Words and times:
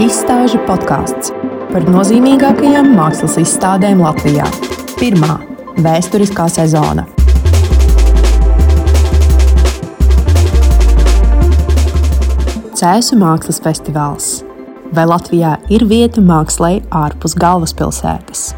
Izstāžu 0.00 0.56
podkāsts 0.64 1.28
par 1.68 1.84
nozīmīgākajām 1.92 2.86
mākslas 2.96 3.34
izstādēm 3.42 3.98
Latvijā. 4.00 4.46
Pirmā- 4.96 5.34
vēsturiskā 5.84 6.46
sezona. 6.48 7.04
Cēsu 12.80 13.20
mākslas 13.20 13.60
festivāls. 13.60 14.30
Vai 14.90 15.04
Latvijā 15.04 15.58
ir 15.68 15.84
vieta 15.84 16.24
mākslai 16.24 16.80
ārpus 16.88 17.36
galvaspilsētas? 17.36 18.54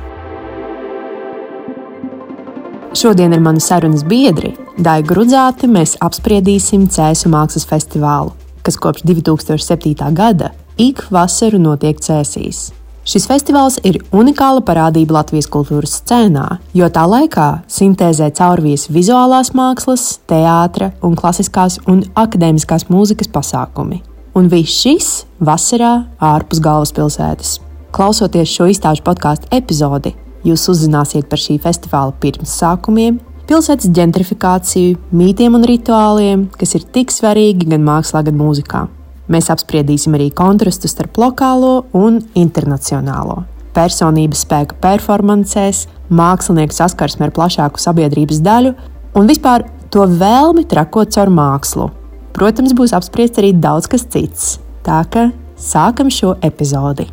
Šodien 2.95 3.35
ir 3.35 3.41
mani 3.41 3.59
sarunas 3.59 4.05
biedri. 4.05 4.55
Daigu 4.79 5.17
Grudzāti 5.17 5.67
mēs 5.67 5.99
apspriedīsim 5.99 6.87
Cēsu 6.87 7.27
mākslas 7.27 7.67
festivālu, 7.67 8.31
kas 8.63 8.77
kopš 8.77 9.03
2007. 9.03 10.15
gada 10.15 10.53
ik 10.83 11.05
vasaru 11.15 11.61
notiek 11.63 12.01
Cēsīs. 12.03 12.71
Šis 13.07 13.27
festivāls 13.27 13.79
ir 13.87 13.99
unikāla 14.15 14.63
parādība 14.67 15.17
Latvijas 15.19 15.49
kultūras 15.51 15.97
scēnā, 16.01 16.47
jo 16.75 16.87
tā 16.95 17.03
laikā 17.11 17.49
sintēzē 17.71 18.31
caurvijas 18.39 18.89
vizuālās 18.95 19.51
mākslas, 19.59 20.21
teātras 20.31 20.95
klasiskās 21.19 21.81
un 21.91 22.05
akadēmiskās 22.15 22.87
mūzikas 22.91 23.31
pasākumi. 23.35 24.03
Un 24.39 24.49
viss 24.49 24.81
šis 24.85 25.11
vasarā 25.41 25.95
ārpus 26.23 26.63
galvaspilsētas. 26.65 27.59
Klausoties 27.93 28.55
šo 28.55 28.71
izstāžu 28.73 29.05
podkāstu 29.05 29.51
epizodi, 29.53 30.15
Jūs 30.43 30.65
uzzināsiet 30.73 31.29
par 31.31 31.39
šī 31.39 31.61
festivāla 31.63 32.15
pirmsākumiem, 32.23 33.21
pilsētas 33.47 33.93
gentrifikāciju, 33.95 34.97
mītiem 35.15 35.55
un 35.55 35.67
rituāliem, 35.71 36.49
kas 36.59 36.75
ir 36.79 36.89
tik 36.97 37.15
svarīgi 37.15 37.71
gan 37.71 37.87
mākslā, 37.87 38.25
gan 38.27 38.41
mūzikā. 38.41 38.89
Mēs 39.33 39.49
apspriedīsim 39.49 40.13
arī 40.19 40.27
kontrastu 40.37 40.91
starp 40.91 41.17
lokālo 41.17 41.87
un 41.97 42.19
internacionālo. 42.37 43.39
Personības 43.73 44.43
spēku 44.45 44.77
performancēs, 44.83 45.87
mākslinieku 46.13 46.77
saskarsme 46.77 47.31
ar 47.31 47.33
plašāku 47.33 47.81
sabiedrības 47.81 48.43
daļu 48.45 48.75
un 49.17 49.31
vispār 49.31 49.65
to 49.95 50.05
vēlmi 50.05 50.67
trakot 50.69 51.15
caur 51.15 51.33
mākslu. 51.33 51.89
Protams, 52.37 52.75
būs 52.77 52.93
apspriests 52.97 53.41
arī 53.41 53.55
daudz 53.57 53.89
kas 53.89 54.05
cits. 54.13 54.59
Tā 54.85 55.01
ka 55.09 55.31
sākam 55.57 56.13
šo 56.13 56.35
epizodi! 56.45 57.09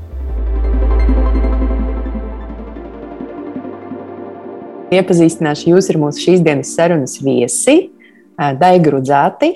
Iepazīstināšu 4.89 5.71
jūs 5.71 5.87
ar 5.93 6.01
mūsu 6.01 6.25
šīs 6.25 6.43
dienas 6.43 6.75
sarunas 6.75 7.19
viesi, 7.23 7.91
Daigu 8.35 8.95
Rudzāti, 8.97 9.53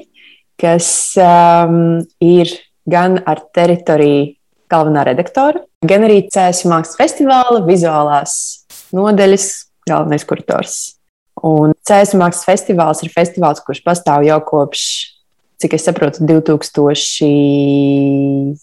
kas 0.64 0.88
um, 1.20 2.00
ir 2.24 2.48
gan 2.90 3.20
ar 3.28 3.44
teritoriju 3.56 4.34
galvenā 4.72 5.04
redaktora, 5.10 5.60
gan 5.86 6.04
arī 6.08 6.18
Cēsu 6.32 6.70
mākslas 6.72 6.98
festivāla 7.00 7.60
vizuālās 7.68 8.34
nodeļas 8.96 9.48
galvenais 9.90 10.24
kurators. 10.28 10.76
Un 11.44 11.74
Cēsu 11.84 12.18
mākslas 12.22 12.46
festivāls 12.48 13.04
ir 13.04 13.10
festivāls, 13.14 13.64
kurš 13.66 13.82
pastāv 13.86 14.20
jau 14.28 14.40
kopš, 14.48 14.82
cik 15.62 15.72
es 15.76 15.84
saprotu, 15.90 16.18
2007. 16.30 18.56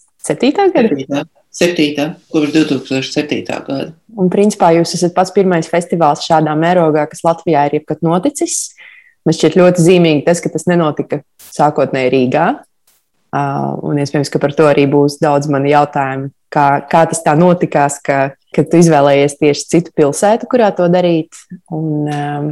gada. 0.73 1.25
Septītā, 1.51 2.05
kopš 2.31 2.49
2007. 2.55 3.43
gada. 3.45 3.91
Un, 4.15 4.29
principā, 4.31 4.67
jūs 4.77 4.95
esat 4.97 5.13
pats 5.15 5.33
pirmais 5.35 5.67
festivāls 5.69 6.25
šādā 6.25 6.53
mērogā, 6.57 7.03
kas 7.11 7.25
Latvijā 7.27 7.61
ir 7.67 7.73
jebkad 7.79 7.99
noticis. 8.07 8.53
Man 9.27 9.33
šķiet 9.37 9.53
ļoti 9.59 9.79
zīmīgi 9.85 10.25
tas, 10.25 10.39
ka 10.41 10.49
tas 10.49 10.65
nenotika 10.65 11.21
sākotnēji 11.55 12.13
Rīgā. 12.15 12.49
Uh, 13.31 13.77
un 13.87 13.99
iespējams, 14.01 14.27
ka 14.27 14.41
par 14.43 14.51
to 14.51 14.65
arī 14.67 14.83
būs 14.91 15.15
daudz 15.21 15.47
mani 15.51 15.71
jautājumu. 15.71 16.33
Kā, 16.51 16.65
kā 16.91 17.05
tas 17.07 17.21
tā 17.23 17.31
notikās, 17.39 17.95
ka, 18.03 18.33
ka 18.51 18.63
tu 18.67 18.81
izvēlējies 18.81 19.37
tieši 19.39 19.67
citu 19.71 19.93
pilsētu, 19.95 20.49
kurā 20.51 20.67
to 20.75 20.89
darīt? 20.91 21.37
Un, 21.71 22.09
um, 22.11 22.49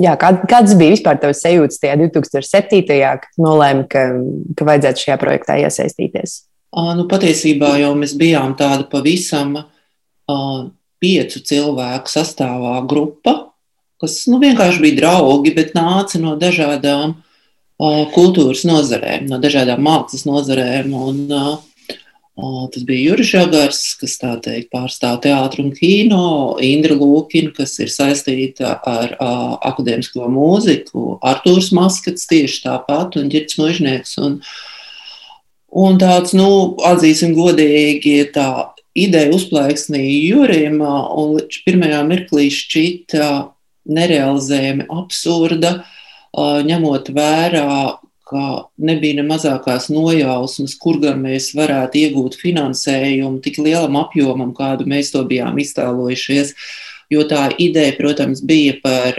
jā, 0.00 0.14
kā, 0.16 0.30
kādas 0.48 0.72
bija 0.80 0.94
vispār 0.94 1.20
tavas 1.20 1.42
sajūtas 1.44 1.82
tajā 1.82 1.98
2007. 2.00 2.80
gadā, 2.88 3.10
kad 3.26 3.44
nolēma, 3.44 3.84
ka, 3.92 4.06
ka 4.56 4.68
vajadzētu 4.70 5.04
šajā 5.04 5.18
projektā 5.20 5.58
iesaistīties? 5.66 6.38
Nu, 6.72 7.04
patiesībā 7.10 7.74
jau 7.82 7.90
mēs 8.00 8.14
bijām 8.16 8.54
tāda 8.56 8.86
pavisam 8.88 9.58
uh, 9.60 10.62
piecu 10.96 11.42
cilvēku 11.44 12.08
sastāvā 12.08 12.78
grupa, 12.88 13.36
kas 14.00 14.16
nu, 14.32 14.40
vienkārši 14.40 14.80
bija 14.80 15.02
draugi, 15.02 15.52
bet 15.52 15.76
nāca 15.76 16.16
no 16.24 16.38
dažādām 16.40 17.12
uh, 17.12 17.20
kultūras 17.80 18.64
nozarēm, 18.68 19.28
no 19.30 19.38
dažādām 19.42 19.84
mākslas 19.84 20.26
nozarēm. 20.28 20.92
Un, 20.96 21.28
uh, 21.30 21.60
Tas 22.72 22.80
bija 22.88 23.10
Juris 23.10 23.28
Žagars, 23.28 23.78
kas 24.00 24.14
teikt, 24.18 24.70
pārstāv 24.72 25.18
teātru 25.22 25.66
un 25.66 25.74
kino, 25.76 26.56
Indra 26.64 26.96
Lūkina, 26.96 27.52
kas 27.52 27.76
ir 27.84 27.92
saistīta 27.92 28.78
ar 28.88 29.12
uh, 29.18 29.58
akadēmisko 29.68 30.30
mūziku, 30.32 31.18
Artūrs 31.20 31.68
Maskats 31.76 32.24
tieši 32.32 32.62
tāpat, 32.64 33.20
un 33.20 33.28
Girts 33.30 33.60
Mužnieks. 33.60 34.16
Un, 34.24 34.40
uh, 34.40 34.72
Un 35.72 35.96
tāds, 35.96 36.34
nu, 36.36 36.76
atzīsim 36.84 37.32
godīgi, 37.32 38.18
tā 38.34 38.46
ideja 38.92 39.32
uzplaiksnīja 39.32 40.18
Jurim, 40.28 40.82
un 40.84 41.38
pirmajā 41.64 42.02
mirklī 42.04 42.50
šķita 42.52 43.28
nerealizējami 43.88 44.90
absurda, 44.92 45.78
ņemot 46.38 47.10
vērā, 47.12 47.98
ka 48.32 48.44
nebija 48.80 49.18
ne 49.18 49.26
mazākās 49.28 49.90
nojausmas, 49.92 50.74
kur 50.80 50.96
gan 51.02 51.20
mēs 51.20 51.50
varētu 51.56 52.00
iegūt 52.00 52.38
finansējumu 52.40 53.42
tik 53.44 53.58
lielam 53.60 53.98
apjomam, 54.00 54.54
kādu 54.56 54.86
mēs 54.88 55.12
to 55.12 55.20
bijām 55.28 55.58
iztēlojušies. 55.60 56.54
Jo 57.12 57.26
tā 57.28 57.50
ideja, 57.60 57.92
protams, 57.98 58.40
bija 58.40 58.78
par 58.80 59.18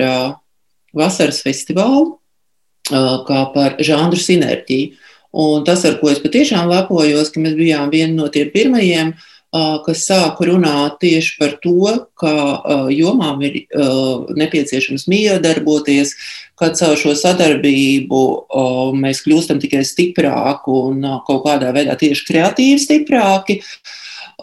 vasaras 0.98 1.44
festivālu, 1.46 2.18
kā 2.90 3.42
par 3.54 3.78
žanru 3.84 4.18
sinerģiju. 4.18 4.98
Un 5.34 5.64
tas, 5.66 5.82
ar 5.86 5.98
ko 5.98 6.12
es 6.12 6.20
patiešām 6.22 6.68
lepojos, 6.70 7.32
ka 7.34 7.42
mēs 7.42 7.56
bijām 7.58 7.90
vieni 7.94 8.14
no 8.18 8.28
tiem 8.34 8.52
pirmajiem, 8.54 9.16
kas 9.54 10.06
sāka 10.08 10.48
runāt 10.50 10.98
tieši 11.04 11.36
par 11.38 11.58
to, 11.62 11.92
ka 12.18 12.34
jomām 12.90 13.44
ir 13.46 13.60
nepieciešams 14.34 15.06
miedarboties, 15.12 16.16
ka 16.58 16.72
caur 16.74 16.98
šo 16.98 17.14
sadarbību 17.18 18.22
mēs 18.98 19.22
kļūstam 19.26 19.62
tikai 19.62 19.84
stiprāki 19.86 20.74
un 20.74 21.06
kaut 21.28 21.44
kādā 21.46 21.74
veidā 21.76 21.98
tieši 22.00 22.26
kreatīvi 22.32 22.82
stiprāki. 22.82 23.60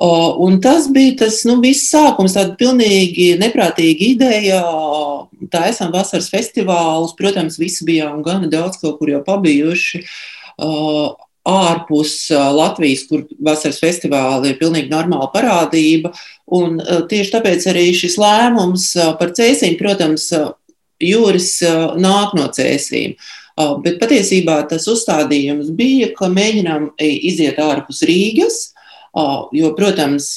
Un 0.00 0.60
tas 0.62 0.86
bija 0.88 1.16
tas 1.24 1.42
nu, 1.44 1.58
viss 1.60 1.90
sākums, 1.90 2.36
tāda 2.38 2.54
pilnīgi 2.60 3.34
neprātīga 3.40 4.06
ideja. 4.06 4.60
Tā 5.50 5.66
esam 5.72 5.90
vasaras 5.92 6.30
festivālus, 6.32 7.16
protams, 7.18 7.58
visi 7.60 7.84
bijām 7.88 8.22
gana 8.24 8.48
daudz 8.48 8.78
kaut 8.80 9.00
kur 9.00 9.10
jau 9.10 9.24
pabijuši. 9.26 10.04
Uh, 11.40 11.50
Uh, 11.50 11.56
ārpus 11.70 12.30
uh, 12.34 12.50
Latvijas, 12.52 13.06
kur 13.08 13.22
vasaras 13.40 13.80
festivāli 13.80 14.50
ir 14.50 14.58
pilnīgi 14.60 14.90
normāla 14.92 15.30
parādība. 15.32 16.12
Un 16.52 16.80
uh, 16.80 17.06
tieši 17.08 17.32
tāpēc 17.32 17.64
arī 17.70 17.94
šis 17.96 18.18
lēmums 18.20 18.90
par 19.18 19.32
cēsīm, 19.32 19.78
protams, 19.78 20.28
jūras 21.00 21.62
nāk 21.96 22.34
no 22.36 22.50
cēsīm. 22.52 23.14
Bet 23.84 23.96
patiesībā 24.00 24.58
tas 24.68 24.84
uzstādījums 24.88 25.70
bija, 25.76 26.10
ka 26.16 26.28
mēģinām 26.28 26.90
iziet 27.00 27.58
ārpus 27.60 28.02
Rīgas, 28.08 28.58
jo, 29.56 29.72
protams, 29.76 30.30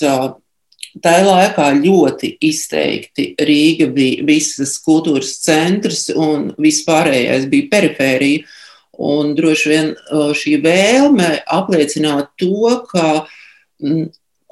tajā 1.04 1.24
laikā 1.28 1.70
ļoti 1.84 2.34
izteikti 2.48 3.30
Rīga 3.44 3.90
bija 3.96 4.24
visas 4.28 4.78
kultūras 4.84 5.36
centrs 5.44 6.10
un 6.16 6.52
viss 6.64 6.88
pārējais 6.88 7.48
bija 7.52 7.72
perifērija. 7.76 8.48
Un 8.94 9.34
droši 9.38 9.70
vien 9.72 9.94
šī 10.38 10.60
vēlme 10.62 11.30
apliecināt 11.50 12.36
to, 12.38 12.84
ka 12.92 13.24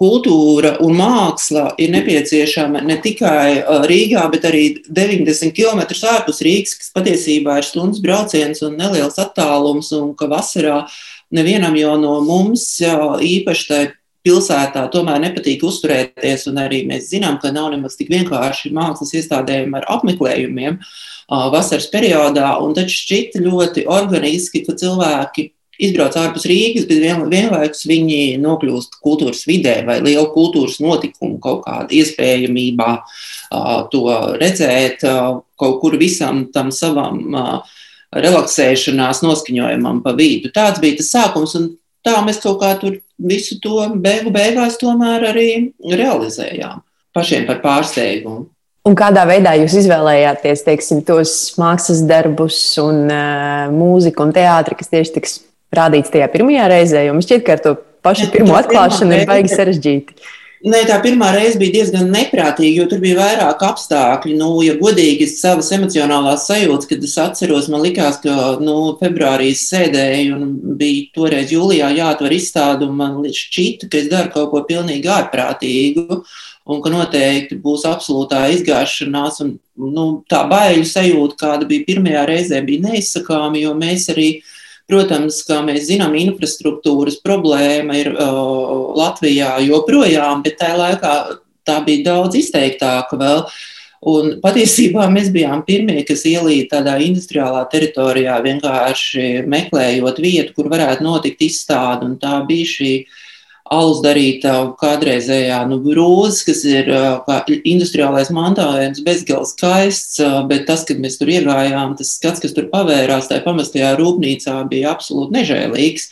kultūra 0.01 0.79
un 0.81 0.95
māksla 0.97 1.75
ir 1.77 1.91
nepieciešama 1.93 2.81
ne 2.81 2.97
tikai 3.03 3.61
Rīgā, 3.85 4.23
bet 4.33 4.47
arī 4.49 4.63
90 4.89 5.53
km 5.53 5.83
ārpus 5.85 6.41
Rīgas, 6.41 6.73
kas 6.79 6.93
patiesībā 6.95 7.59
ir 7.61 7.67
stundas 7.67 8.01
brauciens 8.01 8.63
un 8.65 8.79
neliels 8.81 9.21
attālums, 9.21 9.91
un 9.93 10.15
ka 10.17 10.25
vasarā 10.31 10.87
nevienam 11.31 11.77
jau 11.77 11.97
no 12.01 12.17
mums 12.25 12.65
īpaši 12.81 13.67
tai 13.69 13.83
pilsētā 14.25 14.83
tomēr 14.93 15.21
nepatīk 15.23 15.63
uzturēties, 15.65 16.47
un 16.51 16.59
arī 16.61 16.83
mēs 16.89 17.09
zinām, 17.13 17.39
ka 17.41 17.53
nav 17.53 17.71
nemaz 17.73 17.97
tik 17.99 18.11
vienkārši 18.13 18.73
mākslas 18.75 19.15
iestādēm 19.17 19.73
ar 19.79 19.87
apmeklējumiem. 19.97 20.77
Vasaras 21.31 21.87
periodā, 21.91 22.53
un 22.59 22.75
tad 22.75 22.91
šķita 22.91 23.41
ļoti 23.41 23.87
organiski, 23.89 24.65
ka 24.65 24.75
cilvēki 24.77 25.51
izbrauc 25.81 26.15
ārpus 26.19 26.45
Rīgas, 26.49 26.85
bet 26.89 27.01
vien, 27.01 27.23
vienlaikus 27.31 27.85
viņi 27.89 28.37
nokļūst 28.41 28.99
kultūras 29.01 29.45
vidē 29.49 29.79
vai 29.87 29.97
lielu 30.03 30.27
kultūras 30.35 30.77
notikumu 30.83 31.39
kaut 31.41 31.63
kādā 31.65 31.95
iespējamībā 31.97 32.91
to 33.93 34.03
redzēt 34.41 35.01
kaut 35.01 35.79
kur 35.81 35.97
visam 36.01 36.45
tam 36.53 36.69
savam 36.75 37.23
relaksēšanās 38.11 39.23
noskaņojumam 39.23 40.01
pa 40.03 40.13
vidu. 40.17 40.51
Tāds 40.53 40.81
bija 40.83 40.99
tas 40.99 41.13
sākums, 41.15 41.55
un 41.57 41.71
tā 42.05 42.17
mēs 42.25 42.41
kaut 42.43 42.61
kā 42.61 42.71
tur 42.81 42.97
visu 43.21 43.59
to 43.61 43.83
beigu 44.01 44.33
beigās 44.33 44.79
tomēr 44.81 45.29
arī 45.31 45.49
realizējām 45.85 46.81
pašiem 47.15 47.45
par 47.47 47.61
pārsteigumu. 47.63 48.47
Un 48.87 48.95
kādā 48.97 49.27
veidā 49.29 49.53
jūs 49.59 49.75
izvēlējāties 49.83 50.63
teiksim, 50.65 51.03
tos 51.05 51.31
mākslas 51.61 52.01
darbus, 52.09 52.57
un 52.81 53.03
uh, 53.13 53.69
mūziku 53.69 54.25
un 54.25 54.31
teātri, 54.33 54.77
kas 54.79 54.89
tieši 54.89 55.13
tiks 55.19 55.35
rādīts 55.75 56.09
tajā 56.13 56.25
pirmajā 56.33 56.65
reizē? 56.71 57.03
Jo 57.05 57.13
man 57.13 57.25
šķiet, 57.25 57.43
ka 57.45 57.59
ar 57.59 57.61
to 57.61 57.75
pašu 58.01 58.31
pirmo 58.33 58.55
atklāšanu 58.57 59.19
ir 59.19 59.27
baigi 59.29 59.53
sarežģīti. 59.53 60.17
Nē, 60.61 60.83
tā 60.85 60.99
pirmā 61.01 61.31
reize 61.33 61.57
bija 61.57 61.73
diezgan 61.79 62.11
neprātīga, 62.13 62.83
jo 62.83 62.83
tur 62.89 62.99
bija 63.01 63.17
vairāk 63.17 63.63
apstākļu. 63.65 64.35
Nu, 64.37 64.49
ja 64.61 64.75
godīgi, 64.77 65.25
savas 65.31 65.71
emocionālās 65.73 66.45
sajūtas, 66.45 66.89
kad 66.91 67.07
es 67.07 67.15
atceros, 67.17 67.69
man 67.73 67.81
likās, 67.81 68.19
ka 68.21 68.35
nu, 68.61 68.75
februārī 68.99 69.49
sēdēju 69.57 70.37
un 70.37 70.51
bija 70.77 71.07
toreiz 71.17 71.49
jūlijā 71.55 71.89
jāatver 71.97 72.37
izstāde, 72.37 72.85
un 72.85 72.93
man 72.99 73.17
šķita, 73.25 73.89
ka 73.89 74.01
es 74.03 74.11
daru 74.11 74.29
kaut 74.35 74.51
ko 74.53 74.61
pilnīgi 74.69 75.09
ārprātīgu 75.09 76.21
un 76.69 76.85
ka 76.85 76.93
noteikti 76.93 77.57
būs 77.63 77.87
absolūtā 77.89 78.43
izgāšanās. 78.53 79.41
Un, 79.41 79.55
nu, 79.81 80.07
tā 80.29 80.43
baiļu 80.51 80.85
sajūta, 80.85 81.39
kāda 81.41 81.69
bija 81.73 81.87
pirmajā 81.89 82.27
reizē, 82.29 82.61
bija 82.67 82.91
neizsakāma, 82.91 83.57
jo 83.57 83.73
mēs 83.81 84.11
arī, 84.13 84.29
protams, 84.91 85.39
kā 85.47 85.61
mēs 85.65 85.87
zinām, 85.87 86.17
infrastruktūras 86.19 87.21
problēma 87.23 87.95
ir 88.01 88.11
uh, 88.11 88.91
Latvijā 88.99 89.55
joprojām, 89.63 90.43
bet 90.43 90.59
tajā 90.59 90.75
laikā 90.81 91.13
tā 91.67 91.79
bija 91.87 92.11
daudz 92.11 92.35
izteiktāka 92.41 93.19
vēl. 93.21 93.45
Un 94.11 94.31
patiesībā 94.41 95.05
mēs 95.13 95.29
bijām 95.33 95.61
pirmie, 95.65 96.01
kas 96.03 96.25
ielīja 96.25 96.71
tādā 96.75 96.95
industriālā 97.05 97.63
teritorijā, 97.71 98.39
vienkārši 98.43 99.45
meklējot 99.49 100.21
vietu, 100.21 100.55
kur 100.57 100.71
varētu 100.73 101.05
notikt 101.05 101.45
izstāde. 101.45 102.09
Tā 102.19 102.39
bija 102.49 102.69
šī 102.75 102.93
uh, 103.03 103.19
alus 103.71 104.01
darītavu 104.03 104.73
kādreizējā 104.79 105.61
nu, 105.69 105.77
brūzes, 105.83 106.41
kas 106.47 106.63
ir 106.67 106.89
industriālais 107.67 108.31
mantojums, 108.35 109.03
bezgalīgi 109.05 109.53
skaists, 109.53 110.19
bet 110.49 110.65
tas, 110.67 110.83
kad 110.87 110.99
mēs 111.01 111.19
tur 111.21 111.31
iegājām, 111.31 111.95
tas 111.99 112.17
skats, 112.17 112.43
kas 112.43 112.55
tur 112.57 112.67
pavērās 112.73 113.29
tajā 113.31 113.45
pamestajā 113.45 113.93
rūpnīcā, 113.99 114.57
bija 114.71 114.91
absolūti 114.95 115.37
nežēlīgs. 115.37 116.09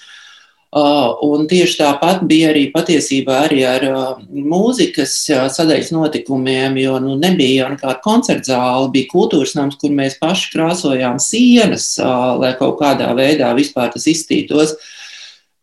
Un 1.25 1.47
tieši 1.49 1.79
tāpat 1.79 2.21
bija 2.29 2.51
arī 2.51 2.67
patiesībā 2.69 3.39
arī 3.47 3.63
ar 3.65 3.85
mūzikas 4.29 5.15
sadaļas 5.55 5.89
notikumiem, 5.95 6.77
jo 6.77 6.99
nu, 7.01 7.15
nebija 7.19 7.71
nekāda 7.73 7.97
koncerta 8.03 8.53
zāle, 8.53 8.91
bija 8.93 9.09
kultūras 9.09 9.55
nams, 9.57 9.79
kur 9.81 9.91
mēs 9.97 10.19
paši 10.21 10.53
krāsojām 10.53 11.17
sienas, 11.19 11.95
lai 12.39 12.53
kaut 12.61 12.77
kādā 12.83 13.09
veidā 13.17 13.49
vispār 13.57 13.89
tas 13.95 14.05
izstītos. 14.13 14.77
Uh, 14.77 14.95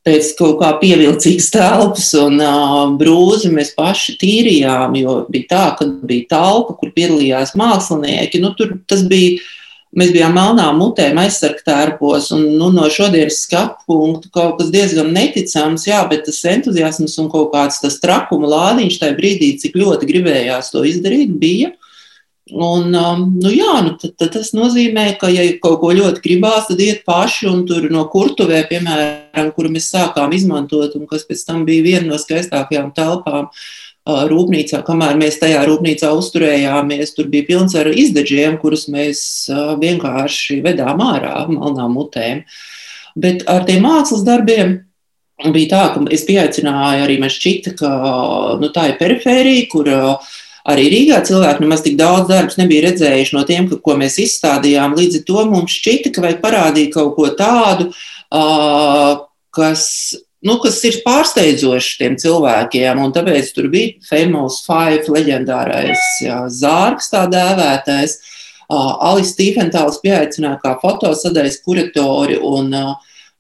pēc 0.07 0.31
kaut 0.39 0.61
kā 0.61 0.71
pievilcīgas 0.81 1.51
telpas 1.55 2.13
un 2.21 2.39
uh, 2.43 2.87
brūzi 2.99 3.51
mēs 3.53 3.75
paši 3.77 4.17
tīrījām, 4.21 4.95
jo 5.01 5.19
bija 5.33 5.51
tā, 5.51 5.67
ka 5.79 5.89
bija 6.07 6.31
telpa, 6.37 6.77
kur 6.79 6.95
piedalījās 6.95 7.57
mākslinieki. 7.59 8.43
Nu, 8.45 8.55
tur 8.59 8.79
tas 8.89 9.07
bija. 9.07 9.43
Mēs 9.97 10.11
bijām 10.13 10.35
melnā 10.37 10.67
mutē, 10.77 11.07
aizsargtērpos, 11.17 12.27
un 12.35 12.43
nu, 12.59 12.67
no 12.75 12.85
šodienas 12.93 13.39
skatu 13.47 13.87
punkta 13.89 14.29
kaut 14.35 14.59
kas 14.59 14.69
diezgan 14.75 15.09
neticams, 15.15 15.87
jā, 15.89 16.03
bet 16.11 16.27
tas 16.27 16.43
entuziasms 16.51 17.15
un 17.23 17.31
kaut 17.33 17.49
kāds 17.55 17.79
tas 17.81 17.97
trakuma 18.03 18.51
lādiņš 18.51 18.99
tajā 19.01 19.17
brīdī, 19.17 19.55
cik 19.63 19.79
ļoti 19.81 20.11
gribējās 20.11 20.69
to 20.75 20.83
izdarīt, 20.91 21.33
bija. 21.41 21.71
Un, 22.47 22.93
um, 22.95 23.23
nu 23.43 23.51
jā, 23.51 23.73
nu, 23.83 23.97
tad, 23.99 24.13
tad 24.21 24.31
tas 24.37 24.53
nozīmē, 24.55 25.17
ka, 25.19 25.27
ja 25.35 25.43
kaut 25.59 25.81
ko 25.81 25.89
ļoti 25.91 26.23
gribās, 26.23 26.69
tad 26.69 26.79
iet 26.79 27.01
paši 27.03 27.49
un 27.51 27.65
tur 27.67 27.89
no 27.91 28.05
kurtuvē, 28.13 28.61
piemēram, 28.71 29.51
kuru 29.57 29.73
mēs 29.75 29.89
sākām 29.91 30.31
izmantot, 30.37 30.95
un 30.95 31.09
kas 31.11 31.27
pēc 31.27 31.43
tam 31.49 31.65
bija 31.67 31.83
viena 31.83 32.13
no 32.13 32.21
skaistākajām 32.23 32.93
telpām 32.95 33.49
uh, 33.51 34.23
rūpnīcā, 34.31 34.85
kamēr 34.87 35.19
mēs 35.19 35.41
tajā 35.43 35.65
rūpnīcā 35.67 36.13
uzturējāmies, 36.15 37.17
tur 37.19 37.27
bija 37.35 37.49
pilns 37.51 37.75
ar 37.75 37.91
izdeģiem, 37.91 38.61
kurus 38.63 38.87
mēs 38.95 39.27
uh, 39.51 39.75
vienkārši 39.83 40.63
vedām 40.63 41.03
ārā 41.03 41.49
malnām 41.51 41.99
mutēm. 41.99 42.47
Bet 43.19 43.43
ar 43.51 43.67
tiem 43.67 43.83
mākslas 43.89 44.23
darbiem 44.23 44.85
bija 45.51 45.75
tā, 45.75 45.85
ka 45.97 46.07
es 46.15 46.23
pieaicināju 46.31 47.11
arī 47.11 47.19
man 47.19 47.33
šķita, 47.33 47.75
ka 47.83 47.95
nu, 48.63 48.71
tā 48.71 48.93
ir 48.93 49.01
perifērija, 49.03 49.71
kur 49.75 49.91
uh, 49.91 50.35
arī 50.67 50.87
Rīgā 50.93 51.23
cilvēki 51.27 51.65
nemaz 51.65 51.83
tik 51.85 51.97
daudz 51.99 52.31
darbus 52.31 52.59
nebija 52.61 52.89
redzējuši 52.89 53.37
no 53.37 53.43
tiem, 53.49 53.69
ko 53.83 53.97
mēs 53.99 54.19
izstādījām. 54.23 54.97
Līdz 54.99 55.21
ar 55.21 55.25
to 55.31 55.47
mums 55.51 55.79
šķita, 55.79 56.13
ka 56.15 56.25
vajag 56.25 56.41
parādīt 56.45 56.95
kaut 56.95 57.15
ko 57.17 57.31
tādu, 57.39 57.89
kas, 59.57 59.83
nu, 60.47 60.59
kas 60.63 60.81
ir 60.89 61.01
pārsteidzošs 61.07 61.99
tiem 62.03 62.17
cilvēkiem. 62.21 63.03
Un 63.03 63.15
tāpēc 63.17 63.53
tur 63.57 63.71
bija 63.73 63.97
Famous 64.09 64.63
Five, 64.67 65.07
leģendārais 65.13 66.07
jā, 66.25 66.43
zārks, 66.53 67.13
tā 67.15 67.27
dēvētais. 67.33 68.19
Alis 68.67 69.31
Stīfentāls 69.37 70.01
pieaicināja 70.03 70.59
kā 70.65 70.73
fotosadaļas 70.81 71.61
kuratori 71.63 72.41
un 72.43 72.73
uh, 72.75 72.97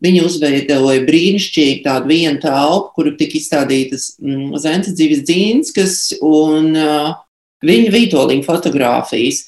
Viņi 0.06 0.22
uzveidoja 0.22 1.02
brīnišķīgu 1.06 1.82
tādu 1.86 2.12
vienu 2.12 2.40
telpu, 2.42 2.92
kur 2.94 3.10
tika 3.18 3.38
izstādītas 3.40 4.12
mm, 4.22 4.54
Zentes 4.62 4.94
dzīves 4.94 5.24
dzīnskas 5.26 5.96
un 6.24 6.72
uh, 6.78 7.12
viņa 7.66 7.92
vītoliņa 7.94 8.46
fotogrāfijas. 8.46 9.46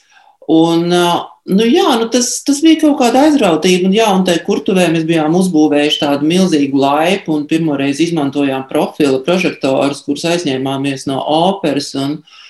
Un, 0.48 0.88
uh, 0.88 1.20
nu, 1.52 1.66
jā, 1.68 1.86
nu 2.00 2.08
tas, 2.10 2.32
tas 2.42 2.62
bija 2.64 2.80
kaut 2.82 2.96
kāda 3.02 3.26
aizrautība, 3.28 3.86
un, 3.90 3.94
jā, 3.94 4.08
un 4.16 4.26
tajā 4.26 4.42
kurtuvē 4.46 4.88
mēs 4.94 5.06
bijām 5.08 5.36
uzbūvējuši 5.38 6.02
tādu 6.02 6.28
milzīgu 6.30 6.82
laipu 6.82 7.36
un 7.36 7.46
pirmoreiz 7.50 8.00
izmantojām 8.02 8.66
profila 8.70 9.20
prožektorus, 9.24 10.02
kurus 10.08 10.26
aizņēmāmies 10.32 11.06
no 11.10 11.20
operas. 11.20 11.92
Un, 12.00 12.18
uh, 12.18 12.44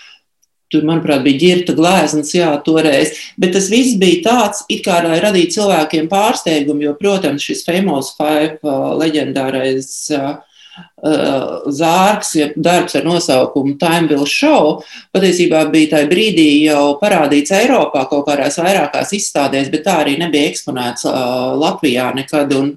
Tur, 0.69 0.83
manuprāt, 0.85 1.23
bija 1.25 1.41
ģirta 1.41 1.73
gleznas, 1.77 2.35
jā, 2.37 2.51
toreiz. 2.65 3.15
Bet 3.41 3.55
tas 3.57 3.71
viss 3.73 3.97
bija 4.01 4.21
tāds, 4.27 4.67
it 4.69 4.83
kā 4.85 4.99
lai 5.05 5.17
radītu 5.25 5.57
cilvēkiem 5.57 6.11
pārsteigumu, 6.11 6.85
jo, 6.85 6.93
protams, 6.99 7.45
šis 7.45 7.65
famous 7.65 8.13
five 8.19 8.59
uh, 8.61 8.91
leģendārais 9.01 9.89
uh, 10.13 10.35
uh, 10.79 11.71
zārks, 11.73 12.35
ja 12.37 12.51
darbs 12.57 12.99
ar 12.99 13.09
nosaukumu 13.09 13.79
Time 13.81 14.11
Will 14.13 14.29
Show, 14.29 14.83
patiesībā 15.17 15.65
bija 15.73 15.95
tajā 15.95 16.11
brīdī 16.11 16.51
jau 16.67 16.99
parādīts 17.01 17.55
Eiropā 17.63 18.05
kaut 18.11 18.27
kādās 18.29 18.61
vairākās 18.61 19.15
izstādēs, 19.17 19.73
bet 19.73 19.87
tā 19.89 20.03
arī 20.03 20.19
nebija 20.21 20.53
eksponēts 20.53 21.09
uh, 21.09 21.57
Latvijā 21.57 22.13
nekad. 22.19 22.53
Un, 22.59 22.77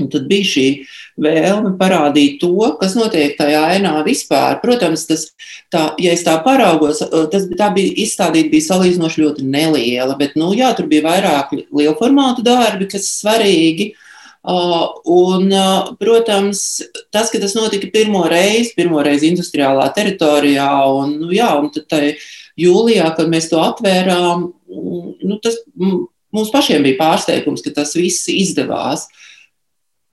Un 0.00 0.08
tad 0.08 0.24
bija 0.24 0.46
šī 0.48 0.66
vēlme 1.20 1.74
parādīt 1.78 2.38
to, 2.40 2.54
kas 2.80 2.94
notiek 2.96 3.34
tajā 3.38 3.62
ainā 3.74 3.94
vispār. 4.06 4.58
Protams, 4.62 5.04
tas, 5.08 5.26
tā, 5.72 5.90
ja 6.00 6.14
es 6.16 6.24
tā 6.26 6.38
paraugos, 6.44 7.02
tas 7.32 7.48
tā 7.58 7.68
bija 7.74 7.92
izstādīta 8.04 8.52
bija 8.52 8.68
salīdzinoši 8.70 9.24
ļoti 9.24 9.48
neliela, 9.48 10.16
bet, 10.18 10.36
nu, 10.40 10.52
jā, 10.56 10.72
tur 10.76 10.88
bija 10.90 11.06
vairāk 11.08 11.52
lielu 11.68 11.96
formātu 12.00 12.44
darbi, 12.46 12.88
kas 12.92 13.10
svarīgi. 13.20 13.92
Uh, 14.42 14.88
un, 15.06 15.44
uh, 15.54 15.92
protams, 16.00 16.80
tas, 17.14 17.28
ka 17.30 17.38
tas 17.38 17.52
notika 17.54 17.86
pirmo 17.94 18.24
reizi, 18.26 18.72
pirmo 18.74 18.98
reizi 19.06 19.28
industriālā 19.30 19.84
teritorijā, 19.94 20.66
un, 20.90 21.12
nu, 21.20 21.28
jā, 21.30 21.46
un 21.60 21.68
tad 21.70 21.86
tai 21.92 22.16
jūlijā, 22.58 23.12
kad 23.14 23.30
mēs 23.30 23.46
to 23.52 23.60
atvērām, 23.62 24.48
nu, 24.66 25.38
tas 25.44 25.60
mums 25.78 26.50
pašiem 26.50 26.82
bija 26.82 26.98
pārsteigums, 26.98 27.62
ka 27.62 27.70
tas 27.76 27.94
viss 27.94 28.26
izdevās. 28.34 29.06
Uh, 29.06 29.22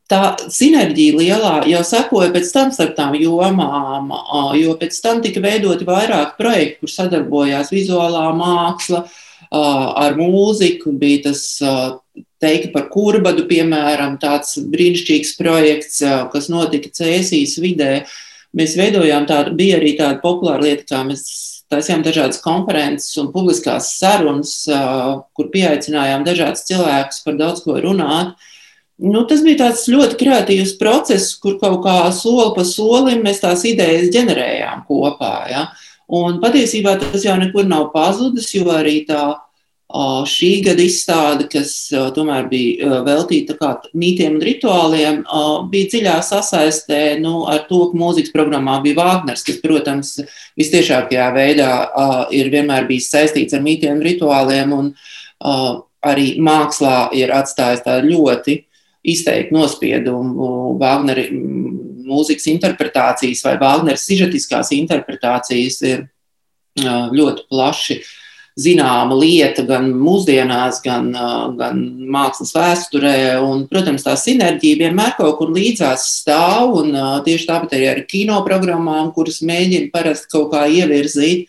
tā 0.09 0.21
sinerģija 0.49 1.17
lielā 1.19 1.53
jau 1.69 1.81
sekoja 1.85 2.31
pēc 2.33 2.51
tam 2.53 2.71
starp 2.73 2.95
tām 2.97 3.15
jomām, 3.19 4.11
jo 4.57 4.75
pēc 4.79 4.97
tam 5.05 5.21
tika 5.25 5.43
veidoti 5.43 5.87
vairāk 5.87 6.35
projektu, 6.39 6.83
kur 6.83 6.93
sadarbojās 6.93 7.69
vizuālā 7.73 8.29
māksla 8.37 9.03
ar 9.51 10.17
mūziku. 10.17 10.93
Bija 10.97 11.29
tas 11.29 11.43
teika 12.41 12.71
par 12.73 12.89
kurbadu, 12.93 13.45
piemēram, 13.49 14.17
tāds 14.21 14.57
brīnišķīgs 14.71 15.35
projekts, 15.39 16.01
kas 16.33 16.49
notika 16.51 16.91
Cēsīs 17.01 17.57
vidē. 17.61 17.93
Mēs 18.57 18.73
veidojām 18.79 19.27
tādu, 19.29 19.53
bija 19.57 19.77
arī 19.77 19.93
tāda 19.99 20.17
populāra 20.23 20.65
lieta, 20.65 20.87
kā 20.89 21.03
mēs 21.05 21.25
taisījām 21.69 22.01
dažādas 22.01 22.41
konferences 22.41 23.13
un 23.21 23.29
publiskās 23.33 23.91
sarunas, 23.99 24.63
kur 25.37 25.51
pieaicinājām 25.53 26.25
dažādus 26.25 26.65
cilvēkus 26.65 27.21
par 27.27 27.37
daudz 27.37 27.61
ko 27.61 27.77
runāt. 27.83 28.33
Nu, 28.99 29.23
tas 29.27 29.39
bija 29.45 29.61
tāds 29.61 29.85
ļoti 29.87 30.17
kreatīvs 30.19 30.73
process, 30.79 31.31
kur 31.39 31.55
kaut 31.61 31.79
kā 31.85 32.09
soli 32.11 32.51
pa 32.57 32.65
solim 32.67 33.21
mēs 33.23 33.39
tās 33.39 33.63
idejas 33.67 34.09
ģenerējām 34.11 34.83
kopā. 34.89 35.35
Ja? 35.47 35.69
Un 36.11 36.41
patiesībā 36.43 36.97
tas 36.99 37.23
jau 37.23 37.37
nekur 37.39 37.69
nav 37.69 37.93
pazudis, 37.93 38.49
jo 38.57 38.67
arī 38.73 39.05
tā 39.07 39.37
šī 39.89 40.49
gada 40.67 40.83
izstāde, 40.85 41.47
kas 41.49 41.89
tomēr 42.13 42.45
bija 42.51 42.99
veltīta 43.07 43.55
mītiem 43.97 44.35
un 44.37 44.43
rituāliem, 44.43 45.23
bija 45.71 45.89
dziļā 45.95 46.19
sasaistē 46.21 47.17
nu, 47.23 47.47
ar 47.49 47.63
to, 47.71 47.87
ka 47.89 47.97
mūzikas 47.97 48.35
programmā 48.35 48.81
bija 48.83 48.99
Vāgners, 48.99 49.41
kas, 49.47 49.57
protams, 49.63 50.19
vistiešākajā 50.59 51.31
veidā 51.33 51.71
ir 52.35 52.51
vienmēr 52.53 52.85
bijis 52.85 53.09
saistīts 53.15 53.57
ar 53.57 53.65
mītiem 53.65 53.97
un 53.97 54.05
rituāliem, 54.05 54.75
un 54.77 54.93
arī 56.05 56.33
mākslā 56.37 57.09
ir 57.17 57.33
atstājis 57.33 57.87
tādu 57.87 58.13
ļoti 58.13 58.65
izteikt 59.03 59.53
nospiedumu. 59.55 60.77
Vāgnera 60.79 61.27
mūzikas 62.09 62.47
interpretācijas 62.51 63.43
vai 63.45 63.57
Vāgnera 63.61 63.99
sižetiskās 63.99 64.73
interpretācijas 64.75 65.81
ir 65.87 66.07
ļoti 66.79 67.45
plaši 67.49 67.99
zināma 68.59 69.15
lieta 69.15 69.63
gan 69.67 69.87
mūsdienās, 69.95 70.81
gan, 70.83 71.09
gan 71.59 71.79
mākslas 72.11 72.51
vēsturē. 72.55 73.15
Un, 73.45 73.65
protams, 73.71 74.03
tā 74.03 74.15
sinerģija 74.19 74.81
vienmēr 74.83 75.15
kaut 75.19 75.37
kur 75.39 75.53
līdzās 75.55 76.07
stāv, 76.19 76.75
un 76.81 76.95
tieši 77.25 77.47
tāpat 77.49 77.77
arī 77.77 77.89
ar 77.93 78.03
kino 78.09 78.41
programmām, 78.47 79.13
kuras 79.15 79.39
mēģina 79.45 79.91
parasti 79.93 80.31
kaut 80.33 80.51
kā 80.53 80.65
ievirzīt. 80.67 81.47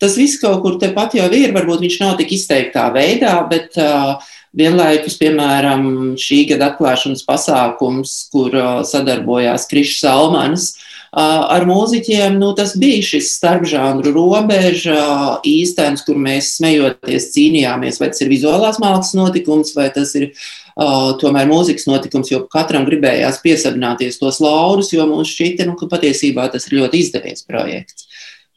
Tas 0.00 0.16
viss 0.16 0.40
kaut 0.40 0.62
kur 0.64 0.78
tepat 0.80 1.18
jau 1.18 1.28
ir, 1.36 1.52
varbūt 1.52 1.82
viņš 1.84 1.96
nav 2.00 2.14
tik 2.20 2.30
izteiktā 2.32 2.86
veidā, 2.94 3.34
bet 3.50 3.76
uh, 3.80 4.16
vienlaikus, 4.56 5.16
piemēram, 5.20 5.84
šī 6.18 6.44
gada 6.52 6.72
atklāšanas 6.72 7.22
pasākums, 7.26 8.14
kur 8.32 8.54
uh, 8.56 8.70
sadarbojās 8.86 9.68
Krišs 9.70 10.00
Salmanis, 10.02 10.64
uh, 10.74 11.46
ar 11.54 11.66
mūziķiem 11.68 12.38
nu, 12.40 12.50
tas 12.58 12.74
bija 12.80 13.02
šis 13.12 13.30
starpžānru 13.36 14.12
robeža 14.16 15.38
īstenis, 15.46 16.02
kur 16.06 16.18
mēs 16.18 16.56
smejoties 16.58 17.30
cīnījāmies, 17.36 18.00
vai 18.02 18.10
tas 18.10 18.24
ir 18.24 18.32
vizuālās 18.32 18.80
mākslas 18.82 19.14
notikums, 19.18 19.70
vai 19.78 19.86
tas 19.94 20.16
ir 20.18 20.32
uh, 20.32 21.12
tomēr 21.22 21.46
mūzikas 21.50 21.86
notikums, 21.90 22.32
jo 22.34 22.42
katram 22.50 22.88
gribējās 22.88 23.38
piesavināties 23.44 24.18
tos 24.18 24.42
laurus, 24.42 24.90
jo 24.96 25.06
mums 25.10 25.30
šķita, 25.30 25.68
nu, 25.70 25.78
ka 25.78 25.90
patiesībā 25.94 26.50
tas 26.50 26.66
ir 26.66 26.80
ļoti 26.80 27.04
izdevies 27.06 27.46
projekts. 27.46 28.10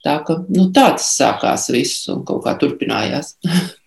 Tā, 0.04 0.18
ka, 0.26 0.42
nu, 0.52 0.68
tā 0.76 0.90
tas 0.98 1.14
sākās 1.16 1.70
viss 1.72 2.10
un 2.12 2.26
kaut 2.28 2.44
kā 2.44 2.58
turpinājās. 2.60 3.38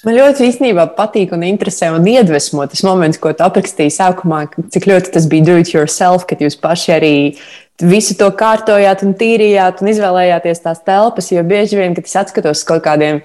Man 0.00 0.16
ļoti 0.16 0.46
īstenībā 0.48 0.86
patīk 0.96 1.34
un 1.36 1.42
interesē 1.44 1.90
un 1.92 2.06
iedvesmo 2.08 2.64
tas 2.72 2.80
moments, 2.86 3.18
ko 3.20 3.34
tu 3.36 3.44
aprakstīji 3.44 3.92
sākumā, 3.92 4.46
cik 4.72 4.86
ļoti 4.88 5.12
tas 5.12 5.26
bija 5.28 5.50
do 5.50 5.56
it 5.60 5.74
yourself, 5.74 6.24
kad 6.28 6.40
jūs 6.40 6.56
paši 6.60 6.94
arī 6.94 7.12
visu 7.84 8.16
to 8.16 8.30
kārtojāt 8.36 9.04
un 9.04 9.12
tīrījāt 9.20 9.82
un 9.84 9.92
izvēlējāties 9.92 10.64
tās 10.64 10.80
telpas. 10.86 11.28
Jo 11.34 11.44
bieži 11.44 11.82
vien, 11.82 11.92
kad 11.96 12.08
es 12.08 12.16
atskatos 12.16 12.64
kaut 12.68 12.80
kādiem 12.86 13.20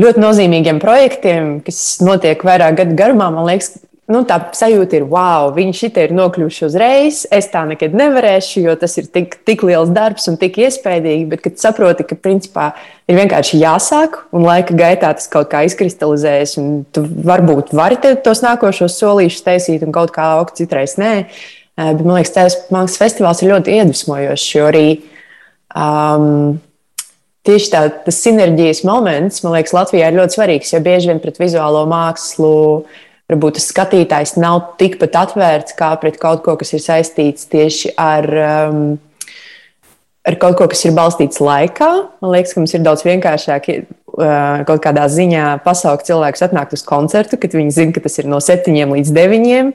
ļoti 0.00 0.20
nozīmīgiem 0.20 0.82
projektiem, 0.82 1.58
kas 1.64 1.80
notiek 2.04 2.44
vairāk 2.44 2.82
gadu 2.82 2.98
garumā, 3.00 3.30
man 3.32 3.48
liekas, 3.48 3.78
nu, 4.10 4.20
tā 4.28 4.36
sajūta 4.56 4.98
ir, 4.98 5.06
wow, 5.08 5.48
viņi 5.56 5.76
šeit 5.78 5.98
ir 6.02 6.12
nokļuvuši 6.16 6.64
uzreiz. 6.66 7.22
Es 7.32 7.48
tā 7.52 7.62
nekad 7.68 7.96
nevarēšu, 7.96 8.64
jo 8.66 8.74
tas 8.80 8.98
ir 9.00 9.08
tik, 9.12 9.38
tik 9.48 9.64
liels 9.66 9.92
darbs 9.94 10.28
un 10.30 10.36
tik 10.40 10.58
iespaidīgi. 10.60 11.24
Bet, 11.30 11.44
kad 11.46 11.56
saproti, 11.62 12.06
ka 12.08 12.18
principā 12.20 12.70
ir 13.08 13.18
vienkārši 13.20 13.62
jāsāk 13.62 14.20
un 14.34 14.44
laika 14.48 14.76
gaitā 14.76 15.14
tas 15.16 15.30
kaut 15.32 15.50
kā 15.52 15.64
izkristalizējas, 15.68 16.56
un 16.60 16.84
tu 16.92 17.04
varbūt 17.04 17.72
vari 17.76 18.00
tos 18.00 18.44
nākošos 18.44 18.98
solīšus 19.00 19.46
taisīt 19.46 19.86
un 19.86 19.94
kaut 19.94 20.12
kā 20.14 20.34
augt, 20.36 20.58
citreiz 20.60 20.98
nē. 21.00 21.14
Eh, 21.74 21.90
bet 21.90 22.04
man 22.04 22.20
liekas, 22.20 22.34
tas 22.36 22.60
mākslas 22.70 23.00
festivāls 23.00 23.40
ir 23.42 23.50
ļoti 23.50 23.80
iedvesmojošs, 23.80 24.50
jo 24.54 24.68
arī 24.68 24.86
um, 25.74 26.60
tieši 27.46 27.70
tā, 27.72 27.80
tas 28.06 28.20
sinerģijas 28.22 28.84
moments, 28.86 29.42
man 29.44 29.56
liekas, 29.56 29.74
Latvijā 29.74 30.10
ir 30.10 30.20
ļoti 30.20 30.38
svarīgs, 30.38 30.70
jo 30.70 30.80
bieži 30.84 31.10
vien 31.10 31.20
pret 31.22 31.40
vizuālo 31.42 31.82
mākslu 31.90 32.54
varbūt 33.30 33.58
tas 33.58 33.70
skatītājs 33.72 34.36
nav 34.40 34.74
tikpat 34.80 35.16
atvērts 35.24 35.76
kā 35.78 35.94
pret 36.00 36.20
kaut 36.20 36.44
ko, 36.44 36.56
kas 36.60 36.74
ir 36.76 36.84
saistīts 36.84 37.48
tieši 37.52 37.94
ar. 38.00 38.30
Um, 38.44 38.86
ar 40.24 40.38
kaut 40.40 40.56
ko, 40.56 40.68
kas 40.72 40.80
ir 40.86 40.94
balstīts 40.96 41.42
laikā. 41.44 41.90
Man 42.24 42.32
liekas, 42.32 42.54
ka 42.54 42.62
mums 42.62 42.72
ir 42.72 42.84
daudz 42.84 43.04
vienkāršāk 43.04 43.68
uh, 43.74 44.64
kaut 44.68 44.80
kādā 44.84 45.04
ziņā 45.12 45.58
pasaukt 45.66 46.08
cilvēkus 46.08 46.46
atnākt 46.46 46.72
uz 46.76 46.84
koncertu, 46.86 47.36
kad 47.40 47.52
viņi 47.56 47.74
zina, 47.76 47.92
ka 47.92 48.04
tas 48.06 48.16
ir 48.22 48.30
no 48.30 48.40
septiņiem 48.40 48.96
līdz 48.96 49.12
deviņiem 49.18 49.70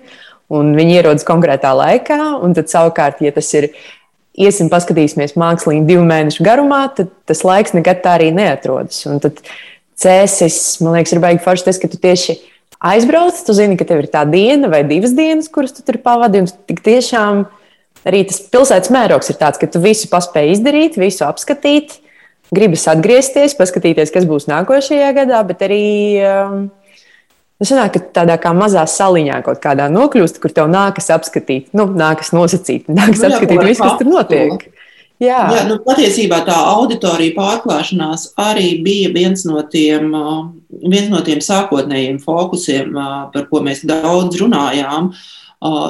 un 0.58 0.74
viņi 0.78 0.98
ierodas 0.98 1.28
konkrētā 1.28 1.76
laikā. 1.78 2.20
Tad, 2.58 2.66
savukārt, 2.72 3.22
ja 3.22 3.34
tas 3.36 3.50
ir 3.58 3.70
iesim, 4.40 4.72
paskatīsimies 4.74 5.38
mākslīgi 5.40 5.86
divu 5.88 6.06
mēnešu 6.10 6.46
garumā, 6.46 6.88
tad 6.98 7.12
tas 7.30 7.44
laiks 7.46 7.76
nekad 7.78 8.02
tā 8.06 8.18
arī 8.18 8.32
neatrodas. 8.34 9.04
Un 9.10 9.22
tad 9.22 9.44
cēsis, 10.00 10.80
man 10.82 10.98
liekas, 10.98 11.14
ir 11.14 11.22
baigi 11.22 11.44
forši 11.46 11.70
tas, 11.70 11.82
ka 11.82 11.92
tu 11.92 12.00
tieši 12.02 12.40
aizbrauc, 12.80 13.40
tu 13.46 13.56
zini, 13.56 13.78
ka 13.80 13.88
tev 13.88 14.04
ir 14.04 14.10
tā 14.12 14.26
diena 14.30 14.72
vai 14.72 14.84
divas 14.88 15.14
dienas, 15.18 15.50
kuras 15.52 15.76
tu 15.76 15.86
tur 15.86 16.00
pavadi. 16.04 16.46
Tik 16.70 16.84
tiešām 16.86 17.46
arī 18.08 18.24
tas 18.30 18.42
pilsētas 18.52 18.94
mērogs 18.96 19.32
ir 19.32 19.40
tāds, 19.40 19.60
ka 19.62 19.68
tu 19.68 19.82
visu 19.84 20.10
paspēji 20.12 20.58
izdarīt, 20.58 21.00
visu 21.00 21.26
apskatīt. 21.28 22.00
Gribas 22.50 22.88
atgriezties, 22.90 23.54
paskatīties, 23.54 24.10
kas 24.10 24.26
būs 24.26 24.48
nākošajā 24.50 25.10
gadā, 25.14 25.44
bet 25.46 25.60
arī 25.68 25.86
um, 26.26 26.64
Nu, 27.60 27.68
sanāk, 27.68 27.98
ka 27.98 28.22
tādā 28.22 28.38
kā 28.40 28.54
mazā 28.56 28.86
saliņā 28.88 29.42
kaut 29.44 29.60
kādā 29.60 29.90
nokļūst, 29.92 30.38
kur 30.40 30.54
tev 30.56 30.70
nākas 30.72 31.10
apskatīt, 31.12 31.74
nu, 31.76 31.90
nākas 31.92 32.32
nosacīt, 32.32 32.86
nākas 32.88 33.20
nu, 33.20 33.34
apskatīt 33.34 33.64
visu, 33.66 33.84
kas 33.84 33.98
tur 34.00 34.08
notiek. 34.08 34.64
Jā, 35.20 35.40
Jā 35.52 35.66
nu, 35.68 35.76
patiesībā 35.84 36.40
tā 36.48 36.56
auditorija 36.78 37.36
pārklāšanās 37.36 38.30
arī 38.40 38.78
bija 38.84 39.12
viens 39.12 39.44
no 39.48 39.60
tiem, 39.68 40.14
viens 40.70 41.10
no 41.12 41.20
tiem 41.28 41.44
sākotnējiem 41.44 42.22
fokusiem, 42.24 42.96
par 43.34 43.50
ko 43.52 43.60
mēs 43.66 43.84
daudz 43.88 44.40
runājām. 44.40 45.12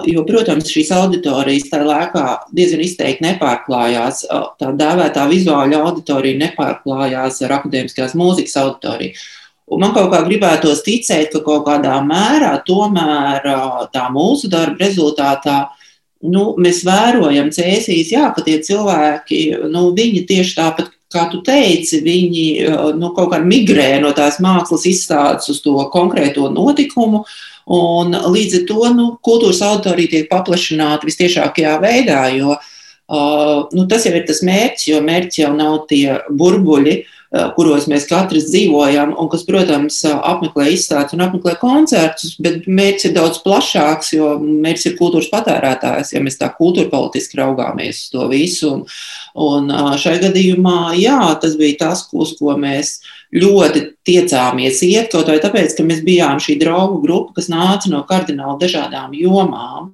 Jo, 0.10 0.24
protams, 0.26 0.72
šīs 0.74 0.90
auditorijas 0.98 1.68
tajā 1.70 1.86
laikā 1.86 2.24
diezgan 2.58 2.82
izteikti 2.82 3.28
nepārklājās. 3.28 4.24
Tā 4.58 4.72
dēvētā 4.74 5.28
vizuāla 5.30 5.84
auditorija 5.86 6.40
nepārklājās 6.48 7.44
ar 7.46 7.60
akadēmiskās 7.60 8.18
mūzikas 8.18 8.58
auditoriju. 8.64 9.14
Un 9.70 9.84
man 9.84 9.94
kaut 9.94 10.10
kā 10.10 10.24
gribētos 10.26 10.82
ticēt, 10.82 11.30
ka 11.30 11.44
kaut 11.46 11.68
kādā 11.68 12.00
mērā 12.02 12.56
tomēr 12.66 13.46
tā 13.94 14.08
mūsu 14.10 14.50
darba 14.50 14.82
rezultātā 14.82 15.60
nu, 16.26 16.46
mēs 16.60 16.84
vērojam 16.88 17.52
cēsīs, 17.56 18.14
jā, 18.14 18.30
ka 18.36 18.44
tie 18.46 18.58
cilvēki, 18.64 19.44
nu, 19.72 19.90
viņi 19.96 20.26
tieši 20.30 20.56
tāpat, 20.58 20.90
kā 21.10 21.26
tu 21.32 21.40
teici, 21.46 22.04
viņi 22.06 22.44
nu, 23.00 23.12
kaut 23.18 23.32
kā 23.32 23.40
migrē 23.42 23.96
no 24.04 24.12
tās 24.14 24.38
mākslas 24.44 24.86
izstādes 24.86 25.50
uz 25.50 25.62
to 25.64 25.74
konkrēto 25.94 26.52
notikumu. 26.54 27.24
Un 27.70 28.14
līdz 28.14 28.60
ar 28.60 28.66
to 28.70 28.92
nu, 28.98 29.08
kultūras 29.26 29.62
auditorija 29.66 30.14
tiek 30.14 30.28
paplašināta 30.30 31.06
visciešākajā 31.10 31.76
veidā, 31.82 32.22
jo 32.34 32.56
uh, 32.56 33.66
nu, 33.74 33.86
tas 33.90 34.06
jau 34.06 34.14
ir 34.18 34.26
tas 34.30 34.42
mērķis, 34.46 34.88
jo 34.90 35.02
mērķis 35.06 35.42
jau 35.44 35.52
nav 35.58 35.84
tie 35.90 36.20
burbuļi, 36.30 36.96
uh, 36.98 37.19
Eh, 37.19 37.19
kuros 37.30 37.86
mēs 37.90 38.08
katrs 38.10 38.48
dzīvojam, 38.50 39.12
un 39.22 39.28
kas, 39.30 39.44
protams, 39.46 40.00
eh, 40.08 40.16
apmeklē 40.32 40.72
izstādes 40.74 41.14
un 41.14 41.22
apmeklē 41.22 41.56
koncertus, 41.62 42.34
bet 42.42 42.66
mērķis 42.66 43.06
ir 43.06 43.14
daudz 43.14 43.42
plašāks, 43.44 44.14
jo 44.18 44.32
mērķis 44.40 44.88
ir 44.90 44.98
kultūras 44.98 45.30
patērētājs, 45.30 46.14
ja 46.16 46.24
mēs 46.26 46.40
tā 46.40 46.50
kultūra 46.56 46.90
politiski 46.90 47.38
raugāmies 47.38 48.02
uz 48.02 48.10
to 48.10 48.28
visu. 48.32 48.72
Un, 48.74 48.86
un 49.36 49.70
eh, 49.70 49.94
šai 50.02 50.18
gadījumā, 50.26 50.96
jā, 50.98 51.20
tas 51.42 51.54
bija 51.60 51.78
tas, 51.86 52.08
uz 52.14 52.34
ko 52.40 52.58
mēs 52.58 52.98
ļoti 53.30 53.84
tiecāmies 54.10 54.82
iet, 54.88 55.12
kaut 55.12 55.30
vai 55.30 55.38
tāpēc, 55.38 55.76
ka 55.78 55.86
mēs 55.86 56.02
bijām 56.02 56.42
šī 56.42 56.58
draugu 56.64 56.98
grupa, 57.04 57.36
kas 57.38 57.52
nāca 57.52 57.92
no 57.92 58.02
kardināli 58.10 58.58
dažādām 58.64 59.14
jomām. 59.14 59.92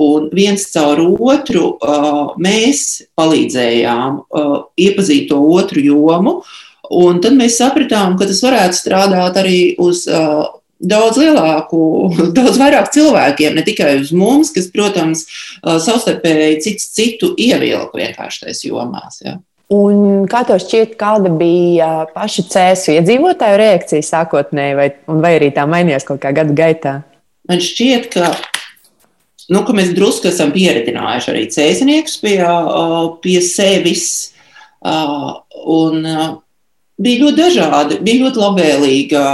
Un 0.00 0.30
viens 0.32 0.64
caur 0.72 1.02
otru 1.04 1.74
mēs 2.40 3.02
palīdzējām 3.20 4.22
iepazīt 4.80 5.28
to 5.28 5.42
otru 5.44 5.84
jomu. 5.84 6.38
Un 6.90 7.20
tad 7.22 7.36
mēs 7.38 7.60
sapratām, 7.60 8.16
ka 8.18 8.26
tas 8.26 8.40
varētu 8.42 8.78
strādāt 8.78 9.36
arī 9.38 9.58
uz 9.78 10.02
uh, 10.10 10.48
daudz 10.80 11.20
lielāku, 11.20 11.82
daudz 12.38 12.58
vairāk 12.58 12.90
cilvēkiem, 12.94 13.54
ne 13.54 13.66
tikai 13.66 13.94
uz 14.00 14.10
mums, 14.16 14.50
kas, 14.54 14.66
protams, 14.74 15.26
uh, 15.62 15.78
savstarpēji 15.82 16.58
cits 16.66 16.90
citu 16.96 17.34
ievilku 17.38 18.00
vienkārši 18.00 18.46
tajās 18.46 18.64
jomās. 18.66 19.22
Ja. 19.26 19.38
Un 19.70 20.26
kā 20.26 20.42
tev 20.48 20.58
šķiet, 20.58 20.96
kāda 20.98 21.30
bija 21.30 22.08
paša 22.10 22.42
cēsu 22.50 22.96
iedzīvotāju 22.96 23.60
reakcija 23.60 24.02
sākotnēji, 24.02 24.74
vai, 24.74 24.88
vai 25.06 25.36
arī 25.36 25.52
tā 25.54 25.62
mainījās 25.70 26.08
kaut 26.08 26.18
kā 26.24 26.32
gadu 26.34 26.56
gaitā? 26.58 26.96
Man 27.46 27.62
šķiet, 27.62 28.08
ka, 28.10 28.32
nu, 29.54 29.62
ka 29.66 29.76
mēs 29.78 29.92
drusku 29.94 30.26
esam 30.32 30.50
pieredzinājuši 30.56 31.30
arī 31.30 31.44
cēsiniekus 31.54 32.18
pie, 32.24 32.36
pie 33.22 33.38
sevis. 33.46 34.08
Un, 34.82 36.02
bija 37.00 37.24
ļoti 37.24 37.38
dažādi. 37.38 37.98
Bija 38.04 38.26
ļoti 38.26 38.40
labvēlīga 38.42 39.24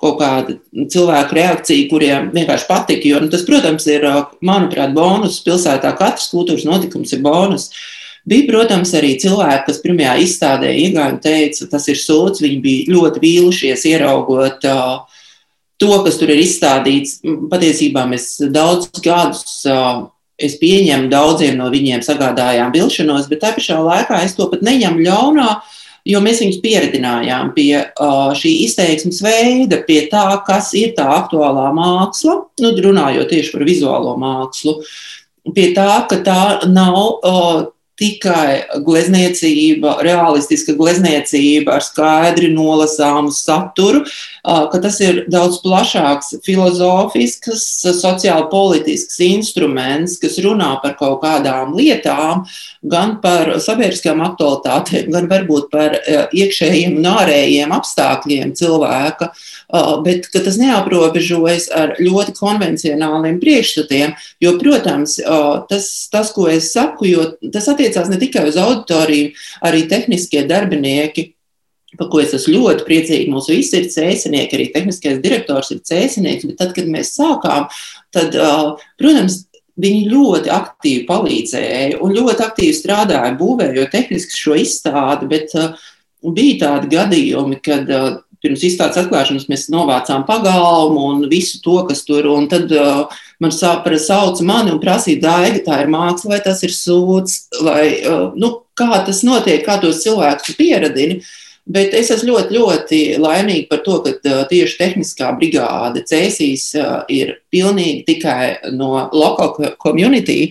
kaut 0.00 0.18
kāda 0.20 0.56
cilvēku 0.92 1.36
reakcija, 1.36 1.88
kuriem 1.90 2.30
vienkārši 2.34 2.68
patika. 2.68 3.08
Jo, 3.08 3.22
nu, 3.24 3.30
tas, 3.32 3.44
protams, 3.46 3.86
ir, 3.92 4.06
manuprāt, 4.46 4.94
bonus 4.96 5.40
pilsētā. 5.44 5.92
Katrs 5.98 6.30
kultūras 6.32 6.66
notikums 6.68 7.12
ir 7.16 7.24
bonus. 7.24 7.70
Bija, 8.28 8.46
protams, 8.50 8.92
arī 8.96 9.14
cilvēki, 9.20 9.66
kas 9.68 9.80
pirmajā 9.84 10.14
izstādē 10.24 10.72
iegāja 10.76 11.14
un 11.14 11.20
teica, 11.24 11.68
tas 11.72 11.88
ir 11.92 12.00
sūds. 12.00 12.44
Viņi 12.44 12.60
bija 12.64 12.94
ļoti 12.94 13.24
vīlušies, 13.24 13.88
ieraugot 13.90 14.68
uh, 14.68 15.26
to, 15.80 15.92
kas 16.06 16.20
tur 16.20 16.32
ir 16.32 16.44
izstādīts. 16.44 17.20
Patiesībā 17.52 18.06
mēs 18.08 18.32
daudzus 18.48 19.04
gadus. 19.04 19.60
Uh, 19.68 20.08
Es 20.40 20.54
pieņemu, 20.56 21.10
daudziem 21.12 21.58
no 21.58 21.66
viņiem 21.68 22.00
sagādājām 22.00 22.70
vilšanos, 22.72 23.26
bet 23.28 23.42
tā 23.42 23.50
pašā 23.52 23.74
laikā 23.84 24.22
es 24.24 24.32
to 24.38 24.46
pat 24.48 24.62
neņemu 24.64 25.02
ļaunā, 25.04 25.48
uh, 25.52 25.79
jo 26.10 26.20
mēs 26.24 26.42
viņus 26.42 26.60
pieredzinājām 26.64 27.52
pie 27.56 27.72
uh, 27.80 28.30
šī 28.36 28.52
izteiksmes 28.66 29.20
veida, 29.24 29.80
pie 29.86 30.02
tā, 30.12 30.26
kas 30.46 30.72
ir 30.78 30.94
tā 30.98 31.06
aktuālā 31.20 31.70
māksla, 31.76 32.36
nu, 32.62 32.72
runājot 32.86 33.30
tieši 33.32 33.54
par 33.54 33.66
vizuālo 33.68 34.16
mākslu, 34.20 34.80
pie 35.54 35.70
tā, 35.76 35.92
ka 36.10 36.22
tā 36.26 36.40
nav. 36.70 37.04
Uh, 37.20 37.68
tikai 38.00 38.82
glezniecība, 38.86 39.98
realistiska 40.04 40.74
glezniecība 40.78 41.76
ar 41.76 41.84
skaidri 41.84 42.48
nolasāmu 42.54 43.32
saturu, 43.34 44.02
ka 44.44 44.80
tas 44.80 44.96
ir 45.04 45.22
daudz 45.30 45.60
plašāks 45.64 46.38
filozofisks, 46.46 47.66
sociāli 48.00 48.48
politisks 48.52 49.20
instruments, 49.26 50.16
kas 50.22 50.40
runā 50.40 50.72
par 50.82 50.96
kaut 51.00 51.20
kādām 51.24 51.76
lietām, 51.76 52.46
gan 52.80 53.18
par 53.22 53.58
sabiedriskām 53.60 54.24
aktualitātēm, 54.30 55.12
gan 55.12 55.28
varbūt 55.30 55.70
par 55.72 55.98
iekšējiem 56.32 56.98
un 57.02 57.10
ārējiem 57.12 57.76
apstākļiem 57.76 58.56
cilvēka, 58.56 59.32
bet 60.04 60.28
tas 60.34 60.58
neaprobežojas 60.60 61.68
ar 61.74 61.96
ļoti 62.00 62.34
konvencionāliem 62.38 63.40
priekšstatiem, 63.42 64.14
jo, 64.42 64.54
protams, 64.60 65.18
tas, 65.70 65.90
tas 66.12 66.32
ko 66.36 66.48
es 66.50 66.72
saku, 66.74 67.08
jo 67.10 67.26
tas 67.52 67.68
attiecās 67.72 68.10
ne 68.12 68.20
tikai 68.20 68.48
uz 68.50 68.58
auditoriju, 68.60 69.34
arī 69.66 69.84
tehniskie 69.90 70.46
darbinieki 70.48 71.30
par 71.98 72.08
ko 72.10 72.20
es 72.22 72.34
esmu 72.36 72.54
ļoti 72.54 72.86
priecīga. 72.86 73.30
Mums 73.32 73.48
visi 73.50 73.80
ir 73.80 73.88
cēsinieki, 73.90 74.56
arī 74.56 74.66
tehniskais 74.74 75.20
direktors 75.22 75.72
ir 75.74 75.82
cēsinieks. 75.86 76.46
Bet 76.46 76.60
tad, 76.60 76.74
kad 76.76 76.90
mēs 76.90 77.14
sākām, 77.16 77.66
tad, 78.14 78.36
protams, 79.00 79.40
viņi 79.80 80.10
ļoti 80.10 80.52
aktīvi 80.54 81.04
palīdzēja 81.08 82.00
un 82.04 82.14
ļoti 82.16 82.44
aktīvi 82.46 82.76
strādāja, 82.76 83.36
būvējot 83.40 83.94
tehniski 83.94 84.38
šo 84.38 84.58
izstādi. 84.60 85.30
Bet 85.30 85.54
bija 86.36 86.58
tādi 86.64 86.92
gadījumi, 86.94 87.60
kad 87.64 87.90
pirms 88.44 88.64
izstādes 88.66 89.00
atklāšanas 89.02 89.48
mēs 89.50 89.68
novācām 89.72 90.24
pagalmu 90.28 91.04
un 91.12 91.26
visu 91.30 91.60
to, 91.64 91.80
kas 91.88 92.04
tur 92.08 92.24
ir. 92.24 92.48
Tad 92.50 92.72
uh, 92.76 93.20
man 93.42 93.52
sauca 93.54 94.46
mani 94.46 94.74
un 94.74 94.80
prasīja, 94.82 95.22
Daiga, 95.26 95.64
tā 95.66 95.82
ir 95.84 95.92
māksla, 95.92 96.36
vai 96.36 96.40
tas 96.44 96.64
ir 96.66 96.74
sūds, 96.74 97.62
vai 97.66 97.84
uh, 98.00 98.30
nu, 98.38 98.56
kā 98.78 99.04
tas 99.06 99.22
notiek, 99.26 99.62
kā 99.66 99.80
tos 99.82 100.02
cilvēkus 100.04 100.56
pieradini. 100.58 101.20
Bet 101.70 101.92
es 101.94 102.08
esmu 102.10 102.32
ļoti, 102.32 102.56
ļoti 102.56 102.98
laimīga 103.20 103.68
par 103.70 103.82
to, 103.84 103.98
ka 104.02 104.14
uh, 104.16 104.40
tieši 104.50 104.78
tehniskā 104.80 105.28
brigāde 105.38 106.02
Cēsīs 106.08 106.70
uh, 106.80 107.02
ir 107.12 107.36
pilnīgi 107.52 108.06
tikai 108.08 108.72
no 108.74 109.04
local 109.12 109.76
community. 109.78 110.48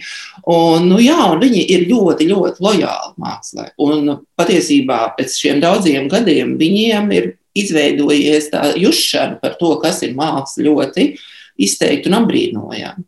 Un, 0.48 0.88
nu, 0.88 1.02
jā, 1.04 1.18
un 1.34 1.42
viņi 1.42 1.66
ir 1.74 1.88
ļoti, 1.90 2.30
ļoti 2.30 2.64
lojāli 2.64 3.12
mākslā. 3.20 3.68
Un 3.84 4.16
patiesībā 4.40 5.02
pēc 5.18 5.36
šiem 5.42 5.60
daudziem 5.66 6.08
gadiem 6.14 6.56
viņiem 6.62 7.12
ir 7.18 7.34
izveidojies 7.64 8.50
tā 8.54 8.74
jušana 8.80 9.40
par 9.42 9.58
to, 9.60 9.74
kas 9.84 10.02
ir 10.08 10.16
māksla, 10.18 10.66
ļoti 10.70 11.12
izteikti 11.60 12.12
un 12.12 12.22
apbrīnojami. 12.22 13.06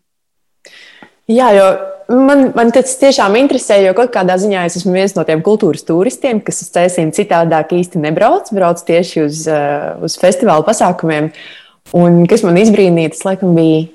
Jā, 1.31 1.51
jo 1.55 1.67
man, 2.11 2.49
man 2.55 2.71
tas 2.75 2.93
tiešām 2.99 3.37
interesē, 3.39 3.79
jo 3.85 3.93
kaut 3.97 4.11
kādā 4.13 4.35
ziņā 4.41 4.65
es 4.67 4.77
esmu 4.81 4.95
viens 4.95 5.15
no 5.15 5.23
tiem 5.27 5.43
kultūras 5.45 5.85
turistiem, 5.87 6.41
kas 6.43 6.63
uz 6.65 6.71
ceļiem 6.73 7.13
citādāk 7.15 7.73
īsti 7.77 8.01
nebrauc, 8.03 8.51
brauc 8.55 8.81
tieši 8.87 9.23
uz, 9.23 9.45
uh, 9.49 10.01
uz 10.03 10.17
festivāla 10.19 10.65
pasākumiem. 10.67 11.31
Un 11.97 12.23
kas 12.29 12.43
man 12.47 12.59
izbrīnīja, 12.61 13.15
tas 13.15 13.25
laikam 13.27 13.55
bija. 13.57 13.89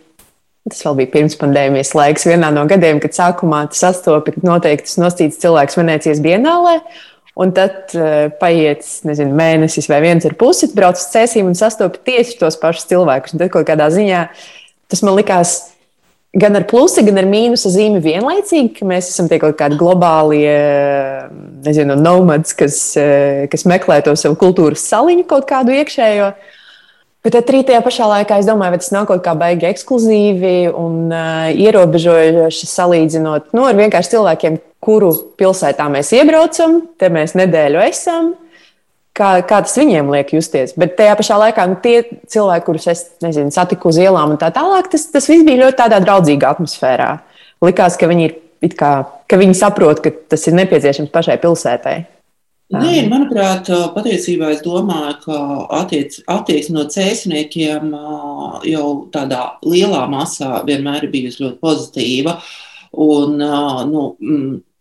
Tas 0.67 0.81
vēl 0.83 0.97
bija 0.99 1.11
pirms 1.13 1.37
pandēmijas 1.39 1.93
laiks, 1.95 2.25
vienā 2.27 2.49
no 2.51 2.65
gadiem, 2.67 2.99
kad 2.99 3.15
sākumā 3.15 3.61
tu 3.71 3.79
sastopi 3.79 4.33
noteikti 4.43 4.97
nosacīts 4.99 5.39
cilvēks 5.39 5.79
Venecijas 5.79 6.19
dienālē. 6.25 6.81
Un 7.37 7.51
tad 7.53 7.93
uh, 7.93 8.31
paiet, 8.41 8.85
nezinu, 9.05 9.35
mēnesis 9.37 9.91
vai 9.93 10.01
viens 10.05 10.25
ar 10.25 10.33
pusi, 10.41 10.71
brauc 10.73 10.97
uz 10.97 11.09
cēsīm 11.13 11.51
un 11.51 11.59
sastopas 11.59 12.01
tieši 12.07 12.39
tos 12.41 12.57
pašus 12.61 12.89
cilvēkus. 12.89 13.37
Un 13.37 13.43
tad 13.43 13.53
kaut 13.53 13.69
kādā 13.69 13.91
ziņā 13.93 14.23
tas 14.89 15.03
man 15.05 15.19
likās 15.19 15.59
gan 16.37 16.57
ar 16.57 16.67
plusu, 16.69 17.05
gan 17.07 17.21
ar 17.21 17.29
mīnusu 17.29 17.71
zīmi 17.73 18.03
vienlaicīgi, 18.05 18.75
ka 18.79 18.89
mēs 18.89 19.11
esam 19.13 19.31
tie 19.31 19.39
kaut 19.43 19.57
kādi 19.59 19.79
globāli, 19.81 20.43
nezinu, 21.67 21.97
nomads, 22.01 22.53
kas, 22.57 22.79
eh, 23.01 23.47
kas 23.53 23.65
meklē 23.69 24.03
to 24.05 24.15
savu 24.19 24.37
kultūras 24.41 24.85
saliņu 24.91 25.27
kaut 25.31 25.49
kādu 25.49 25.75
iekšējo. 25.77 26.31
Bet 27.25 27.35
tad 27.35 27.49
arī 27.51 27.65
tajā 27.67 27.81
pašā 27.83 28.07
laikā 28.07 28.39
es 28.39 28.47
domāju, 28.47 28.77
vai 28.77 28.79
tas 28.79 28.93
nav 28.95 29.07
kaut 29.09 29.25
kā 29.25 29.33
baigi 29.35 29.67
ekskluzīvi 29.67 30.71
un 30.71 31.11
uh, 31.11 31.49
ierobežojoši 31.51 32.69
salīdzinot 32.71 33.51
nu, 33.57 33.65
ar 33.67 33.75
vienkārši 33.75 34.13
cilvēkiem, 34.13 34.61
kuru 34.87 35.13
pilsētā 35.39 35.89
mēs 35.93 36.13
iebraucam, 36.17 36.81
te 37.01 37.11
mēs 37.13 37.37
nedēļu 37.39 37.83
esam. 37.89 38.35
Kā, 39.17 39.31
kā 39.49 39.63
tas 39.65 39.73
viņiem 39.81 40.11
liek 40.13 40.35
justies. 40.37 40.75
Bet 40.77 40.99
tajā 40.99 41.15
pašā 41.17 41.39
laikā 41.41 41.65
nu, 41.71 41.79
tie 41.81 42.03
cilvēki, 42.29 42.65
kurus 42.67 42.89
es 42.93 43.01
nezinu, 43.25 43.49
satiku 43.55 43.89
uz 43.89 43.97
ielām 44.03 44.35
un 44.35 44.41
tā 44.41 44.51
tālāk, 44.53 44.91
tas, 44.93 45.07
tas 45.09 45.29
viss 45.31 45.47
bija 45.47 45.63
ļoti 45.63 45.79
tādā 45.79 46.03
draudzīgā 46.05 46.51
atmosfērā. 46.53 47.15
Likās, 47.65 47.97
ka 47.97 48.11
viņi, 48.11 48.27
ir, 48.69 48.75
kā, 48.77 48.91
ka 49.25 49.39
viņi 49.41 49.57
saprot, 49.57 50.03
ka 50.05 50.13
tas 50.35 50.45
ir 50.51 50.59
nepieciešams 50.59 51.15
pašai 51.15 51.39
pilsētai. 51.41 51.97
Nē, 52.75 53.07
manuprāt, 53.07 53.69
patiesībā 53.95 54.49
es 54.51 54.63
domāju, 54.65 55.17
ka 55.23 55.41
attiec, 55.81 56.17
attieksme 56.27 56.81
no 56.81 56.85
cēsniekiem 56.91 57.93
jau 58.67 58.87
tādā 59.15 59.43
lielā 59.63 60.01
masā 60.11 60.65
vienmēr 60.67 61.07
ir 61.07 61.13
bijusi 61.13 61.45
ļoti 61.45 61.61
pozitīva. 61.63 62.35
Un, 63.07 63.39
nu, 63.93 64.03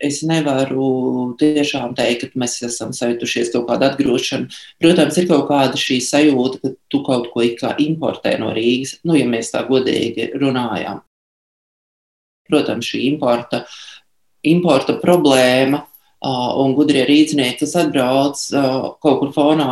es 0.03 0.21
nevaru 0.27 1.36
tiešām 1.39 1.95
teikt, 1.95 2.29
ka 2.31 2.41
mēs 2.41 2.58
esam 2.67 2.91
sajutušies 2.95 3.51
kaut 3.53 3.67
kādu 3.69 3.88
atgrūšanu. 3.89 4.51
Protams, 4.84 5.17
ir 5.21 5.27
kaut 5.29 5.47
kāda 5.49 5.79
šī 5.79 5.99
sajūta, 6.03 6.62
ka 6.62 6.73
tu 6.91 7.01
kaut 7.05 7.31
ko 7.34 7.43
importē 7.43 8.36
no 8.39 8.51
Rīgas, 8.55 8.99
nu, 9.03 9.15
ja 9.15 9.27
mēs 9.29 9.53
tā 9.53 9.63
godīgi 9.67 10.34
runājam. 10.41 11.01
Protams, 12.45 12.86
šī 12.91 13.05
importa, 13.10 13.63
importa 14.45 14.99
problēma 15.01 15.86
un 16.25 16.73
gudrie 16.77 17.03
rīznieki, 17.05 17.59
kas 17.61 17.75
atbrauc 17.83 18.39
kaut 19.03 19.19
kur 19.21 19.31
fonā, 19.35 19.67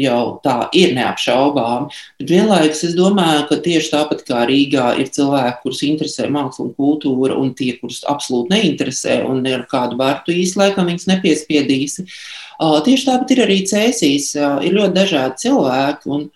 jau 0.00 0.20
tā 0.44 0.56
ir 0.76 0.94
neapšaubām. 0.96 1.88
Bet 2.20 2.32
vienlaikus 2.32 2.84
es 2.88 2.96
domāju, 2.96 3.44
ka 3.50 3.58
tieši 3.64 3.92
tāpat 3.92 4.24
kā 4.28 4.44
Rīgā 4.48 4.92
ir 5.02 5.10
cilvēki, 5.12 5.60
kurus 5.64 5.82
interesē 5.86 6.28
māksla 6.32 6.68
un 6.68 6.74
kultūra, 6.78 7.36
un 7.36 7.52
tie, 7.58 7.74
kurus 7.80 8.00
absolūti 8.08 8.54
neinteresē, 8.54 9.20
un 9.28 9.42
ar 9.50 9.66
kādu 9.70 9.98
vārtu 10.00 10.34
īsti 10.36 10.60
laikam 10.62 10.88
viņus 10.90 11.08
nepiespiedīsi. 11.10 12.06
Tieši 12.60 13.08
tāpat 13.08 13.34
ir 13.34 13.44
arī 13.46 13.62
cēsīs, 13.68 14.34
ir 14.38 14.76
ļoti 14.76 14.96
dažādi 14.96 15.44
cilvēki. 15.44 16.14
Un, 16.14 16.26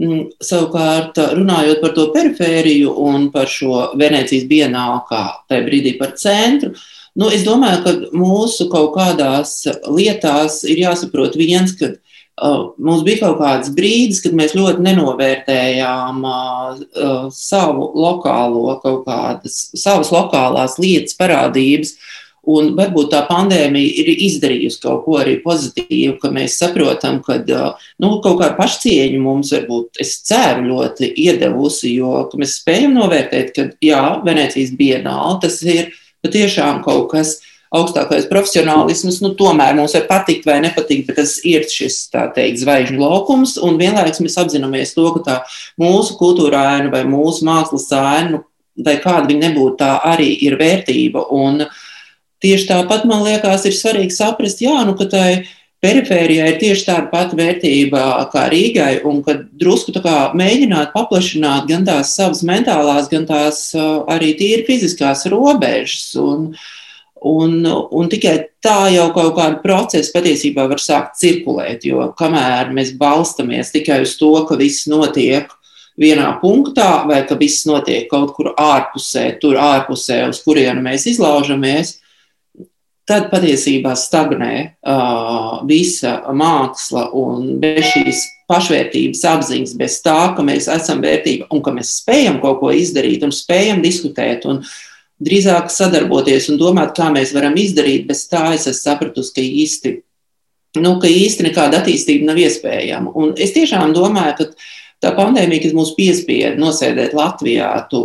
mm, 0.00 0.26
Savukārt, 0.42 1.20
runājot 1.38 1.84
par 1.84 1.94
to 1.94 2.08
perifēriju 2.14 2.96
un 3.04 3.30
par 3.34 3.50
šo 3.50 3.92
Venecijas 4.00 4.48
bienālu, 4.50 5.04
kā 5.10 5.24
tajā 5.50 5.66
brīdī 5.68 5.96
par 5.98 6.14
centru, 6.18 6.72
uh, 6.74 6.90
Nu, 7.14 7.28
es 7.30 7.44
domāju, 7.46 7.82
ka 7.84 7.92
mūsu 8.18 8.66
kaut 8.72 8.96
kādās 8.96 9.60
lietās 9.86 10.64
ir 10.66 10.80
jāsaprot 10.82 11.36
viens, 11.38 11.70
ka 11.78 11.92
uh, 11.94 12.72
mums 12.74 13.04
bija 13.06 13.28
kaut 13.28 13.38
kāds 13.38 13.70
brīdis, 13.76 14.18
kad 14.24 14.34
mēs 14.34 14.56
ļoti 14.58 14.82
nenovērtējām 14.82 16.26
uh, 16.26 16.82
uh, 16.82 17.22
savu 17.30 17.92
lokālo, 18.02 18.66
kaut 18.82 19.06
kādas 19.06 19.60
savas 19.78 20.10
lokālās 20.14 20.74
lietas, 20.82 21.14
parādības. 21.20 21.94
Un 22.50 22.74
varbūt 22.76 23.08
tā 23.14 23.22
pandēmija 23.24 23.94
ir 24.02 24.10
izdarījusi 24.26 24.82
kaut 24.82 25.06
ko 25.06 25.14
arī 25.22 25.38
pozitīvu, 25.40 26.18
ka 26.20 26.28
mēs 26.34 26.58
saprotam, 26.60 27.22
ka 27.24 27.38
nu, 27.46 28.10
kaut 28.26 28.36
kāda 28.42 28.52
pašcieņa 28.58 29.20
mums, 29.22 29.54
varbūt, 29.54 30.02
es 30.02 30.18
ceru, 30.28 30.66
ļoti 30.74 31.14
iedevusi, 31.24 31.94
jo 31.94 32.26
mēs 32.36 32.58
spējam 32.58 32.98
novērtēt, 32.98 33.54
ka 33.54 33.70
jā, 33.80 34.02
Venecijas 34.26 34.74
bienāla 34.76 35.38
tas 35.46 35.62
ir 35.64 35.94
patiešām 36.24 36.82
kaut 36.86 37.10
kas 37.12 37.38
augstākais 37.74 38.28
profesionālisms, 38.30 39.20
nu, 39.24 39.32
tomēr 39.38 39.74
mums 39.76 39.96
var 39.96 40.06
patikt 40.10 40.46
vai 40.46 40.60
nepatikt, 40.62 41.08
bet 41.08 41.18
tas 41.18 41.36
ir 41.46 41.66
šis, 41.70 42.04
tā 42.12 42.28
teikt, 42.34 42.60
zvaigžņu 42.62 43.00
laukums, 43.02 43.56
un 43.66 43.78
vienlaikus 43.80 44.22
mēs 44.22 44.38
apzināmies 44.42 44.94
to, 44.94 45.08
ka 45.16 45.24
tā 45.26 45.38
mūsu 45.80 46.18
kultūra 46.20 46.62
aina 46.76 46.92
vai 46.92 47.02
mūsu 47.08 47.46
mākslas 47.48 47.88
aina, 47.98 48.36
nu, 48.36 48.44
vai 48.84 48.96
kāda 49.02 49.26
viņa 49.30 49.48
nebūtu, 49.48 49.78
tā 49.82 49.96
arī 50.06 50.30
ir 50.46 50.58
vērtība, 50.60 51.26
un 51.34 51.66
tieši 52.44 52.70
tāpat, 52.70 53.06
man 53.10 53.24
liekas, 53.26 53.66
ir 53.66 53.76
svarīgi 53.76 54.14
saprast, 54.14 54.62
jā, 54.62 54.76
nu, 54.86 54.96
ka 54.98 55.08
tai 55.10 55.28
perifērijai 55.84 56.46
ir 56.52 56.60
tieši 56.60 56.86
tāda 56.88 57.10
pati 57.12 57.36
vērtība 57.38 58.04
kā 58.32 58.46
Rīgai, 58.52 59.02
un 59.08 59.20
ka 59.26 59.36
drusku 59.60 59.92
mēģināt 60.38 60.94
paplašināt 60.94 61.68
gan 61.68 61.84
tās 61.86 62.14
savas 62.16 62.42
mentālās, 62.46 63.10
gan 63.12 63.28
tās 63.28 63.66
arī 63.76 64.32
tīri 64.38 64.64
fiziskās 64.68 65.26
robežas. 65.32 66.14
Un, 66.20 66.54
un, 67.24 67.58
un 67.68 68.08
tikai 68.12 68.36
tā 68.64 68.90
jau 68.94 69.10
kaut 69.16 69.34
kāda 69.38 69.60
procesa 69.64 70.14
patiesībā 70.16 70.68
var 70.70 70.80
sākt 70.82 71.18
cirkulēt, 71.20 71.84
jo 71.88 72.10
kamēr 72.18 72.72
mēs 72.76 72.94
balstamies 73.00 73.72
tikai 73.74 74.02
uz 74.04 74.16
to, 74.20 74.32
ka 74.48 74.58
viss 74.60 74.88
notiek 74.90 75.52
vienā 76.00 76.32
punktā, 76.40 77.04
vai 77.06 77.22
ka 77.28 77.36
viss 77.38 77.66
notiek 77.68 78.08
kaut 78.10 78.34
kur 78.36 78.52
ārpusē, 78.58 79.28
tur 79.42 79.60
ārpusē, 79.60 80.24
uz 80.32 80.40
kurienu 80.42 80.82
mēs 80.84 81.06
izlaužamies, 81.12 81.98
tad 83.08 83.28
patiesībā 83.32 83.92
stagnē 83.98 84.54
uh, 84.64 85.60
visa 85.68 86.16
māksla 86.32 87.10
un 87.20 87.58
bez 87.60 87.90
šīs 87.92 88.22
pašvērtības 88.48 89.22
apziņas, 89.28 89.74
bez 89.80 89.98
tā, 90.04 90.18
ka 90.36 90.44
mēs 90.44 90.68
esam 90.72 91.02
vērtība 91.04 91.48
un 91.52 91.62
ka 91.64 91.72
mēs 91.76 91.98
spējam 92.00 92.40
kaut 92.42 92.60
ko 92.62 92.72
izdarīt 92.76 93.24
un 93.24 93.32
spējam 93.32 93.82
diskutēt 93.84 94.44
un 94.48 94.62
drīzāk 95.24 95.70
sadarboties 95.72 96.48
un 96.52 96.60
domāt, 96.60 96.94
kā 96.96 97.10
mēs 97.12 97.34
varam 97.36 97.56
izdarīt, 97.60 98.08
bez 98.08 98.24
tā 98.28 98.54
es 98.56 98.66
esmu 98.68 98.80
sapratusi, 98.80 99.34
ka 99.36 99.44
īsti, 99.44 99.92
nu, 100.84 100.96
ka 101.00 101.08
īsti 101.08 101.48
nekāda 101.48 101.80
attīstība 101.80 102.30
nav 102.30 102.40
iespējama. 102.40 103.12
Un 103.20 103.36
es 103.40 103.52
tiešām 103.56 103.94
domāju, 103.96 104.34
ka 104.40 104.48
tā 105.04 105.12
pandēmija, 105.16 105.66
kas 105.66 105.76
mūs 105.76 105.92
piespieda 105.96 106.56
nosēdēt 106.60 107.16
Latvijā 107.16 107.70
to 107.92 108.02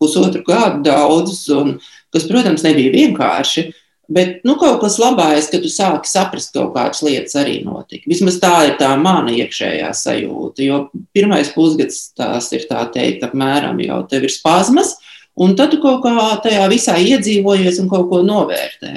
pusotru 0.00 0.44
gadu 0.46 0.84
daudzus, 0.86 1.42
un 1.52 1.76
kas, 2.14 2.28
protams, 2.28 2.64
nebija 2.64 2.94
vienkārši, 2.94 3.66
uh, 3.66 3.82
Bet 4.06 4.44
nu, 4.46 4.54
kaut 4.54 4.78
kas 4.84 5.00
labākais, 5.02 5.48
ka 5.50 5.58
tu 5.58 5.70
sāki 5.72 6.06
saprast, 6.06 6.52
ka 6.52 6.62
kaut 6.62 6.76
kādas 6.76 7.02
lietas 7.02 7.34
arī 7.40 7.56
notika. 7.66 8.06
Vismaz 8.06 8.36
tā 8.42 8.52
ir 8.68 8.76
tā 8.78 8.92
mana 9.00 9.32
iekšējā 9.34 9.88
sajūta. 9.98 10.62
Jo 10.62 10.78
pirmais 11.16 11.50
pusgads 11.54 12.12
tās 12.14 12.52
ir 12.54 12.68
tā 12.70 12.84
teikt, 12.94 13.24
apmēram 13.26 13.80
jau 13.82 13.98
tev 14.10 14.28
ir 14.28 14.34
spazmas, 14.34 14.94
un 15.34 15.56
tad 15.58 15.74
tu 15.74 15.80
kaut 15.82 16.04
kā 16.04 16.28
tajā 16.44 16.68
visā 16.70 16.94
iedzīvojies 17.02 17.80
un 17.82 17.90
kaut 17.90 18.06
ko 18.12 18.22
novērtē. 18.26 18.92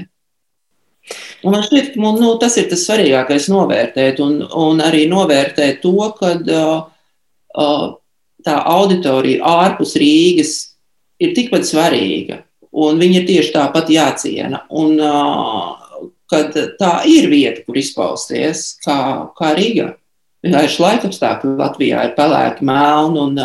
Un 1.42 1.56
man 1.56 1.64
šķiet, 1.66 1.96
ka 1.96 2.12
nu, 2.20 2.34
tas 2.38 2.60
ir 2.62 2.68
tas 2.70 2.84
svarīgākais 2.86 3.48
novērtēt, 3.50 4.20
un, 4.22 4.44
un 4.46 4.84
arī 4.84 5.08
novērtēt 5.10 5.82
to, 5.82 5.96
ka 6.20 6.36
uh, 6.38 6.84
uh, 7.58 7.88
tā 8.46 8.60
auditorija 8.76 9.42
ārpus 9.42 9.96
Rīgas 9.98 10.54
ir 11.18 11.34
tikpat 11.34 11.66
svarīga 11.66 12.44
un 12.72 13.00
viņi 13.02 13.22
ir 13.22 13.30
tieši 13.30 13.54
tāpat 13.56 13.92
jāciena. 13.94 14.64
Un, 14.70 15.00
kad 16.30 16.54
tā 16.80 16.92
ir 17.10 17.30
vieta, 17.32 17.64
kur 17.66 17.80
izpausties, 17.80 18.76
kā, 18.86 19.00
kā 19.38 19.56
Rīga. 19.58 19.94
Vienkārši 20.40 20.80
laikapstākļi 20.80 21.50
Latvijā 21.60 22.04
ir 22.08 22.12
pelēki, 22.16 22.64
melni, 22.64 23.26
un, 23.26 23.40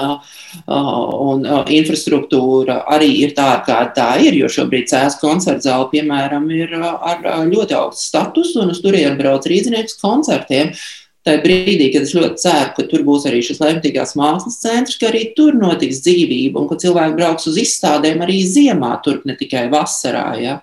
un 0.70 1.46
infrastruktūra 1.74 2.84
arī 2.94 3.08
ir 3.24 3.32
tāda, 3.34 3.64
kāda 3.66 3.94
tā 3.96 4.10
ir. 4.22 4.36
Jo 4.38 4.50
šobrīd 4.52 4.86
Cēlā 4.92 5.18
koncerta 5.18 5.66
zāle, 5.66 5.88
piemēram, 5.90 6.46
ir 6.54 6.76
ar 6.78 7.24
ļoti 7.48 7.74
augstu 7.80 8.12
statusu, 8.12 8.60
un 8.62 8.70
uz 8.76 8.78
turieni 8.84 9.18
brauc 9.18 9.48
rīznieks 9.50 9.98
koncertiem. 10.04 10.70
Uh, 10.70 11.03
tajā 11.24 11.40
brīdī, 11.44 11.88
kad 11.94 12.04
es 12.04 12.14
ļoti 12.16 12.42
ceru, 12.42 12.70
ka 12.76 12.84
tur 12.90 13.04
būs 13.06 13.24
arī 13.28 13.40
šis 13.44 13.60
lemtīgās 13.62 14.14
mākslas 14.18 14.60
centrs, 14.60 14.98
ka 15.00 15.08
arī 15.10 15.26
tur 15.36 15.56
notiks 15.56 16.02
dzīvība 16.04 16.60
un 16.60 16.68
ka 16.70 16.78
cilvēki 16.82 17.18
brauks 17.18 17.48
uz 17.50 17.58
izstādēm 17.64 18.24
arī 18.24 18.42
ziemā, 18.48 18.92
tur 19.04 19.22
ne 19.28 19.36
tikai 19.38 19.66
vasarā. 19.72 20.26
Ja? 20.42 20.58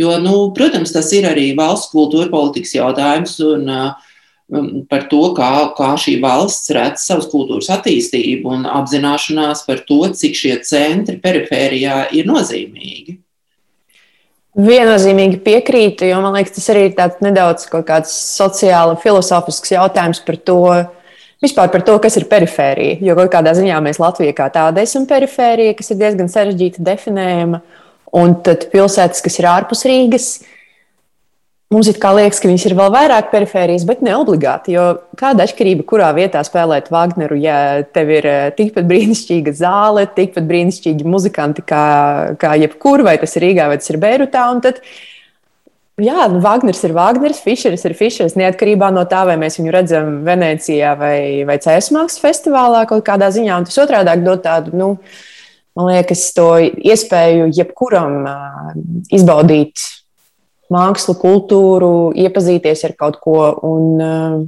Jo, 0.00 0.16
nu, 0.22 0.34
protams, 0.56 0.94
tas 0.94 1.10
ir 1.16 1.28
arī 1.28 1.50
valsts 1.58 1.92
kultūra 1.92 2.30
politikas 2.32 2.76
jautājums 2.78 3.36
un 3.44 3.68
um, 3.74 4.82
par 4.88 5.08
to, 5.12 5.22
kā, 5.36 5.52
kā 5.76 5.92
šī 6.00 6.18
valsts 6.24 6.72
redz 6.76 7.04
savas 7.04 7.28
kultūras 7.32 7.68
attīstību 7.76 8.56
un 8.56 8.68
apzināšanās 8.70 9.66
par 9.68 9.84
to, 9.88 10.04
cik 10.16 10.38
šie 10.38 10.58
centri 10.64 11.18
perifērijā 11.20 12.06
ir 12.16 12.30
nozīmīgi. 12.30 13.18
Viennozīmīgi 14.58 15.38
piekrītu, 15.44 16.08
jo 16.08 16.18
man 16.22 16.34
liekas, 16.34 16.56
tas 16.56 16.64
arī 16.72 16.88
ir 16.88 16.94
tāds 16.98 17.20
nedaudz 17.22 17.68
sociāli 18.10 18.96
filozofisks 18.98 19.70
jautājums 19.70 20.18
par 20.26 20.38
to, 20.50 20.58
vispār 21.44 21.70
par 21.70 21.84
to, 21.86 21.94
kas 22.02 22.18
ir 22.18 22.26
perifērija. 22.30 22.98
Jo 23.06 23.14
kaut 23.20 23.30
kādā 23.36 23.52
ziņā 23.54 23.78
mēs 23.84 24.00
Latvijā 24.02 24.34
kā 24.34 24.48
tāda 24.54 24.82
esam 24.82 25.06
perifērija, 25.06 25.76
kas 25.78 25.92
ir 25.94 26.00
diezgan 26.00 26.30
sarežģīta 26.32 26.82
definējama, 26.90 27.62
un 28.18 28.34
tad 28.42 28.66
pilsētas, 28.72 29.22
kas 29.22 29.38
ir 29.38 29.46
ārpus 29.46 29.86
Rīgas, 29.86 30.28
Mums 31.68 31.84
liekas, 31.84 32.38
ka 32.40 32.48
viņas 32.48 32.62
ir 32.64 32.74
vēl 32.78 32.88
vairāk 32.94 33.26
perifērijas, 33.28 33.82
bet 33.84 34.00
ne 34.00 34.14
obligāti. 34.16 34.72
Jo 34.72 34.86
kāda 35.20 35.44
atšķirība, 35.44 35.84
kurā 35.90 36.06
vietā 36.16 36.40
spēlēt 36.46 36.86
Wagneru, 36.88 37.36
ja 37.36 37.58
tev 37.84 38.08
ir 38.14 38.24
eh, 38.24 38.46
tikpat 38.56 38.86
brīnišķīga 38.88 39.52
zāle, 39.58 40.06
tikpat 40.16 40.46
brīnišķīgi 40.48 41.04
muzikanti 41.04 41.66
kā, 41.68 41.82
kā 42.40 42.54
jebkur, 42.62 43.04
vai 43.04 43.18
tas 43.20 43.36
ir 43.36 43.44
Rīgā, 43.44 43.66
vai 43.68 43.76
tas 43.82 43.92
ir 43.92 44.00
Beirutā. 44.00 44.46
Tad, 44.64 44.80
jā, 46.00 46.30
nu, 46.32 46.40
Wagners 46.46 46.80
ir 46.88 46.96
Wagners, 46.96 47.44
Fischeris 47.44 47.84
ir 47.84 47.98
Fischeris, 48.00 48.38
neatkarībā 48.40 48.88
no 48.96 49.04
tā, 49.12 49.26
vai 49.28 49.36
mēs 49.44 49.60
viņu 49.60 49.76
redzam 49.76 50.10
Venecijā 50.24 50.96
vai, 50.96 51.20
vai 51.44 51.60
Cēsmāks 51.68 52.16
festivālā 52.24 52.86
kaut 52.88 53.04
kādā 53.12 53.28
ziņā. 53.36 53.60
Un 53.60 53.68
tas 53.68 53.76
otrādi 53.84 54.16
dod 54.24 54.40
tādu, 54.48 54.72
nu, 54.72 54.90
man 55.76 55.92
liekas, 55.92 56.30
to 56.32 56.48
iespēju 56.64 57.52
jebkuram 57.60 58.22
uh, 58.24 58.76
izbaudīt 59.20 59.84
mākslu, 60.74 61.16
kultūru, 61.20 62.12
iepazīties 62.18 62.84
ar 62.88 62.94
kaut 62.98 63.20
ko. 63.24 63.40
Un, 63.62 64.00
eh, 64.00 64.46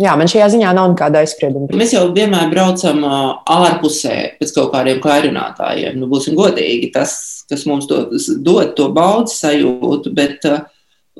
Jā, 0.00 0.16
man 0.16 0.26
šajā 0.26 0.46
ziņā 0.54 0.70
nav 0.74 0.86
nekāda 0.94 1.20
aizsprieduma. 1.20 1.68
Mēs 1.78 1.92
jau 1.92 2.06
vienmēr 2.16 2.48
braucam 2.50 3.04
ārpusē 3.04 4.38
pēc 4.40 4.52
kaut 4.56 4.72
kādiem 4.72 4.98
kairinātājiem. 5.04 5.98
Nu, 6.00 6.08
būsim 6.10 6.34
godīgi, 6.34 6.88
tas, 6.94 7.44
kas 7.46 7.66
mums 7.68 7.86
to, 7.86 8.08
dod 8.40 8.72
to 8.74 8.88
baudas 8.88 9.36
sajūtu, 9.44 10.10
bet 10.16 10.48
uh, 10.48 10.64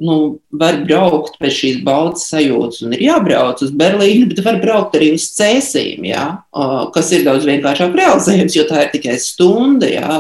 nu, 0.00 0.16
var 0.56 0.78
braukt 0.86 1.36
pēc 1.40 1.56
šīs 1.56 1.80
baudas 1.84 2.24
sajūtas, 2.30 2.82
un 2.86 2.96
ir 2.96 3.04
jābrauc 3.06 3.60
uz 3.64 3.72
Berlīnu, 3.76 4.30
bet 4.30 4.40
var 4.44 4.60
braukt 4.62 4.96
arī 4.96 5.12
uz 5.16 5.26
cēsīm, 5.36 6.06
jā, 6.08 6.24
kas 6.94 7.12
ir 7.12 7.26
daudz 7.26 7.46
vienkāršāk 7.48 7.96
realizējams, 7.98 8.56
jo 8.56 8.64
tā 8.70 8.86
ir 8.86 8.92
tikai 8.94 9.18
stunda, 9.22 9.90
jā, 9.90 10.16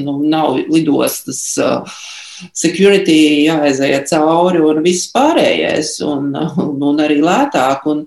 nu, 0.00 0.18
nav 0.26 0.58
lidostas. 0.66 1.44
Security 2.56 3.46
jāaiziet 3.46 4.10
cauri 4.10 4.62
un 4.64 4.82
viss 4.84 5.10
pārējais, 5.14 5.96
un, 6.06 6.30
un, 6.90 7.02
arī 7.02 7.20
lētāk. 7.22 7.86
Un 7.92 8.06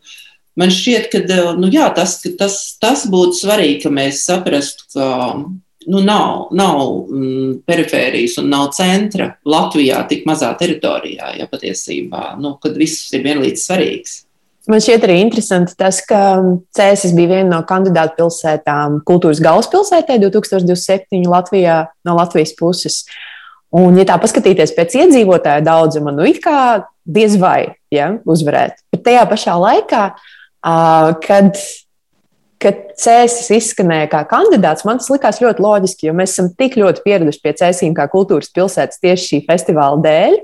man 0.59 0.73
šķiet, 0.73 1.11
ka 1.11 1.43
nu, 1.59 1.69
jā, 1.73 1.89
tas, 1.95 2.19
tas, 2.39 2.59
tas 2.81 3.05
būtu 3.11 3.41
svarīgi, 3.43 3.83
ka 3.85 3.93
mēs 3.93 4.25
saprastu, 4.27 4.89
ka 4.95 5.07
nu, 5.87 6.01
nav, 6.01 6.47
nav 6.51 6.83
mm, 7.09 7.61
perifērijas 7.67 8.39
un 8.41 8.49
nav 8.53 8.69
centra 8.75 9.31
Latvijā 9.45 10.01
tik 10.09 10.25
mazā 10.29 10.51
teritorijā, 10.59 11.35
ja 11.39 11.49
patiesībā, 11.51 12.35
nu, 12.41 12.57
viss 12.77 13.13
ir 13.13 13.25
vienlīdz 13.25 13.67
svarīgs. 13.67 14.21
Man 14.65 14.81
šķiet 14.81 15.03
arī 15.05 15.19
interesanti 15.21 15.75
tas, 15.77 15.99
ka 16.09 16.19
Cēsis 16.73 17.13
bija 17.13 17.35
viena 17.35 17.51
no 17.51 17.59
kandidātu 17.69 18.17
pilsētām 18.17 18.97
kultūras 19.05 19.41
galvaspilsētē 19.45 20.17
2027 20.23 21.27
Latvijā 21.29 21.83
no 22.07 22.15
Latvijas 22.17 22.55
puses. 22.57 23.03
Un, 23.75 23.97
ja 23.99 24.05
tā 24.07 24.15
paskatīties 24.21 24.71
pēc 24.75 24.93
iedzīvotāja 25.01 25.63
daudzuma, 25.65 26.13
nu 26.15 26.27
it 26.29 26.39
kā 26.43 26.85
diez 27.03 27.35
vai 27.41 27.75
ja, 27.91 28.13
uzvarēt. 28.23 28.79
Bet 28.93 29.03
tajā 29.07 29.25
pašā 29.31 29.57
laikā, 29.59 30.03
kad 31.25 31.59
kad 32.65 32.81
cēsis 32.97 33.51
izskanēja 33.53 34.09
kā 34.09 34.23
kandidāts, 34.29 34.85
man 34.87 34.99
tas 35.01 35.11
likās 35.11 35.41
ļoti 35.43 35.61
loģiski, 35.61 36.07
jo 36.07 36.15
mēs 36.17 36.33
esam 36.33 36.49
tik 36.57 36.77
ļoti 36.79 37.03
pieraduši 37.05 37.41
pie 37.43 37.53
cēsīm 37.59 37.95
kā 37.97 38.07
kultūras 38.09 38.51
pilsētas 38.55 39.01
tieši 39.03 39.27
šī 39.29 39.39
festivāla 39.49 40.01
dēļ. 40.05 40.37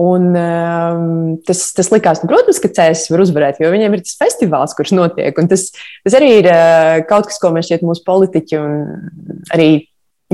Un, 0.00 0.28
um, 0.38 1.32
tas, 1.44 1.64
tas 1.76 1.90
likās, 1.90 2.22
nu, 2.22 2.30
protams, 2.30 2.60
ka 2.62 2.70
cēsis 2.72 3.10
var 3.10 3.24
uzvarēt, 3.24 3.58
jo 3.60 3.72
viņiem 3.72 3.96
ir 3.96 4.04
tas 4.06 4.14
festivāls, 4.20 4.72
kurš 4.78 4.94
notiek. 4.94 5.36
Un 5.42 5.50
tas, 5.50 5.66
tas 6.06 6.16
arī 6.16 6.30
ir 6.38 6.48
uh, 6.48 7.00
kaut 7.08 7.26
kas, 7.28 7.40
ko 7.42 7.50
mēs 7.56 7.68
šeit 7.68 7.82
mūsu 7.84 8.06
politiķi 8.06 8.60
un 8.60 8.78
arī 9.52 9.70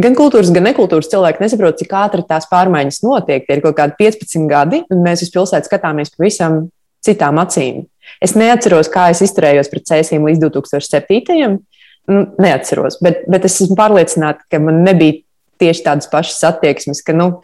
gan 0.00 0.16
kultūras, 0.18 0.52
gan 0.54 0.66
nekultūras 0.68 1.10
cilvēki 1.12 1.42
nesaprot, 1.42 1.78
cik 1.80 1.92
ātri 1.96 2.24
tās 2.28 2.48
pārmaiņas 2.50 3.02
notiek. 3.06 3.46
Tie 3.46 3.58
ir 3.58 3.62
kaut 3.64 3.76
kādi 3.78 3.96
15 4.00 4.48
gadi, 4.50 4.82
un 4.92 5.04
mēs 5.04 5.24
uz 5.26 5.32
pilsētu 5.34 5.70
skatāmies 5.70 6.12
pavisam 6.14 6.66
citām 7.06 7.40
acīm. 7.42 7.84
Es 8.22 8.36
neatceros, 8.38 8.90
kā 8.92 9.08
es 9.12 9.22
izturējos 9.26 9.70
pret 9.72 9.86
cēsīm 9.88 10.26
līdz 10.28 10.42
2007. 10.46 11.56
Nu, 12.06 12.20
neatceros, 12.38 13.00
bet, 13.02 13.24
bet 13.26 13.48
es 13.48 13.56
esmu 13.64 13.74
pārliecināta, 13.78 14.44
ka 14.52 14.60
man 14.62 14.84
nebija 14.86 15.18
tieši 15.58 15.82
tādas 15.88 16.06
pašas 16.10 16.44
attieksmes, 16.52 17.00
ka, 17.02 17.16
nu, 17.16 17.40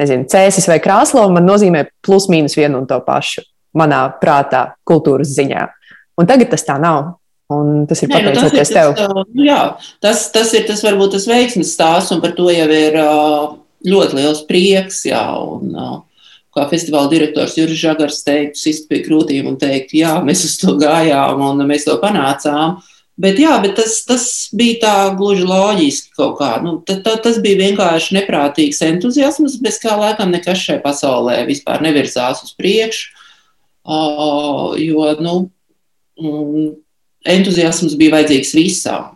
nezinu, 0.00 0.24
cēsis 0.32 0.68
vai 0.70 0.78
krāslo 0.80 1.26
man 1.34 1.44
nozīmē 1.44 1.84
plus 2.04 2.30
mīnus 2.32 2.56
vienu 2.56 2.80
un 2.80 2.88
to 2.88 2.96
pašu 3.04 3.44
manā 3.76 4.06
prātā, 4.22 4.70
kultūras 4.88 5.34
ziņā. 5.36 5.66
Un 6.16 6.28
tagad 6.28 6.48
tas 6.54 6.64
tā 6.64 6.78
nav. 6.80 7.18
Un 7.52 7.84
tas 7.86 8.00
ir 8.02 8.10
pateicoties 8.10 8.50
nu, 8.50 8.58
tas, 8.58 8.72
tev. 8.74 8.96
Uh, 8.98 9.22
jā, 9.38 9.60
tas, 10.02 10.24
tas 10.34 10.50
ir 10.58 10.64
tas 10.66 10.82
varbūt 10.82 11.14
tas 11.14 11.28
veiksmes 11.30 11.70
stāsts, 11.76 12.10
un 12.14 12.22
par 12.24 12.34
to 12.34 12.48
jau 12.50 12.66
ir 12.74 12.98
uh, 12.98 13.52
ļoti 13.86 14.18
liels 14.18 14.42
prieks. 14.48 15.04
Jā, 15.06 15.22
un, 15.38 15.70
uh, 15.70 16.26
kā 16.56 16.64
festivāla 16.70 17.10
direktors 17.12 17.54
Juris 17.58 17.78
Žagars 17.78 18.24
teikt, 18.26 18.58
sist 18.58 18.88
pie 18.90 19.02
krūtīm 19.04 19.46
un 19.52 19.58
teikt, 19.60 19.94
jā, 19.94 20.16
mēs 20.26 20.42
uz 20.48 20.56
to 20.58 20.74
gājām 20.80 21.42
un 21.44 21.62
mēs 21.68 21.86
to 21.86 21.94
panācām. 22.02 22.80
Bet, 23.16 23.38
jā, 23.40 23.54
bet 23.62 23.78
tas, 23.78 23.94
tas 24.04 24.24
bija 24.52 24.80
tā 24.82 24.94
gluži 25.16 25.46
loģiski 25.48 26.10
kaut 26.18 26.34
kā. 26.40 26.50
Nu, 26.64 26.74
ta, 26.84 26.98
ta, 27.04 27.14
tas 27.24 27.38
bija 27.44 27.62
vienkārši 27.62 28.18
neprātīgs 28.18 28.82
entuziasms, 28.84 29.54
bez 29.64 29.78
kā 29.80 29.94
laikam 29.96 30.34
nekas 30.34 30.60
šajā 30.66 30.82
pasaulē 30.84 31.38
vispār 31.48 31.84
nevirzās 31.84 32.42
uz 32.44 32.52
priekšu. 32.58 33.14
Uh, 33.86 34.74
jo 34.82 35.06
nu, 35.22 35.36
mm, 36.18 36.66
entuziasms 37.32 37.96
bija 37.98 38.16
vajadzīgs 38.16 38.54
visam. 38.56 39.12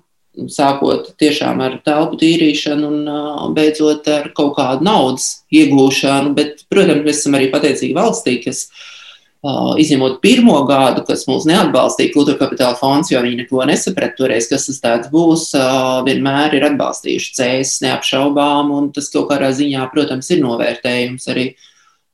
sākot 0.49 1.11
tiešām 1.20 1.59
ar 1.61 1.81
telpu 1.85 2.16
tīrīšanu 2.20 2.87
un 2.87 3.55
beidzot 3.55 4.07
ar 4.09 4.31
kaut 4.37 4.55
kādu 4.57 4.87
naudas 4.87 5.44
iegūšanu. 5.53 6.35
Bet, 6.37 6.64
protams, 6.70 7.05
mēs 7.05 7.20
esam 7.20 7.35
arī 7.37 7.51
pateicīgi 7.53 7.96
valstī, 7.96 8.38
kas 8.44 8.68
izņemot 9.81 10.20
pirmo 10.20 10.59
gadu, 10.68 11.03
kas 11.09 11.25
mūs 11.29 11.46
neatbalstīja, 11.49 12.12
kultūra 12.12 12.38
kapitāla 12.42 12.77
fonds, 12.77 13.11
jo 13.11 13.23
viņi 13.25 13.40
neko 13.42 13.64
nesaprata 13.68 14.18
toreiz, 14.18 14.49
kas 14.51 14.68
tas 14.68 14.81
tāds 14.85 15.11
būs, 15.12 15.51
vienmēr 16.07 16.59
ir 16.59 16.66
atbalstījuši 16.68 17.35
cēs 17.38 17.79
neapšaubām, 17.87 18.70
un 18.77 18.90
tas 18.92 19.09
kaut 19.12 19.31
kādā 19.33 19.49
ziņā, 19.57 19.87
protams, 19.94 20.29
ir 20.31 20.44
novērtējums 20.44 21.29
arī 21.33 21.46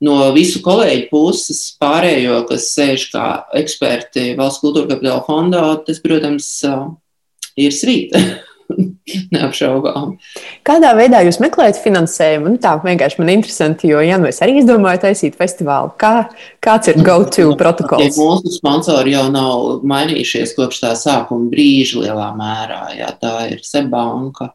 no 0.04 0.16
visu 0.36 0.60
kolēģu 0.64 1.06
puses 1.12 1.62
pārējo, 1.80 2.42
kas 2.50 2.72
sēž 2.74 3.08
kā 3.14 3.28
eksperti 3.56 4.34
valsts 4.38 4.62
kultūra 4.64 4.90
kapitāla 4.92 5.22
fondā, 5.26 5.64
tas, 5.86 6.02
protams, 6.04 6.50
ir 7.56 7.74
svīta. 7.74 8.22
Neapšaubām. 9.34 10.16
Kādā 10.66 10.90
veidā 10.98 11.20
jūs 11.22 11.38
meklējat 11.38 11.78
finansējumu? 11.78 12.56
Nu, 12.56 12.60
tā 12.62 12.72
vienkārši 12.82 13.20
man 13.20 13.30
ir 13.30 13.38
interesanti, 13.38 13.90
jo, 13.92 14.00
ja 14.02 14.18
nu 14.18 14.26
es 14.26 14.40
arī 14.42 14.58
izdomāju 14.60 15.04
taisīt 15.04 15.38
festivālu, 15.38 15.92
kā, 16.00 16.26
kāds 16.64 16.90
ir 16.90 16.98
go-to 17.06 17.52
protokols? 17.58 18.02
Ja 18.02 18.10
mūsu 18.18 18.56
sponsori 18.56 19.14
jau 19.14 19.28
nav 19.30 19.86
mainījušies 19.86 20.56
kopš 20.58 20.82
tā 20.82 20.92
sākuma 20.98 21.50
brīža 21.52 22.02
lielā 22.02 22.32
mērā. 22.38 22.82
Jā, 22.98 23.12
tā 23.22 23.36
ir 23.54 23.62
Sebanka. 23.66 24.50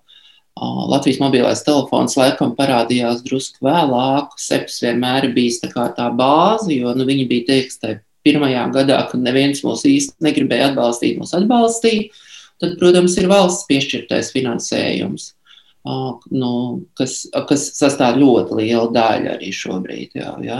Latvijas 0.61 1.19
mobilais 1.21 1.63
telefons 1.65 2.17
laikam 2.19 2.53
parādījās 2.57 3.23
drusku 3.25 3.65
vēlāk. 3.65 4.35
Seps 4.37 4.81
vienmēr 4.83 5.31
bijis 5.33 5.61
tā 5.63 5.71
kā 5.73 5.87
tā 5.97 6.11
bāze, 6.13 6.69
jo 6.75 6.93
nu, 6.97 7.07
viņi 7.07 7.27
bija 7.29 7.47
teiks, 7.53 7.79
tajā 7.81 8.01
pirmajā 8.21 8.67
gadā, 8.75 8.99
kad 9.09 9.21
neviens 9.23 9.63
mūs 9.65 9.81
īsti 9.89 10.21
negribēja 10.21 10.71
atbalstīt, 10.71 11.17
mūs 11.17 11.33
atbalstīja 11.33 12.11
tad, 12.61 12.75
protams, 12.79 13.15
ir 13.17 13.29
valsts 13.31 13.65
piešķirtais 13.69 14.31
finansējums, 14.35 15.31
nu, 16.35 16.51
kas, 16.97 17.23
kas 17.49 17.65
sastāv 17.77 18.19
ļoti 18.21 18.59
lielu 18.61 18.91
daļu 18.93 19.31
arī 19.35 19.49
šobrīd. 19.55 20.19
Jā, 20.19 20.35
jā. 20.45 20.59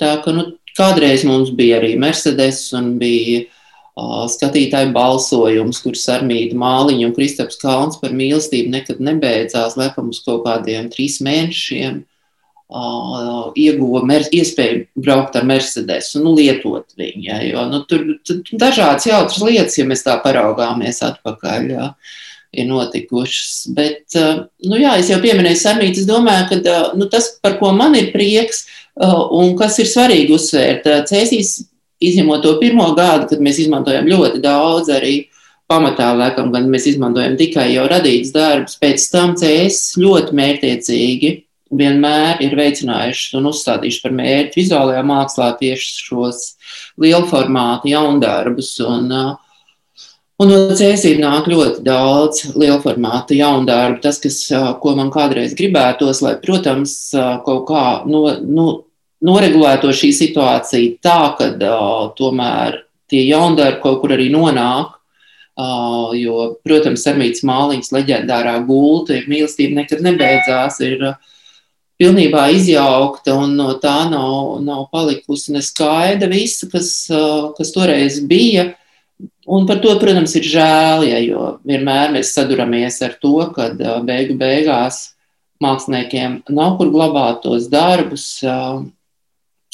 Tā 0.00 0.14
ka 0.24 0.34
nu, 0.34 0.46
kādreiz 0.78 1.26
mums 1.28 1.50
bija 1.58 1.80
arī 1.80 1.96
Mercedes 2.00 2.64
un 2.78 2.94
bija 3.02 3.42
skatītāju 3.92 4.92
balsojums, 4.94 5.82
kur 5.84 5.98
Sarmīta 5.98 6.56
Māliņa 6.56 7.10
un 7.10 7.12
Kristaps 7.16 7.60
Kalns 7.60 7.98
par 8.00 8.14
mīlestību 8.16 8.72
nekad 8.72 9.02
nebeidzās, 9.04 9.76
laikam 9.76 10.08
uz 10.12 10.22
kaut 10.24 10.46
kādiem 10.46 10.88
trīs 10.92 11.18
mēnešiem 11.24 12.00
uh, 12.00 13.52
ieguva 13.58 14.02
iespēju 14.32 14.86
braukt 14.96 15.36
ar 15.36 15.44
Mercedes 15.44 16.14
un 16.16 16.24
nu, 16.24 16.34
lietot 16.38 16.96
viņu. 16.96 17.24
Ja, 17.26 17.40
jo, 17.44 17.66
nu, 17.68 17.82
tur 17.88 18.06
ir 18.14 18.42
dažādas 18.56 19.06
jautras 19.10 19.42
lietas, 19.44 19.76
ja 19.78 19.84
mēs 19.88 20.06
tā 20.06 20.16
paraugāmies 20.24 21.02
atpakaļ. 21.04 21.72
Ja, 21.76 21.92
ir 22.52 22.66
notikušas. 22.68 23.72
Bet, 23.76 24.04
uh, 24.16 24.44
nu, 24.68 24.76
jā, 24.80 24.96
es 25.00 25.12
jau 25.12 25.20
pieminēju 25.20 25.60
Sarmītu. 25.60 26.02
Es 26.02 26.08
domāju, 26.08 26.48
ka 26.50 26.58
uh, 26.60 26.96
nu, 26.96 27.08
tas, 27.12 27.30
par 27.44 27.56
ko 27.60 27.72
man 27.76 27.96
ir 27.96 28.10
prieks 28.12 28.66
un 28.92 29.54
kas 29.56 29.78
ir 29.80 29.88
svarīgi 29.88 30.34
uzsvērt, 30.36 30.84
cēsīs, 31.08 31.54
izņemot 32.08 32.42
to 32.44 32.56
pirmo 32.60 32.88
gadu, 32.98 33.28
kad 33.30 33.44
mēs 33.44 33.60
izmantojam 33.62 34.08
ļoti 34.10 34.42
daudz 34.42 34.90
arī 34.92 35.14
pamatā, 35.70 36.10
laikam, 36.16 36.50
gan 36.52 36.68
mēs 36.72 36.88
izmantojam 36.90 37.38
tikai 37.40 37.70
jau 37.72 37.86
radīts 37.90 38.34
darbs, 38.34 38.76
pēc 38.82 39.06
tam 39.12 39.36
cēsīs 39.40 39.94
ļoti 40.02 40.36
mērķiecīgi 40.36 41.32
vienmēr 41.72 42.42
ir 42.44 42.56
veicinājušas 42.58 43.38
un 43.38 43.48
uzstādījušas 43.50 44.04
par 44.04 44.16
mērķi 44.18 44.60
vizuālajā 44.60 45.04
mākslā 45.08 45.48
tieši 45.60 46.04
šos 46.08 46.42
lielformātu 47.00 47.92
jaundarbus. 47.92 48.74
Un, 48.84 49.08
uh, 49.08 50.06
un 50.42 50.52
no 50.52 50.60
cēsīm 50.78 51.22
nāk 51.22 51.48
ļoti 51.50 51.84
daudz 51.86 52.44
lielformāta 52.52 53.36
jaundarbu. 53.38 54.02
Tas, 54.04 54.20
kas, 54.22 54.42
uh, 54.52 54.72
ko 54.82 54.96
man 54.98 55.12
kādreiz 55.14 55.56
gribētos, 55.58 56.22
lai, 56.24 56.36
protams, 56.44 56.96
uh, 57.16 57.38
kaut 57.46 57.64
kā 57.70 57.84
no, 58.08 58.26
no, 58.44 58.68
noregulēto 59.22 59.92
šī 59.94 60.12
situācija 60.16 60.98
tā, 61.04 61.20
ka 61.38 61.50
tomēr 62.18 62.82
tie 63.12 63.26
jaundarbi 63.28 63.82
kaut 63.84 64.02
kur 64.02 64.16
arī 64.16 64.30
nonāk. 64.32 64.98
Uh, 65.52 66.14
jo, 66.16 66.54
protams, 66.64 67.02
Armītas 67.10 67.42
māliņas 67.44 67.92
leģendārā 67.92 68.54
gulta 68.64 69.18
ir 69.18 69.26
mīlestība 69.28 69.82
nekad 69.82 70.00
nebeidzās. 70.00 70.78
Ir, 70.80 71.02
uh, 71.10 71.32
pilnībā 72.02 72.48
izjaukta 72.56 73.34
un 73.38 73.56
no 73.58 73.72
tā 73.82 74.02
nav, 74.10 74.58
nav 74.64 74.86
palikusi 74.94 75.54
neskaida 75.54 76.28
visa, 76.30 76.68
kas, 76.72 76.94
kas 77.58 77.74
toreiz 77.74 78.18
bija. 78.26 78.72
Un 79.46 79.68
par 79.68 79.78
to, 79.82 79.92
protams, 80.02 80.34
ir 80.38 80.46
žēl, 80.50 81.04
ja, 81.06 81.20
jo 81.22 81.56
vienmēr 81.68 82.10
mēs 82.14 82.32
saduramies 82.34 82.98
ar 83.06 83.14
to, 83.22 83.36
ka 83.54 83.68
beigu 84.06 84.34
beigās 84.38 85.12
māksliniekiem 85.62 86.40
nav 86.50 86.74
kur 86.80 86.90
glabāt 86.90 87.42
tos 87.44 87.68
darbus, 87.70 88.42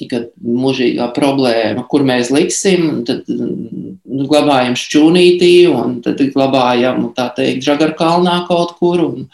kad 0.06 0.30
mūžīgā 0.38 1.10
problēma, 1.16 1.82
kur 1.90 2.06
mēs 2.06 2.30
liksim, 2.30 3.02
tad 3.08 3.26
nu, 3.26 4.24
glabājam 4.30 4.78
šķūnītī 4.78 5.52
un 5.72 5.98
tad 6.04 6.22
glabājam, 6.30 7.08
tā 7.16 7.32
teikt, 7.34 7.66
žagarkalnā 7.66 8.44
kaut 8.46 8.76
kur. 8.78 9.02
Un, 9.08 9.30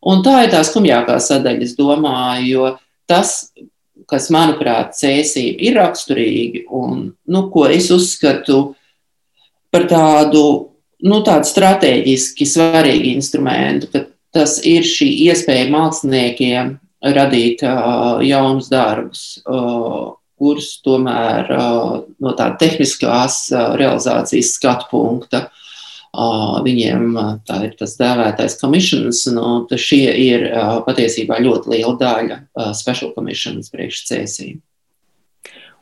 Un 0.00 0.22
tā 0.24 0.46
ir 0.46 0.52
tā 0.54 0.62
skumjākā 0.64 1.18
sadaļa, 1.20 1.66
es 1.66 1.74
domāju, 1.76 2.46
jo 2.48 2.68
tas, 3.10 3.50
kas, 4.08 4.30
manuprāt, 4.32 4.94
cēsība 4.96 5.60
ir 5.68 5.76
raksturīgi 5.76 6.64
un, 6.72 7.10
nu, 7.28 7.42
ko 7.52 7.66
es 7.68 7.90
uzskatu 7.92 8.62
par 9.70 9.84
tādu, 9.90 10.44
nu, 11.04 11.20
tādu 11.26 11.50
strateģiski 11.50 12.48
svarīgu 12.48 13.12
instrumentu, 13.12 13.90
ka 13.92 14.06
tas 14.32 14.56
ir 14.64 14.88
šī 14.88 15.10
iespēja 15.28 15.68
māksliniekiem 15.74 16.78
radīt 17.04 17.62
jaunus 18.26 18.68
darbus, 18.72 19.22
kurus 20.40 20.72
tomēr 20.84 21.50
no 21.52 22.34
tāda 22.36 22.56
tehniskās 22.60 23.46
realizācijas 23.80 24.54
skatu 24.56 24.90
punkta 24.92 25.48
Viņiem 26.10 27.12
tā 27.46 27.60
ir 27.68 27.76
tas 27.78 27.94
dēvētais 28.00 28.56
commissions, 28.58 29.22
nu, 29.30 29.62
šie 29.78 30.10
ir 30.18 30.48
patiesībā 30.86 31.38
ļoti 31.38 31.70
liela 31.70 31.94
daļa 32.00 32.40
special 32.74 33.12
commissions 33.14 33.70
priekšcēsīm. 33.70 34.58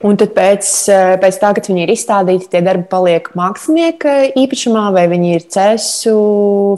Un 0.07 0.15
tad 0.15 0.31
pēc, 0.31 0.63
eh, 0.95 1.17
pēc 1.19 1.37
tā, 1.43 1.49
kad 1.57 1.67
viņi 1.67 1.81
ir 1.83 1.91
izstādīti, 1.91 2.47
tie 2.53 2.61
darbi 2.63 2.85
paliek 2.87 3.25
mākslinieka 3.35 4.13
īpašumā, 4.39 4.85
vai 4.95 5.09
viņi 5.11 5.33
ir 5.35 5.47
cēsu 5.51 6.13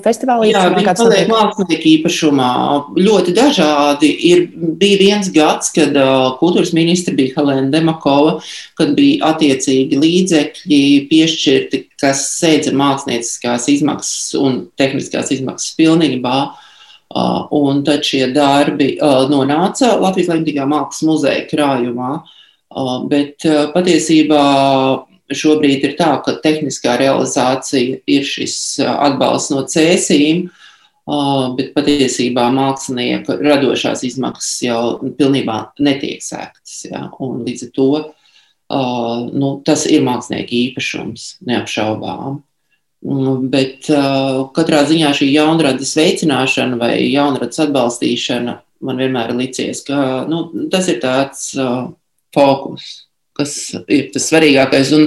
festivālā 0.01 0.49
īpašumā? 0.49 0.71
Jā, 0.71 0.71
viņi 0.79 0.95
paliek 0.97 1.29
mākslinieka 1.29 1.87
īpašumā. 1.91 2.49
Ļoti 2.97 3.35
dažādi. 3.37 4.11
Ir, 4.31 4.47
bija 4.57 5.03
viens 5.03 5.29
gads, 5.37 5.69
kad 5.77 5.93
uh, 6.01 6.31
kultūras 6.41 6.73
ministra 6.73 7.13
bija 7.13 7.37
Helēna 7.37 7.69
Demakova, 7.69 8.39
kad 8.81 8.97
bija 8.97 9.35
attiecīgi 9.35 10.01
līdzekļi 10.01 10.83
piešķirti, 11.13 11.85
kas 12.01 12.25
sēdza 12.41 12.73
mākslinieckās 12.73 13.69
izmaksas 13.69 14.33
un 14.41 14.63
tehniskās 14.81 15.37
izmaksas 15.37 15.77
pilnībā. 15.77 16.41
Uh, 17.11 17.45
un 17.53 17.85
tad 17.85 18.01
šie 18.07 18.31
darbi 18.33 18.95
uh, 18.97 19.27
nonāca 19.29 19.99
Latvijas 20.01 20.33
Lemtīgā 20.33 20.65
mākslas 20.65 21.05
muzeja 21.05 21.49
krājumā. 21.51 22.15
Uh, 22.23 22.37
Bet 23.11 23.43
patiesībā 23.75 24.43
šobrīd 25.31 25.85
ir 25.87 25.97
tā, 25.99 26.13
ka 26.23 26.37
tehniskā 26.43 26.97
realizācija 27.01 28.01
ir 28.07 28.27
šis 28.27 28.55
atbalsts 28.83 29.51
no 29.55 29.65
cēsīm, 29.67 30.49
bet 31.59 31.73
patiesībā 31.75 32.47
mākslinieka 32.55 33.41
radošās 33.43 34.05
izmaksas 34.07 34.63
jau 34.69 34.83
pilnībā 35.19 35.59
netiek 35.83 36.23
sēktas. 36.23 36.85
Ja? 36.87 37.09
Un 37.19 37.43
līdz 37.47 37.67
ar 37.67 37.75
to 37.75 37.91
nu, 39.35 39.53
tas 39.67 39.87
ir 39.91 40.07
mākslinieka 40.07 40.55
īpašums, 40.61 41.29
neapšaubām. 41.51 42.41
Bet 43.51 43.89
katrā 44.55 44.85
ziņā 44.87 45.15
šī 45.17 45.31
jaunradas 45.33 45.95
veicināšana 45.97 46.79
vai 46.79 46.95
jaunradas 47.09 47.63
atbalstīšana 47.65 48.59
man 48.87 49.01
vienmēr 49.01 49.33
ir 49.33 49.41
licies, 49.41 49.83
ka 49.85 50.27
nu, 50.29 50.45
tas 50.73 50.89
ir 50.89 51.01
tāds 51.03 51.51
fokus, 52.35 53.07
kas 53.37 53.55
ir 53.89 54.11
tas 54.15 54.29
svarīgākais. 54.31 54.93
Un 54.97 55.07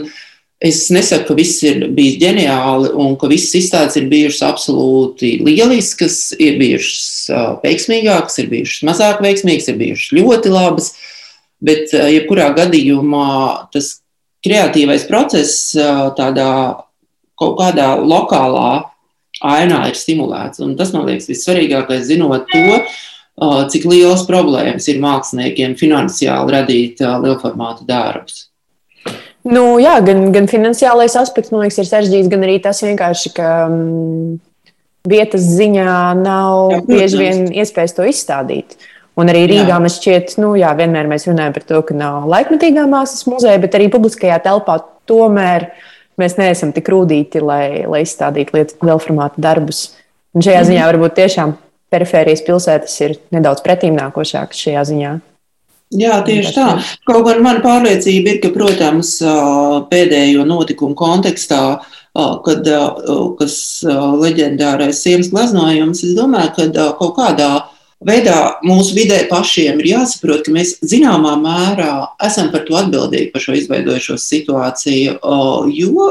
es 0.64 0.86
nesaku, 0.94 1.30
ka 1.30 1.38
viss 1.38 1.64
ir 1.68 1.88
bijis 1.96 2.20
ģeniāli 2.22 2.94
un 3.00 3.18
ka 3.20 3.30
visas 3.32 3.58
izstādes 3.60 4.00
ir 4.00 4.08
bijušas 4.12 4.46
absolūti 4.48 5.36
lieliskas, 5.44 6.20
ir 6.40 6.60
bijušas 6.62 7.60
veiksmīgākas, 7.66 8.40
ir 8.44 8.54
bijušas 8.54 8.88
mazāk 8.90 9.26
veiksmīgas, 9.26 9.68
ir 9.72 9.82
bijušas 9.82 10.16
ļoti 10.20 10.54
labas. 10.54 10.94
Bet, 11.64 11.94
jebkurā 11.96 12.50
gadījumā, 12.58 13.28
tas 13.72 14.02
kreatīvais 14.44 15.06
process 15.08 15.72
tādā 16.18 16.50
kaut 17.40 17.56
kādā 17.60 17.94
lokālā 18.04 18.90
ainā 19.44 19.80
ir 19.90 19.98
stimulēts. 19.98 20.62
Un 20.64 20.76
tas, 20.80 20.94
man 20.96 21.08
liekas, 21.08 21.30
vissvarīgākais, 21.32 22.08
zinot 22.10 22.48
to, 22.52 22.82
cik 23.42 23.86
liels 23.90 24.26
problēmas 24.30 24.88
ir 24.92 25.02
māksliniekiem 25.04 25.78
finansiāli 25.80 26.54
radīt 26.54 27.02
lielformātu 27.02 27.88
darbus. 27.88 28.48
Nu, 29.44 29.76
jā, 29.82 29.98
gan, 30.06 30.30
gan 30.32 30.48
finansiālais 30.48 31.18
aspekts, 31.20 31.52
man 31.52 31.66
liekas, 31.66 31.82
ir 31.82 31.90
sarežģīts, 31.90 32.30
gan 32.32 32.46
arī 32.46 32.60
tas 32.64 32.80
vienkārši, 32.86 33.32
ka 33.36 33.48
mm, 33.68 34.38
vietas 35.12 35.50
ziņā 35.58 35.96
nav 36.22 36.72
jā, 36.72 36.84
bieži 36.88 37.20
vien 37.20 37.42
iespējas 37.52 37.98
to 37.98 38.08
izstādīt. 38.08 38.78
Un 39.20 39.30
arī 39.30 39.44
Rīgā 39.52 39.76
man 39.78 39.92
šķiet, 39.94 40.38
nu, 40.42 40.54
jā, 40.58 40.72
vienmēr 40.78 41.10
mēs 41.12 41.28
runājam 41.28 41.54
par 41.58 41.66
to, 41.70 41.82
ka 41.86 41.98
nav 41.98 42.24
laikmatīgā 42.32 42.88
mākslas 42.90 43.28
muzeja, 43.30 43.60
bet 43.62 43.76
arī 43.78 43.90
publiskajā 43.94 44.40
telpā 44.46 44.80
tomēr 45.10 45.68
mēs 46.18 46.38
neesam 46.40 46.72
tik 46.74 46.90
rūtīti, 46.94 47.44
lai, 47.44 47.84
lai 47.90 48.02
izstādītu 48.08 48.56
lielu 48.56 49.04
formātu 49.04 49.44
darbus. 49.44 49.90
Un 50.34 50.46
šajā 50.46 50.64
mm. 50.64 50.70
ziņā 50.72 50.88
varbūt 50.90 51.20
tiešām 51.20 51.54
perifērijas 51.94 52.44
pilsētas 52.48 52.98
ir 53.06 53.20
nedaudz 53.36 53.64
pretīmnākošākas 53.66 54.66
šajā 54.66 54.88
ziņā. 54.90 55.14
Jā, 55.94 56.22
tieši 56.26 56.54
tā. 56.56 56.70
Kaut 57.06 57.28
gan 57.28 57.44
mana 57.46 57.62
pārliecība 57.62 58.34
ir, 58.34 58.40
ka, 58.42 58.50
protams, 58.56 59.20
pēdējo 59.92 60.46
notikumu 60.50 60.98
kontekstā, 60.98 61.62
kad 62.46 62.72
kas 63.38 63.56
leģendārais 63.86 65.04
sienas 65.06 65.30
glaznojums, 65.34 66.02
es 66.06 66.18
domāju, 66.18 66.54
ka 66.58 66.90
kaut 66.98 67.14
kādā 67.20 67.52
veidā 68.04 68.38
mūsu 68.66 68.98
vidē 68.98 69.22
pašiem 69.30 69.80
ir 69.82 69.92
jāsaprot, 69.94 70.44
ka 70.46 70.54
mēs 70.56 70.76
zināmā 70.82 71.36
mērā 71.42 71.92
esam 72.26 72.50
par 72.54 72.66
to 72.68 72.78
atbildīgi 72.80 73.32
par 73.34 73.46
šo 73.46 73.56
izveidojušo 73.60 74.18
situāciju. 74.20 75.20
Jo, 75.78 76.10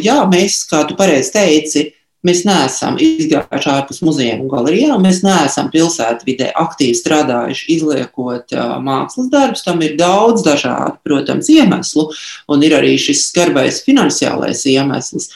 jā, 0.00 0.18
mēs, 0.32 0.62
kā 0.70 0.84
tu 0.88 0.96
pareizi 0.98 1.34
teici, 1.36 1.86
Mēs 2.26 2.40
neesam 2.42 2.96
izgājuši 2.98 3.68
ārpus 3.70 4.00
muzejiem 4.02 4.40
un 4.42 4.50
galerijām, 4.50 5.04
mēs 5.06 5.20
neesam 5.22 5.68
pilsētvidē 5.70 6.48
aktīvi 6.58 6.96
strādājuši, 6.98 7.68
izliekot 7.76 8.56
uh, 8.56 8.72
mākslas 8.82 9.28
darbus. 9.30 9.62
Tam 9.62 9.78
ir 9.86 9.94
daudz 10.00 10.42
dažādu, 10.46 10.96
protams, 11.06 11.50
iemeslu, 11.54 12.08
un 12.50 12.64
ir 12.66 12.74
arī 12.80 12.96
šis 12.98 13.28
skarbais 13.28 13.78
finansiālais 13.86 14.64
iemesls. 14.66 15.30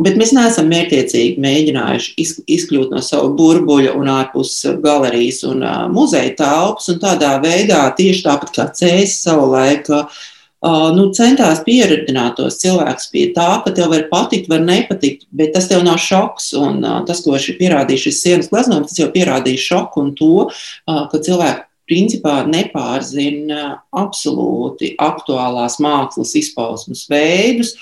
Bet 0.00 0.16
mēs 0.16 0.32
neesam 0.32 0.70
mērķiecīgi 0.70 1.42
mēģinājuši 1.44 2.26
izkļūt 2.56 2.94
no 2.94 3.02
sava 3.04 3.28
burbuļa 3.36 3.92
un 3.98 4.08
ārpus 4.14 4.54
galerijas 4.80 5.42
un 5.50 5.60
uh, 5.60 5.84
muzeja 5.92 6.32
telpas, 6.40 6.88
un 6.88 7.02
tādā 7.04 7.34
veidā, 7.44 7.82
tieši 7.98 8.24
tāpat 8.24 8.56
kā 8.56 8.68
Cēsis 8.80 9.20
savulaik, 9.26 9.92
uh, 9.92 10.24
nu, 10.66 11.04
centās 11.14 11.60
pieredzināt 11.66 12.36
tos 12.38 12.58
cilvēkus 12.58 13.10
pie 13.12 13.28
tā, 13.36 13.46
ka 13.62 13.70
tev 13.74 13.92
var 13.92 14.08
patikt, 14.10 14.48
var 14.50 14.64
nepatikt, 14.64 15.28
bet 15.30 15.54
tas 15.54 15.68
tev 15.70 15.84
nav 15.86 16.00
šoks. 16.02 16.50
Un, 16.58 16.82
tas, 17.06 17.22
ko 17.22 17.38
šī 17.38 17.54
pierādīja 17.60 18.08
šis 18.08 18.22
sienas 18.24 18.50
gleznojums, 18.50 18.90
tas 18.90 18.98
jau 19.04 19.10
pierādīja 19.14 19.64
šoku 19.68 20.02
un 20.02 20.12
to, 20.18 20.48
ka 20.86 21.22
cilvēki 21.22 21.66
principā 21.88 22.42
nepārzina 22.44 23.78
absolūti 23.96 24.92
aktuālās 25.00 25.78
mākslas 25.80 26.34
izpausmes 26.36 27.06
veidus. 27.08 27.72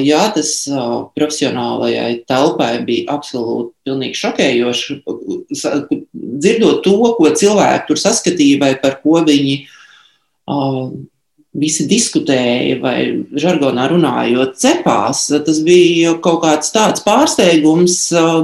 Jā, 0.00 0.20
tas 0.32 0.52
profesionālajai 1.16 2.22
telpai 2.28 2.74
bija 2.86 3.16
absolūti 3.16 3.74
pilnīgi 3.88 4.20
šokējoši. 4.20 5.00
Dzirdot 5.50 6.84
to, 6.84 6.94
ko 7.16 7.32
cilvēki 7.40 7.88
tur 7.88 8.00
saskatīja 8.00 8.60
vai 8.62 8.74
par 8.80 9.00
ko 9.02 9.24
viņi 9.26 9.56
visi 11.56 11.86
diskutēja, 11.90 12.76
vai 12.82 12.98
žargonā 13.38 13.88
runājot, 13.90 14.54
cepās. 14.60 15.24
Tas 15.46 15.58
bija 15.66 16.14
kaut 16.22 16.44
kāds 16.44 16.70
tāds 16.74 17.02
pārsteigums, 17.06 17.96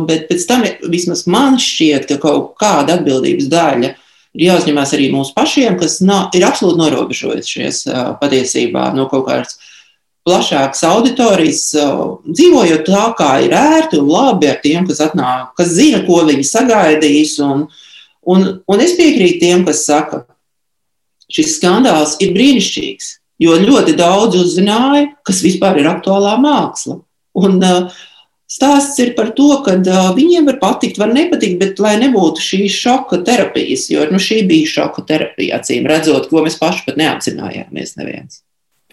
bet 0.09 0.27
pēc 0.31 0.49
tam 0.49 0.67
vismaz 0.91 1.27
man 1.31 1.61
šķiet, 1.63 2.09
ka 2.11 2.19
kaut 2.23 2.57
kāda 2.61 2.99
atbildības 2.99 3.47
daļa 3.53 3.93
ir 4.37 4.49
jāuzņemās 4.51 4.93
arī 4.97 5.09
mūsu 5.15 5.33
pašiem, 5.37 5.79
kas 5.81 6.01
nav, 6.05 6.29
ir 6.37 6.45
absolūti 6.49 6.83
norobežojušies 6.83 7.87
patiesībā 8.21 8.91
no 8.97 9.07
kaut 9.13 9.29
kādas 9.31 9.57
plašākas 10.27 10.83
auditorijas, 10.89 11.65
dzīvojot 12.27 12.89
tā, 12.89 13.03
kā 13.17 13.33
ir 13.47 13.55
ērti 13.55 14.01
un 14.03 14.09
labi 14.11 14.51
ar 14.51 14.59
tiem, 14.65 14.87
kas 14.89 15.05
atnāk, 15.05 15.53
kas 15.59 15.71
zina, 15.79 16.03
ko 16.09 16.25
viņi 16.27 16.47
sagaidīs. 16.49 17.37
Un, 17.47 17.69
un, 18.27 18.49
un 18.67 18.83
es 18.83 18.97
piekrītu 18.99 19.45
tiem, 19.45 19.63
kas 19.69 19.85
saka, 19.87 20.25
šis 21.33 21.57
skandāls 21.59 22.17
ir 22.25 22.35
brīnišķīgs, 22.37 23.09
jo 23.43 23.57
ļoti 23.63 23.97
daudz 23.99 24.39
uzzināja, 24.41 25.11
kas 25.27 25.43
vispār 25.45 25.83
ir 25.83 25.91
aktuālā 25.91 26.37
māksla. 26.43 27.01
Un, 27.37 27.59
uh, 27.61 28.05
Stāsts 28.47 29.01
ir 29.03 29.09
par 29.17 29.33
to, 29.35 29.49
ka 29.67 29.73
uh, 29.75 30.13
viņiem 30.15 30.47
var 30.47 30.61
patikt, 30.61 31.01
var 31.03 31.11
nepatikt, 31.11 31.59
bet 31.59 31.81
lai 31.83 31.97
nebūtu 31.99 32.45
šīs 32.45 32.77
šoka 32.79 33.19
terapijas, 33.27 33.89
jo 33.91 34.05
nu, 34.07 34.21
šī 34.23 34.45
bija 34.47 34.71
šoka 34.71 35.03
terapija, 35.09 35.59
acīm 35.59 35.89
redzot, 35.91 36.29
ko 36.31 36.45
mēs 36.45 36.55
paši 36.61 36.85
pat 36.87 37.01
neapzinājāmies 37.01 37.97
neviens. 37.99 38.45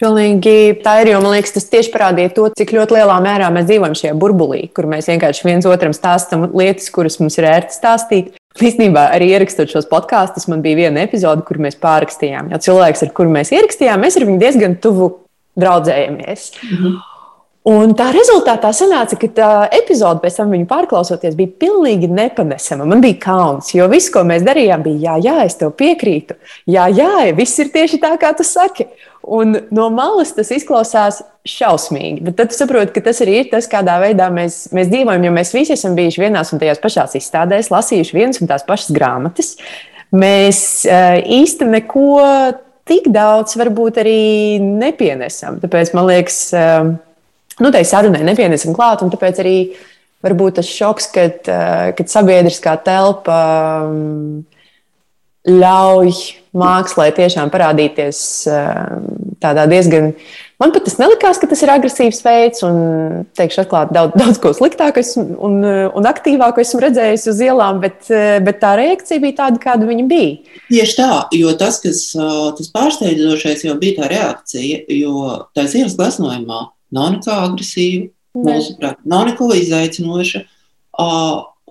Pilnīgi 0.02 0.74
tā 0.82 0.96
ir, 1.04 1.12
jo 1.12 1.20
man 1.22 1.36
liekas, 1.36 1.54
tas 1.54 1.70
tieši 1.70 1.92
parādīja 1.94 2.32
to, 2.34 2.48
cik 2.58 2.72
ļoti 2.74 2.96
lielā 2.96 3.20
mērā 3.22 3.46
mēs 3.54 3.68
dzīvojam 3.68 3.94
šajā 4.00 4.14
burbulī, 4.18 4.64
kur 4.74 4.88
mēs 4.90 5.06
vienkārši 5.12 5.46
viens 5.46 5.68
otram 5.70 5.94
stāstām 5.94 6.48
lietas, 6.50 6.90
kuras 6.90 7.20
mums 7.22 7.38
ir 7.38 7.46
ērti 7.52 7.78
stāstīt. 7.78 8.34
Īstenībā 8.62 9.08
arī 9.10 9.32
ierakstot 9.34 9.72
šos 9.72 9.88
podkāstus, 9.90 10.46
man 10.50 10.60
bija 10.62 10.84
viena 10.84 11.02
epizode, 11.02 11.42
kur 11.46 11.58
mēs 11.58 11.74
pārrakstījām. 11.82 12.52
Jo 12.52 12.60
cilvēks, 12.62 13.02
ar 13.02 13.10
kuru 13.16 13.32
mēs 13.34 13.50
ierakstījām, 13.54 14.04
mēs 14.04 14.18
ar 14.20 14.26
viņu 14.28 14.38
diezgan 14.42 14.76
tuvu 14.82 15.10
draudzējamies. 15.58 16.52
Mm 16.62 16.76
-hmm. 16.76 17.00
Un 17.64 17.94
tā 17.96 18.10
rezultātā 18.12 18.74
sanāca, 18.76 19.16
ka 19.16 19.28
tā 19.32 19.50
epizode 19.72 20.20
pēc 20.20 20.34
tam 20.36 20.50
viņu 20.52 20.66
pārklausoties 20.68 21.36
bija 21.38 21.48
pilnīgi 21.62 22.10
nepanesama. 22.12 22.84
Man 22.90 23.00
bija 23.00 23.16
kauns, 23.22 23.70
jo 23.72 23.86
viss, 23.88 24.10
ko 24.12 24.20
mēs 24.28 24.44
darījām, 24.44 24.82
bija 24.84 25.14
jā, 25.14 25.14
jā, 25.24 25.36
es 25.48 25.56
tev 25.56 25.72
piekrītu. 25.78 26.36
Jā, 26.68 26.90
jā, 26.92 27.30
viss 27.32 27.62
ir 27.64 27.70
tieši 27.72 28.02
tā, 28.02 28.10
kā 28.20 28.34
tu 28.36 28.44
saki. 28.44 28.84
Un 29.24 29.56
no 29.72 29.86
malas 29.88 30.34
tas 30.36 30.52
izklausās 30.52 31.22
šausmīgi. 31.48 32.20
Bet 32.26 32.36
tad 32.42 32.52
saproti, 32.52 32.92
ka 32.92 33.06
tas 33.06 33.22
arī 33.24 33.38
ir 33.40 33.48
tas, 33.54 33.70
kādā 33.72 33.96
veidā 34.02 34.28
mēs, 34.28 34.66
mēs 34.76 34.92
dzīvojam. 34.92 35.24
Jo 35.24 35.32
mēs 35.32 35.54
visi 35.56 35.72
esam 35.72 35.96
bijuši 35.96 36.20
vienās 36.20 36.52
un 36.52 36.60
tajās 36.60 36.84
pašās 36.84 37.16
izstādēs, 37.16 37.72
lasījuši 37.72 38.18
vienas 38.18 38.44
un 38.44 38.52
tās 38.52 38.68
pašas 38.68 38.92
grāmatas. 38.92 39.54
Mēs 40.12 40.60
uh, 40.84 41.16
īsti 41.40 41.72
neko 41.72 42.20
tik 42.84 43.08
daudz 43.08 43.56
varbūt 43.56 44.04
arī 44.04 44.20
nepienesam. 44.60 45.56
Tāpēc 45.64 45.96
man 45.96 46.12
liekas, 46.12 46.44
uh, 46.52 46.92
nu, 47.62 47.70
tai 47.74 47.84
sarunai 47.86 48.24
nepienesam 48.26 48.74
klāt, 48.76 49.04
un 49.04 49.12
tāpēc 49.12 49.42
arī 49.44 49.58
varbūt 50.24 50.58
tas 50.60 50.70
šoks, 50.70 51.10
kad, 51.14 51.44
uh, 51.52 51.92
kad 51.98 52.10
sabiedriskā 52.10 52.78
telpa. 52.86 53.38
Um, 53.84 54.44
ļauj 55.44 56.12
mākslai 56.56 57.10
tiešām 57.12 57.50
parādīties 57.52 58.18
ehm, 58.48 59.06
tādā 59.42 59.66
diezgan. 59.68 60.12
Man 60.62 60.70
pat 60.72 60.86
tas 60.86 60.96
nelikās, 61.00 61.40
ka 61.42 61.48
tas 61.50 61.60
ir 61.64 61.72
agresīvs 61.74 62.20
veids, 62.24 62.62
un 62.64 62.76
teikšu, 63.36 63.64
atklāti, 63.64 63.92
daudz, 63.96 64.14
daudz 64.22 64.40
ko 64.40 64.54
sliktāku 64.56 65.02
un, 65.18 65.58
un 65.66 66.08
aktīvāku 66.08 66.62
esmu 66.62 66.80
redzējis 66.86 67.26
uz 67.34 67.42
ielām, 67.44 67.82
bet, 67.82 68.06
eh, 68.08 68.38
bet 68.44 68.62
tā 68.62 68.72
reakcija 68.80 69.20
bija 69.20 69.40
tāda, 69.42 69.60
kāda 69.66 69.88
viņa 69.90 70.06
bija. 70.08 70.60
Tieši 70.70 70.96
tā, 71.00 71.10
jo 71.36 71.52
tas, 71.60 71.80
kas 71.84 72.06
tas 72.14 72.72
pārsteidzošais, 72.72 73.66
jau 73.68 73.76
bija 73.80 74.00
tā 74.00 74.12
reakcija, 74.14 74.84
jo 74.96 75.26
tā 75.52 75.66
ielas 75.68 75.98
gleznojumā 75.98 76.62
nav 76.94 77.16
nekā 77.16 77.38
agresīva, 77.48 78.08
mūsuprāt, 78.34 79.02
nav 79.08 79.28
neko 79.30 79.50
izaicinoša. 79.58 80.44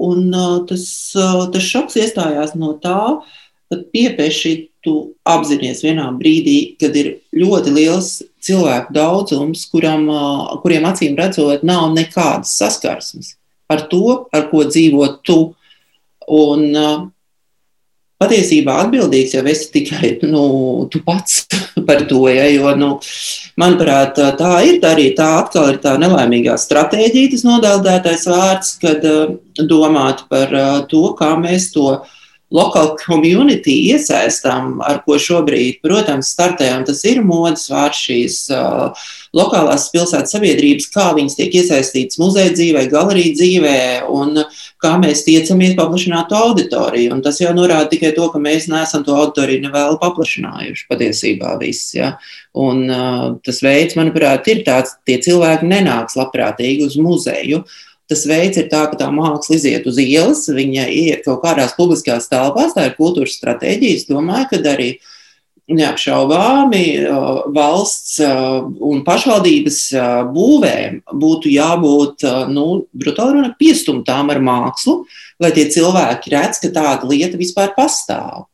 Un 0.04 0.36
tas, 0.68 0.86
tas 1.14 1.66
šoks 1.70 1.98
iestājās 2.02 2.56
no 2.60 2.74
tā, 2.82 3.00
ka 3.72 3.80
piepieši 3.94 4.54
tu 4.84 4.96
apzinājies 5.30 5.84
vienā 5.86 6.10
brīdī, 6.18 6.58
kad 6.82 6.96
ir 7.00 7.14
ļoti 7.36 7.72
liels 7.72 8.18
cilvēku 8.44 8.94
daudzums, 8.96 9.64
kuram, 9.72 10.10
kuriem 10.64 10.90
acīm 10.90 11.16
redzot, 11.20 11.64
nav 11.64 11.88
nekādas 11.96 12.58
saskarsmes 12.60 13.38
ar 13.74 13.88
to, 13.92 14.28
ar 14.34 14.48
ko 14.52 14.64
dzīvo 14.68 15.08
tu. 15.26 15.40
Un, 16.30 16.64
patiesībā 18.22 18.76
atbildīgs 18.86 19.36
jau 19.36 19.44
esi 19.50 19.70
tikai 19.74 20.12
nu, 20.30 20.44
tu 20.92 21.02
pats 21.06 21.44
par 21.88 22.06
to. 22.10 22.26
Ja, 22.32 22.48
jo, 22.52 22.74
nu, 22.80 22.90
manuprāt, 23.60 24.20
tā 24.40 24.56
ir 24.68 24.82
tā 24.84 24.94
arī 24.96 25.12
tā 25.18 25.30
atkal 25.42 25.74
ir 25.74 25.80
tā 25.84 25.96
nelaimīgā 26.02 26.58
stratēģija, 26.60 27.34
tas 27.36 27.48
nodēldētais 27.48 28.28
vārds, 28.32 28.76
kad 28.84 29.08
domāt 29.70 30.28
par 30.32 30.54
to, 30.92 31.08
kā 31.20 31.34
mēs 31.40 31.72
to 31.76 31.98
local 32.54 32.94
community 33.02 33.74
iesaistām, 33.90 34.78
ar 34.86 35.02
ko 35.08 35.18
šobrīd, 35.18 35.80
protams, 35.84 36.30
startējam. 36.36 36.86
Tas 36.86 37.02
ir 37.10 37.24
modes 37.26 37.66
vārds 37.72 38.04
šīs 38.06 38.38
uh, 38.54 39.08
lokālās 39.34 39.88
pilsētas 39.94 40.36
sabiedrības, 40.36 40.92
kā 40.94 41.10
viņas 41.18 41.40
tiek 41.40 41.58
iesaistītas 41.64 42.22
muzeja 42.22 42.54
dzīvē, 42.54 42.86
galerija 42.94 43.34
dzīvē 43.40 43.80
un 44.14 44.44
kā 44.84 44.94
mēs 45.02 45.24
tiecamies 45.26 45.78
paplašināt 45.80 46.34
auditoriju. 46.36 47.14
Un 47.16 47.24
tas 47.26 47.40
jau 47.42 47.54
norāda 47.56 47.88
tikai 47.94 48.12
to, 48.18 48.28
ka 48.34 48.42
mēs 48.44 48.68
neesam 48.72 49.06
to 49.08 49.16
auditoriju 49.16 49.64
nevēlu 49.64 49.98
paplašinājuši 50.04 50.86
patiesībā 50.92 51.56
viss. 51.64 51.96
Ja? 51.98 52.18
Un 52.54 52.86
uh, 52.92 53.32
tas 53.46 53.64
veids, 53.66 53.98
manuprāt, 54.00 54.52
ir 54.52 54.62
tāds, 54.68 54.98
tie 55.08 55.18
cilvēki 55.24 55.72
nenāks 55.72 56.20
labprātīgi 56.20 56.92
uz 56.92 57.00
muzeju. 57.02 57.64
Uh, 57.64 57.82
Tas 58.12 58.26
veids 58.28 58.60
ir 58.60 58.68
tā, 58.72 58.84
ka 58.92 58.98
tā 59.00 59.08
māksla 59.16 59.56
iziet 59.56 59.86
uz 59.88 59.98
ielas, 60.02 60.44
viņa 60.52 60.90
iet 60.92 61.24
kaut 61.26 61.40
kādās 61.46 61.76
publiskās 61.78 62.28
telpās, 62.32 62.76
tā 62.76 62.90
ir 62.90 62.98
kultūras 62.98 63.38
stratēģija. 63.40 64.00
Es 64.02 64.10
domāju, 64.10 64.50
ka 64.52 64.60
arī 64.74 64.90
neapšaubāmi 65.72 66.86
valsts 67.56 68.18
un 68.24 69.04
pašvaldības 69.08 69.80
būvēm 70.34 71.00
būtu 71.20 71.52
jābūt 71.54 72.26
nu, 72.52 72.66
brutāli 72.92 73.48
piestumtām 73.60 74.34
ar 74.34 74.42
mākslu, 74.44 75.04
lai 75.40 75.54
tie 75.56 75.70
cilvēki 75.72 76.34
redz, 76.36 76.60
ka 76.64 76.72
tāda 76.74 77.08
lieta 77.08 77.40
vispār 77.40 77.72
pastāv. 77.78 78.50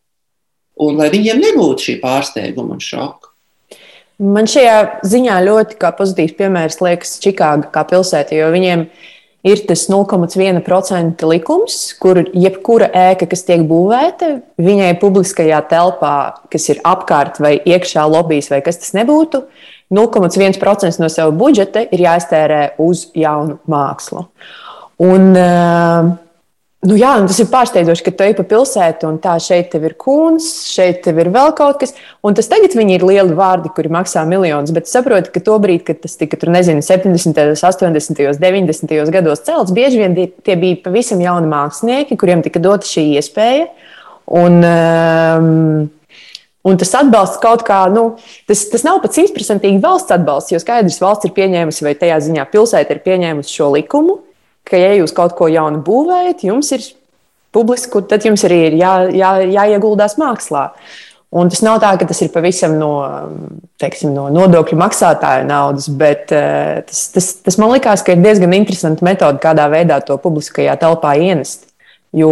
Un 0.79 0.95
lai 1.01 1.09
viņiem 1.11 1.41
nebūtu 1.43 1.89
šī 1.89 1.97
pārsteiguma 2.03 2.77
un 2.77 2.83
šoka. 2.83 3.33
Man 4.19 4.47
šajā 4.51 5.01
ziņā 5.07 5.37
ļoti 5.47 5.77
pozitīvs 5.79 6.35
piemērs 6.35 6.81
liekas 6.83 7.17
Čikāga 7.23 7.71
kā 7.71 7.85
pilsēta, 7.87 8.35
jo 8.35 8.49
viņiem 8.51 8.83
ir 8.85 9.09
tas 9.43 9.85
0,1% 9.87 11.25
likums, 11.29 11.77
kur 11.99 12.19
jebkura 12.33 12.89
ēka, 12.91 13.27
kas 13.31 13.45
tiek 13.47 13.63
būvēta, 13.69 14.41
viņai 14.59 14.93
publiskajā 14.99 15.61
telpā, 15.71 16.15
kas 16.51 16.69
ir 16.69 16.81
apkārt 16.83 17.39
vai 17.39 17.55
iekšā 17.57 18.03
lobbyis 18.09 18.51
vai 18.51 18.61
kas 18.65 18.81
tas 18.81 18.91
nebūtu, 18.97 19.45
0,1% 19.95 20.99
no 21.01 21.09
sava 21.09 21.31
budžeta 21.33 21.85
ir 21.87 22.03
jāiztērē 22.03 22.61
uz 22.83 23.07
jaunu 23.17 23.57
mākslu. 23.69 24.27
Un, 24.99 25.31
uh, 25.39 26.11
Nu 26.87 26.95
jā, 26.95 27.09
tas 27.27 27.35
ir 27.43 27.49
pārsteidzoši, 27.51 28.03
ka 28.05 28.11
tu 28.15 28.23
ej 28.23 28.33
pa 28.37 28.43
pilsētu, 28.47 29.09
un 29.09 29.17
tā 29.19 29.33
šeit 29.43 29.73
ir 29.75 29.97
kūns, 29.99 30.45
šeit 30.71 31.09
ir 31.11 31.27
vēl 31.27 31.51
kaut 31.57 31.81
kas. 31.81 31.91
Un 32.23 32.37
tas 32.37 32.47
tagad 32.47 32.71
ir 32.71 33.03
lieli 33.03 33.35
vārdi, 33.35 33.67
kuri 33.75 33.91
maksā 33.91 34.23
miljonus. 34.23 34.71
Bet 34.71 34.87
saproti, 34.87 35.33
ka 35.33 35.43
to 35.43 35.57
brīdi, 35.59 35.83
kad 35.89 35.99
tas 36.05 36.15
tika 36.15 36.39
tur, 36.39 36.53
nezinu, 36.55 36.79
70, 36.79 37.35
80, 37.59 38.23
90 38.39 39.11
gados 39.11 39.43
celts, 39.43 39.75
bieži 39.75 39.99
vien 39.99 40.15
tie 40.15 40.55
bija 40.55 40.79
pavisam 40.85 41.19
jauni 41.19 41.51
mākslinieki, 41.51 42.15
kuriem 42.15 42.45
tika 42.47 42.63
dota 42.63 42.87
šī 42.87 43.09
iespēja. 43.19 43.67
Un, 44.39 44.61
um, 44.63 45.87
Un 46.67 46.75
tas 46.75 46.89
atbalsts 46.99 47.39
kaut 47.39 47.61
kā, 47.63 47.85
nu, 47.87 48.17
tas, 48.45 48.65
tas 48.67 48.83
nav 48.83 48.97
pat 48.99 49.15
simtprocentīgi 49.15 49.79
valsts 49.79 50.11
atbalsts, 50.11 50.51
jo 50.51 50.59
skaidrs, 50.59 50.97
valsts 50.99 51.29
ir 51.29 51.31
pieņēmusi, 51.37 51.85
vai 51.85 51.93
tajā 51.97 52.17
ziņā 52.25 52.43
pilsēta 52.51 52.97
ir 52.97 52.99
pieņēmusi 53.05 53.55
šo 53.55 53.69
likumu, 53.77 54.17
ka, 54.69 54.79
ja 54.79 54.95
jūs 54.99 55.13
kaut 55.15 55.35
ko 55.37 55.49
jaunu 55.51 55.81
būvējat, 55.85 56.45
jums 56.47 56.71
ir 56.77 56.85
publiski, 57.55 58.01
tad 58.09 58.25
jums 58.27 58.45
arī 58.47 58.63
ir 58.69 58.79
jā, 58.79 58.95
jā, 59.13 59.35
jāieguldās 59.49 60.17
mākslā. 60.21 60.69
Un 61.29 61.49
tas 61.51 61.61
nav 61.61 61.77
tā, 61.81 61.91
ka 62.01 62.07
tas 62.09 62.23
ir 62.25 62.31
pavisam 62.33 62.73
no, 62.79 62.93
teiksim, 63.81 64.15
no 64.15 64.31
nodokļu 64.33 64.79
maksātāja 64.81 65.43
naudas, 65.45 65.85
bet 65.93 66.33
uh, 66.33 66.79
tas, 66.87 67.03
tas, 67.13 67.27
tas 67.45 67.59
man 67.61 67.75
likās, 67.75 68.01
ka 68.01 68.15
ir 68.15 68.23
diezgan 68.23 68.55
interesanti 68.57 69.05
metode, 69.05 69.37
kādā 69.43 69.67
veidā 69.69 69.99
to 70.05 70.17
publiskajā 70.21 70.73
telpā 70.81 71.13
ienest. 71.21 71.67
Jo 72.17 72.31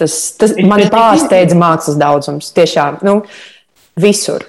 tas, 0.00 0.16
tas 0.40 0.56
man 0.66 0.82
pārsteidza 0.90 1.58
mākslas 1.58 1.98
daudzums. 2.00 2.50
Tiešām 2.56 2.98
nu, 3.06 3.20
visur. 4.02 4.48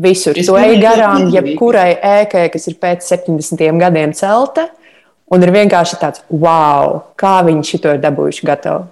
Visur. 0.00 0.38
Tu 0.38 0.56
ej 0.56 0.78
garām 0.80 1.28
jebkurai 1.34 1.90
ēkai, 1.92 2.46
kas 2.54 2.68
ir 2.70 2.78
pēc 2.80 3.04
70 3.04 3.80
gadiem 3.82 4.14
celta 4.16 4.70
Un 5.30 5.46
ir 5.46 5.52
vienkārši 5.54 5.98
tāds, 6.00 6.24
wow, 6.30 6.96
kā 7.20 7.38
viņi 7.46 7.68
šo 7.68 7.80
ir 7.92 8.02
dabūjuši 8.02 8.48
gatavu. 8.48 8.88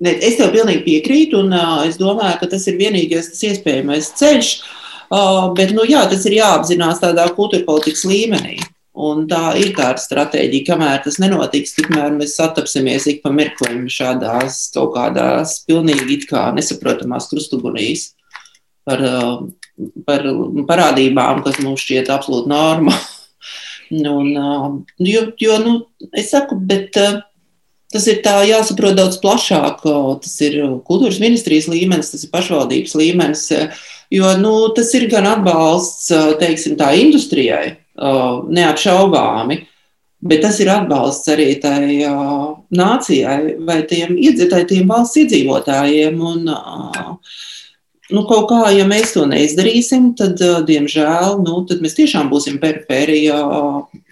Ne, 0.00 0.14
es 0.22 0.38
tev 0.38 0.52
pilnīgi 0.54 0.84
piekrītu, 0.86 1.42
un 1.42 1.52
uh, 1.52 1.82
es 1.88 1.98
domāju, 1.98 2.38
ka 2.40 2.48
tas 2.54 2.64
ir 2.70 2.78
vienīgais 2.78 3.32
tas 3.32 3.44
iespējamais 3.50 4.12
ceļš. 4.20 4.50
Uh, 5.08 5.50
bet, 5.56 5.72
nu, 5.76 5.84
jā, 5.88 6.04
tas 6.08 6.24
ir 6.28 6.38
jāapzinās 6.38 7.00
tādā 7.02 7.26
kultūra 7.34 7.66
politikas 7.66 8.04
līmenī. 8.08 8.58
Un 8.98 9.26
tā 9.30 9.52
ir 9.60 9.70
tāda 9.76 10.00
stratēģija, 10.02 10.66
kamēr 10.66 11.02
tas 11.04 11.20
nenotiks, 11.22 11.76
tikmēr 11.76 12.16
mēs 12.16 12.34
satapsimies 12.38 13.06
ik 13.10 13.20
pa 13.22 13.30
mirklim 13.34 13.84
šādās 13.92 14.64
kaut 14.74 14.90
kādās 14.96 15.60
pilnīgi 15.68 16.24
kā 16.26 16.48
nesaprotamās 16.56 17.28
krustugunīs 17.30 18.08
par, 18.88 19.04
par 20.08 20.26
parādībām, 20.70 21.44
kas 21.46 21.60
mums 21.62 21.86
šķiet 21.86 22.10
absolūti 22.10 22.50
normāli. 22.50 23.17
Un, 23.90 24.84
jo, 24.98 25.22
jo 25.40 25.58
nu, 25.62 25.74
es 26.12 26.30
saku, 26.34 26.58
bet 26.60 26.96
tas 27.92 28.06
ir 28.10 28.20
tā 28.24 28.34
jāsaprot 28.48 28.96
daudz 28.98 29.18
plašāk. 29.22 29.84
Tas 30.24 30.34
ir 30.44 30.60
kultūras 30.88 31.20
ministrijas 31.22 31.70
līmenis, 31.72 32.12
tas 32.12 32.26
ir 32.26 32.32
pašvaldības 32.34 32.96
līmenis. 33.00 33.46
Jo 34.12 34.34
nu, 34.40 34.54
tas 34.76 34.92
ir 34.96 35.08
gan 35.12 35.28
atbalsts 35.28 36.08
teiksim, 36.40 36.76
tā 36.80 36.94
industrijai, 37.00 37.76
neapšaubāmi, 37.98 39.58
bet 40.24 40.42
tas 40.44 40.60
ir 40.64 40.70
atbalsts 40.72 41.28
arī 41.32 41.50
tai 41.60 41.80
nācijai 42.72 43.58
vai 43.68 43.82
tiem, 43.88 44.16
tiem 44.68 44.88
valsts 44.88 45.20
iedzīvotājiem. 45.24 46.22
Un, 46.32 46.48
nu, 48.14 48.22
kaut 48.28 48.46
kā, 48.50 48.60
ja 48.74 48.86
mēs 48.88 49.12
to 49.14 49.24
neizdarīsim, 49.28 50.12
tad, 50.18 50.40
diemžēl, 50.68 51.38
nu, 51.44 51.60
tad 51.68 51.82
mēs 51.84 51.96
tiešām 51.98 52.30
būsim 52.32 52.58
perifērijā 52.62 53.38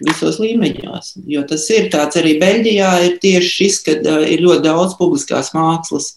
visos 0.07 0.39
līmeņos. 0.43 1.15
Jo 1.29 1.43
tas 1.49 1.65
ir 1.73 1.89
tāds 1.93 2.19
arī 2.19 2.37
Beļģijā, 2.41 2.91
ir 3.07 3.17
tieši 3.23 3.53
šis, 3.55 3.81
ka 3.85 3.97
ir 4.27 4.45
ļoti 4.45 4.65
daudz 4.67 4.97
publiskās 4.99 5.53
mākslas. 5.57 6.15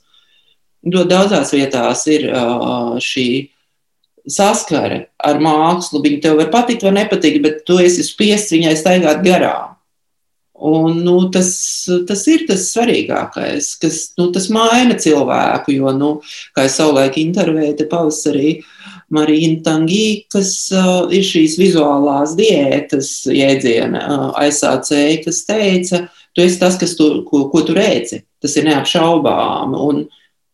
Ļoti 0.86 1.12
daudzās 1.12 1.52
vietās 1.52 2.06
ir 2.08 2.28
šī 3.04 3.28
saskare 4.30 5.06
ar 5.20 5.40
mākslu. 5.42 6.02
Viņa 6.04 6.22
tev 6.24 6.38
var 6.40 6.52
patikt 6.52 6.86
vai 6.86 6.94
nepatikt, 7.00 7.42
bet 7.44 7.62
tu 7.68 7.80
esi 7.82 8.04
spiests 8.06 8.52
viņai 8.54 8.76
staigāt 8.78 9.24
garām. 9.24 9.76
Un, 10.60 10.98
nu, 11.06 11.14
tas, 11.32 11.50
tas 12.08 12.26
ir 12.28 12.42
tas 12.48 12.66
svarīgākais, 12.74 13.70
kas 13.80 14.00
nu, 14.20 14.26
tas 14.34 14.50
maina 14.52 14.96
cilvēku. 15.00 15.72
Jo, 15.72 15.94
nu, 15.96 16.10
kā 16.56 16.66
jau 16.66 16.74
savulaik 16.74 17.16
intervēja 17.22 17.88
pavasarī, 17.88 18.58
Marija 19.10 19.56
Tangī, 19.64 20.26
kas 20.30 20.52
uh, 20.76 21.08
ir 21.10 21.24
šīs 21.26 21.56
vizuālās 21.58 22.36
diētas 22.38 23.10
jēdziena 23.32 24.04
uh, 24.04 24.26
aizsācēja, 24.44 25.22
kas 25.24 25.42
teica, 25.48 26.04
tu 26.36 26.44
esi 26.44 26.60
tas, 26.60 26.78
tu, 26.78 27.10
ko, 27.26 27.46
ko 27.50 27.64
tu 27.66 27.74
redzi. 27.76 28.20
Tas 28.40 28.54
ir 28.60 28.68
neapšaubām. 28.68 29.74
Un 29.74 30.04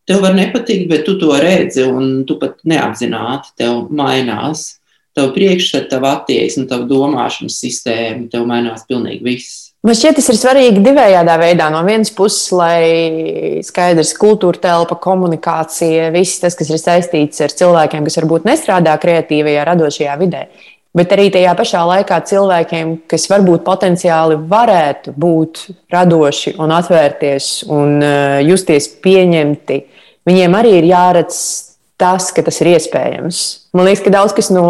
tev 0.09 0.23
var 0.23 0.35
nepatikt, 0.39 0.87
bet 0.89 1.05
tu 1.05 1.19
to 1.21 1.35
redzi, 1.35 1.85
un 1.85 2.23
tu 2.27 2.39
pat 2.41 2.57
neapzināti 2.67 3.53
tev 3.59 3.87
mainās. 3.91 4.77
Tev 5.17 5.31
priekšstats, 5.33 5.89
tev 5.89 6.03
attieksme, 6.05 6.67
tev 6.69 6.83
domāšanas 6.89 7.55
sistēma, 7.57 8.27
tev 8.29 8.45
mainās 8.49 8.85
pilnīgi 8.89 9.25
viss. 9.25 9.66
Man 9.85 9.93
šķiet, 9.95 10.17
tas 10.17 10.27
ir 10.33 10.37
svarīgi 10.39 10.81
divējādā 10.83 11.35
veidā. 11.39 11.67
No 11.71 11.83
vienas 11.85 12.09
puses, 12.15 12.47
lai 12.55 13.61
skaidrs 13.63 14.15
kultūra 14.17 14.59
telpa, 14.63 14.97
komunikācija, 14.99 16.09
viss 16.15 16.41
tas, 16.41 16.57
kas 16.57 16.71
ir 16.73 16.81
saistīts 16.81 17.43
ar 17.45 17.53
cilvēkiem, 17.53 18.07
kas 18.07 18.17
varbūt 18.19 18.49
nestrādā 18.49 18.95
kreatīvajā, 19.03 19.67
radošajā 19.69 20.17
vidē. 20.19 20.47
Bet 20.97 21.13
arī 21.13 21.27
tajā 21.29 21.53
pašā 21.59 21.83
laikā 21.85 22.17
cilvēkiem, 22.25 22.93
kas 23.11 23.27
varbūt 23.29 23.61
potenciāli 23.67 24.39
varētu 24.49 25.13
būt 25.13 25.67
radoši 25.93 26.55
un 26.57 26.73
atvērties 26.73 27.51
un 27.69 27.99
uh, 28.01 28.39
justies 28.41 28.89
pieņemti, 29.03 29.81
viņiem 30.27 30.57
arī 30.57 30.79
ir 30.79 30.89
jāredz 30.89 31.37
tas, 32.01 32.31
ka 32.33 32.41
tas 32.45 32.57
ir 32.63 32.73
iespējams. 32.73 33.43
Man 33.77 33.85
liekas, 33.85 34.01
ka 34.07 34.15
daudz 34.17 34.33
kas 34.37 34.49
no 34.49 34.65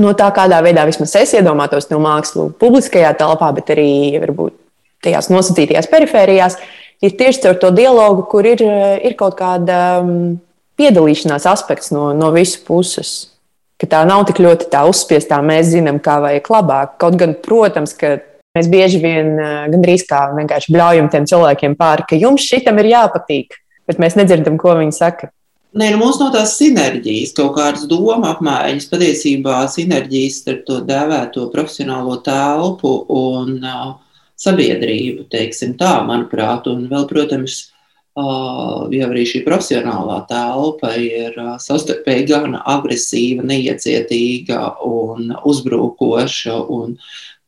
no 0.00 0.12
tā, 0.18 0.28
kādā 0.34 0.60
veidā 0.64 0.84
vismaz 0.88 1.14
es 1.20 1.34
iedomātos 1.36 1.90
no 1.90 2.00
mākslu 2.02 2.48
publiskajā 2.60 3.14
telpā, 3.18 3.50
bet 3.56 3.72
arī 3.74 3.90
varbūt 4.22 4.56
tajās 5.04 5.28
nosacītajās 5.32 5.90
perifērijās, 5.92 6.58
ir 7.04 7.14
tieši 7.18 7.50
ar 7.50 7.60
to 7.60 7.70
dialogu, 7.74 8.24
kur 8.30 8.46
ir, 8.48 8.62
ir 9.04 9.16
kaut 9.20 9.36
kāda 9.38 10.00
um, 10.00 10.36
piedalīšanās 10.80 11.46
aspekts 11.50 11.92
no, 11.94 12.10
no 12.16 12.32
visu 12.34 12.62
puses. 12.66 13.14
Ka 13.80 13.88
tā 13.90 14.04
nav 14.06 14.22
tik 14.28 14.38
ļoti 14.40 14.70
tā 14.72 14.84
uzspiestā, 14.88 15.40
mēs 15.44 15.72
zinām, 15.72 15.98
kā 16.02 16.20
vajag 16.22 16.48
labāk. 16.54 16.94
Kaut 17.02 17.18
gan, 17.20 17.34
protams, 17.44 17.92
ka 17.98 18.16
mēs 18.56 18.70
bieži 18.72 19.02
vien 19.02 19.34
uh, 19.34 19.64
gandrīz 19.72 20.06
kā 20.08 20.28
vienkārši 20.36 20.74
bļaujam 20.74 21.10
tiem 21.12 21.28
cilvēkiem 21.30 21.76
pāri, 21.78 22.06
ka 22.08 22.18
jums 22.18 22.46
šitam 22.46 22.78
ir 22.80 22.92
jāpatīk, 22.94 23.58
bet 23.90 24.00
mēs 24.00 24.16
nedzirdam, 24.18 24.56
ko 24.60 24.76
viņi 24.78 24.96
saka. 24.96 25.32
Nē, 25.74 25.88
nu 25.90 25.98
mums 25.98 26.20
nav 26.20 26.28
tās 26.30 26.52
sinerģijas, 26.54 27.32
kaut 27.34 27.56
kādas 27.56 27.88
doma 27.90 28.28
apmaiņas, 28.36 28.84
patiesībā 28.92 29.56
sinerģijas 29.72 30.36
starp 30.44 30.60
to 30.68 30.76
dēvēto 30.86 31.48
profesionālo 31.50 32.20
telpu 32.22 32.92
un 33.10 33.56
uh, 33.58 33.88
sabiedrību, 34.38 35.26
teiksim 35.34 35.74
tā, 35.80 35.96
manuprāt. 36.06 36.70
Un 36.70 36.86
vēl, 36.92 37.08
protams, 37.10 37.58
uh, 38.14 38.86
jau 38.94 39.10
arī 39.10 39.26
šī 39.26 39.42
profesionālā 39.48 40.20
telpa 40.30 40.94
ir 40.94 41.34
uh, 41.42 41.56
savstarpēji 41.58 42.30
gan 42.30 42.54
agresīva, 42.60 43.42
neiecietīga 43.50 44.62
un 44.86 45.34
uzbrukoša. 45.42 46.60
Un 46.70 47.00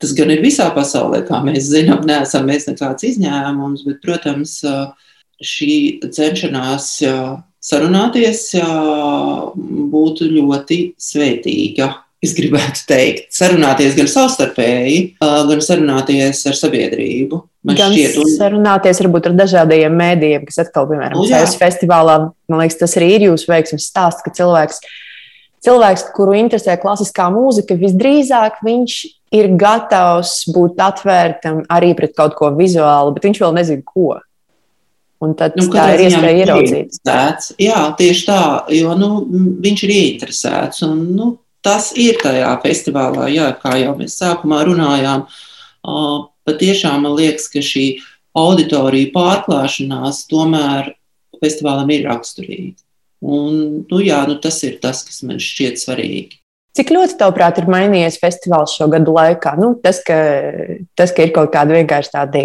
tas 0.02 0.18
gan 0.18 0.34
ir 0.34 0.42
visā 0.42 0.72
pasaulē, 0.74 1.22
kā 1.30 1.44
mēs 1.46 1.70
zinām, 1.70 2.02
neesam 2.10 2.50
mēs 2.50 2.66
nekāds 2.74 3.06
izņēmums, 3.14 3.86
bet, 3.86 4.02
protams, 4.02 4.58
uh, 4.66 4.88
šī 5.46 6.00
cenšanās 6.10 6.96
sarunāties 7.66 8.48
būtu 9.92 10.30
ļoti 10.32 10.80
svētīga. 11.00 11.92
Es 12.24 12.32
gribētu 12.34 12.86
teikt, 12.88 13.26
sarunāties 13.36 13.94
gan 13.94 14.08
savstarpēji, 14.10 15.00
gan 15.20 15.60
sarunāties 15.62 16.40
ar 16.48 16.56
sabiedrību. 16.58 17.42
Man 17.66 17.76
Gan 17.78 17.92
šķiet, 17.92 18.16
un... 18.22 18.30
sarunāties 18.30 19.02
varbūt 19.02 19.28
ar 19.28 19.34
dažādiem 19.36 19.94
mēdījiem, 19.98 20.46
kas 20.48 20.62
atkal, 20.64 20.86
piemēram, 20.88 21.18
nu, 21.18 21.26
CS 21.28 21.58
festivālā, 21.60 22.16
man 22.50 22.62
liekas, 22.62 22.78
tas 22.80 22.94
arī 22.98 23.10
ir 23.16 23.26
jūsu 23.28 23.50
veiksmes 23.50 23.88
stāsts, 23.90 24.22
ka 24.24 24.32
cilvēks, 24.34 24.80
cilvēks, 25.66 26.06
kuru 26.16 26.38
interesē 26.38 26.78
klasiskā 26.80 27.26
mūzika, 27.34 27.76
visdrīzāk 27.80 28.62
viņš 28.66 28.96
ir 29.36 29.50
gatavs 29.58 30.38
būt 30.54 30.78
atvērtam 30.86 31.64
arī 31.74 31.92
pret 31.98 32.14
kaut 32.16 32.38
ko 32.38 32.52
vizuālu, 32.54 33.16
bet 33.16 33.26
viņš 33.28 33.42
vēl 33.42 33.58
nezina, 33.58 33.84
ko. 33.86 34.14
Un 35.24 35.32
tad 35.38 35.54
nu, 35.56 35.64
tā 35.72 35.86
ir 35.94 36.06
iespēja 36.10 36.44
ieraudzīt. 36.44 36.98
Jā, 37.62 37.80
tieši 37.96 38.24
tā, 38.28 38.40
jo 38.76 38.92
nu, 39.00 39.10
viņš 39.64 39.84
ir 39.86 39.92
ieinteresēts. 39.94 40.82
Un, 40.84 40.98
nu, 41.16 41.28
tas 41.64 41.90
ir 41.96 42.20
tajā 42.20 42.50
festivālā, 42.64 43.30
jā, 43.32 43.48
kā 43.62 43.78
jau 43.80 43.94
mēs 43.96 44.18
sākumā 44.20 44.60
runājām. 44.68 45.24
Uh, 45.86 46.26
patiešām 46.46 47.06
man 47.06 47.16
liekas, 47.16 47.48
ka 47.52 47.62
šī 47.64 47.86
auditorija 48.36 49.12
pārklāšanās 49.14 50.26
tomēr 50.30 50.92
festivālam 51.40 51.90
ir 51.94 52.04
raksturīga. 52.10 52.76
Un, 53.24 53.86
nu, 53.88 54.00
jā, 54.04 54.20
nu, 54.28 54.36
tas 54.42 54.60
ir 54.68 54.76
tas, 54.82 55.00
kas 55.06 55.22
man 55.24 55.40
šķiet 55.42 55.80
svarīgi. 55.80 56.42
Cik 56.76 56.92
ļoti, 56.92 57.16
tavuprāt, 57.16 57.56
ir 57.56 57.70
mainījies 57.72 58.18
festivāls 58.20 58.74
šo 58.76 58.90
gadu 58.92 59.14
laikā? 59.16 59.54
Nu, 59.56 59.72
tas, 59.80 60.02
ka, 60.04 60.18
tas, 60.98 61.14
ka 61.16 61.24
ir 61.24 61.32
kaut 61.32 61.48
kādi 61.54 61.78
vienkārši 61.78 62.12
tādi 62.12 62.42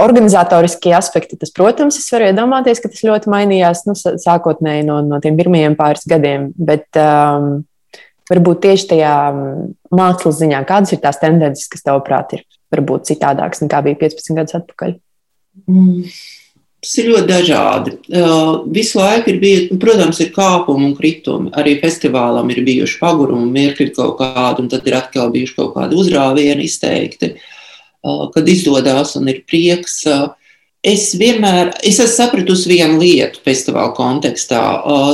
organizatoriskie 0.00 0.94
aspekti, 0.96 1.36
tas, 1.36 1.52
protams, 1.52 1.98
es 2.00 2.08
varu 2.12 2.30
iedomāties, 2.30 2.80
ka 2.80 2.90
tas 2.92 3.04
ļoti 3.04 3.32
mainījās 3.32 3.84
nu, 3.88 3.96
sākotnēji 3.96 4.86
no, 4.88 5.02
no 5.04 5.20
tiem 5.24 5.36
pirmajiem 5.36 5.76
pāris 5.76 6.06
gadiem. 6.08 6.48
Bet 6.56 6.88
um, 7.00 7.62
varbūt 8.32 8.62
tieši 8.64 8.88
tajā 8.94 9.14
mākslas 9.92 10.40
ziņā, 10.40 10.64
kādas 10.68 10.96
ir 10.96 11.02
tās 11.04 11.20
tendences, 11.20 11.68
kas, 11.72 11.84
tavuprāt, 11.84 12.38
ir 12.38 12.46
varbūt 12.72 13.10
citādāks 13.12 13.64
nekā 13.66 13.82
bija 13.88 14.00
15 14.06 14.38
gadus 14.40 14.60
atpakaļ? 14.62 14.96
Mm. 15.68 16.06
Tas 16.82 16.96
ir 16.98 17.12
ļoti 17.12 17.28
dažādi. 17.28 17.90
Uh, 18.10 18.64
visu 18.74 18.98
laiku 18.98 19.30
ir 19.30 19.36
bijusi, 19.44 19.68
nu, 19.70 19.78
protams, 19.84 20.18
ir 20.24 20.32
kāpumi 20.34 20.88
un 20.88 20.96
kritumi. 20.98 21.52
Arī 21.60 21.76
festivālam 21.78 22.48
ir 22.50 22.64
bijuši 22.66 22.96
pagurumi, 22.98 23.52
mirkļi 23.54 23.92
kaut 23.94 24.16
kādi, 24.18 24.64
un 24.64 24.72
tad 24.72 24.88
ir 24.88 24.96
atkal 24.98 25.30
bijuši 25.36 25.60
kaut 25.60 25.76
kādi 25.76 26.00
uzrāvieni 26.00 26.66
izteikti, 26.66 27.36
uh, 27.36 27.51
kad 28.34 28.48
izdodas 28.48 29.16
un 29.18 29.30
ir 29.32 29.42
prieks. 29.48 30.00
Uh, 30.08 30.30
es 30.82 31.12
vienmēr 31.14 31.70
es 31.86 32.00
esmu 32.02 32.10
sapratusi 32.10 32.72
vienu 32.72 32.98
lietu 32.98 33.42
festivāla 33.46 33.94
kontekstā. 33.96 34.62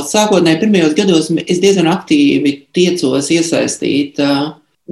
Sākotnēji, 0.09 0.63
pirmajos 0.63 0.95
gados 0.97 1.29
es 1.45 1.61
diezgan 1.61 1.91
aktīvi 1.91 2.55
tiecos 2.73 3.29
iesaistīt 3.35 4.17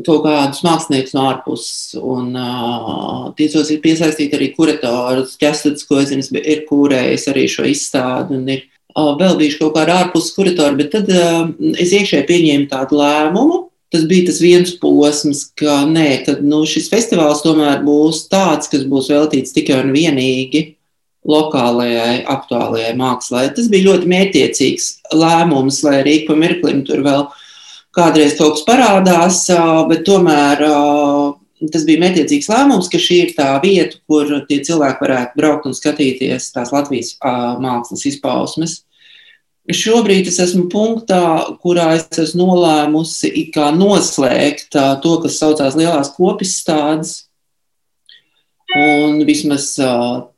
kaut 0.05 0.23
kādus 0.25 0.61
māksliniekus 0.65 1.15
no 1.17 1.25
ārpuses. 1.31 1.97
Un 1.97 2.35
uh, 2.37 3.29
tiecos 3.37 3.71
ir 3.73 3.81
piesaistīti 3.81 4.37
arī 4.37 4.51
kuratorus. 4.53 5.37
Čestats, 5.41 5.85
ko 5.87 6.01
es 6.01 6.11
zinu, 6.11 6.25
ir 6.37 6.65
kūrējis 6.69 7.29
arī 7.31 7.47
šo 7.49 7.65
izstādi. 7.69 8.37
Un 8.37 8.51
ir 8.53 8.61
uh, 8.93 9.15
vēl 9.17 9.39
bijuši 9.39 9.61
kaut 9.63 9.73
kādi 9.79 9.95
ārpuses 9.95 10.35
kuratori, 10.37 10.77
bet 10.83 10.93
tad 10.93 11.09
uh, 11.09 11.49
es 11.81 11.95
iekšēji 11.97 12.27
pieņēmu 12.29 12.69
tādu 12.73 13.01
lēmumu. 13.01 13.63
Tas 13.93 14.03
bija 14.07 14.27
tas 14.27 14.41
viens 14.43 14.73
posms, 14.81 15.45
ka, 15.55 15.85
nē, 15.87 16.07
ka 16.25 16.33
nu, 16.43 16.65
šis 16.67 16.89
festivāls 16.91 17.39
tomēr 17.45 17.85
būs 17.85 18.25
tāds, 18.31 18.67
kas 18.71 18.83
būs 18.89 19.07
veltīts 19.13 19.55
tikai 19.55 19.79
un 19.85 19.93
vienīgi 19.95 20.63
lokālajai, 21.27 22.25
aktuālajai 22.27 22.93
mākslai. 22.99 23.47
Tas 23.55 23.69
bija 23.71 23.89
ļoti 23.89 24.09
mērķiecīgs 24.11 24.87
lēmums, 25.15 25.81
lai 25.87 26.01
arī 26.01 26.17
pa 26.27 26.35
mirklim 26.39 26.83
tur 26.87 27.03
vēl 27.05 27.27
kādreiz 27.95 28.35
kaut 28.37 28.57
kas 28.57 28.65
parādās, 28.67 29.41
bet 29.89 30.03
tomēr 30.07 30.63
tas 31.71 31.87
bija 31.87 32.03
mērķiecīgs 32.03 32.51
lēmums, 32.51 32.89
ka 32.91 32.99
šī 33.01 33.21
ir 33.23 33.33
tā 33.37 33.49
vieta, 33.63 33.99
kur 34.07 34.29
tie 34.49 34.59
cilvēki 34.67 35.03
varētu 35.03 35.39
braukt 35.39 35.67
un 35.69 35.75
skatīties 35.77 36.51
tās 36.55 36.75
Latvijas 36.75 37.15
mākslas 37.63 38.05
izpausmes. 38.11 38.81
Šobrīd 39.67 40.29
es 40.31 40.37
esmu 40.39 40.69
punktā, 40.71 41.21
kurā 41.59 41.89
es 41.97 42.07
esmu 42.23 42.45
nolēmusi 42.47 43.51
noslēgt 43.75 44.77
to, 45.03 45.15
kas 45.23 45.39
saucās 45.41 45.75
lielās 45.75 46.13
kopistādes, 46.15 47.25
un 48.77 49.25
vismaz 49.27 49.73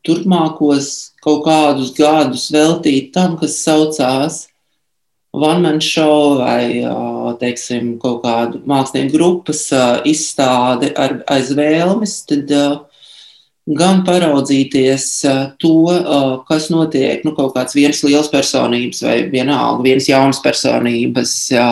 turpmākos 0.02 1.14
kaut 1.22 1.44
kādus 1.46 1.94
gadus 1.94 2.50
veltīt 2.50 3.14
tam, 3.14 3.38
kas 3.38 3.62
saucās 3.62 4.48
one-man 5.30 5.78
show 5.80 6.40
vai 6.42 6.82
teiksim, 7.38 8.00
kaut 8.02 8.24
kādu 8.26 8.64
mākslinieku 8.66 9.14
grupas 9.14 9.68
izstādi 10.10 10.90
ar 10.98 11.20
aizvēlmes, 11.30 12.24
tad 12.26 12.50
gan 13.78 14.02
paraudzīties 14.06 15.06
to, 15.62 15.74
kas 16.48 16.70
notiek, 16.74 17.22
nu, 17.26 17.36
kaut 17.38 17.54
kāds 17.54 17.76
viens 17.78 18.02
liels 18.06 18.30
personības 18.32 19.04
vai 19.06 19.18
vienalga 19.30 19.86
viens 19.86 20.08
jauns 20.10 20.42
personības 20.42 21.34
jā, 21.54 21.68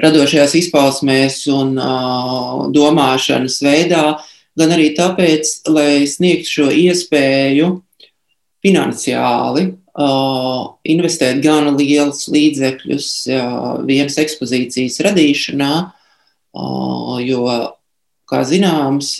radošajās 0.00 0.56
izpausmēs 0.62 1.42
un 1.52 1.74
domāšanas 2.74 3.58
veidā, 3.64 4.04
gan 4.58 4.72
arī 4.74 4.92
tāpēc, 4.96 5.52
lai 5.68 6.06
sniegtu 6.08 6.54
šo 6.54 6.70
iespēju 6.72 7.74
finansiāli 8.64 9.68
investēt 10.88 11.42
gan 11.42 11.72
lielus 11.76 12.28
līdzekļus 12.30 13.10
vienas 13.88 14.18
ekspozīcijas 14.22 15.00
radīšanā, 15.08 15.72
jo, 17.26 17.44
kā 18.28 18.42
zināms, 18.46 19.16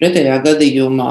pretējā 0.00 0.38
gadījumā 0.44 1.10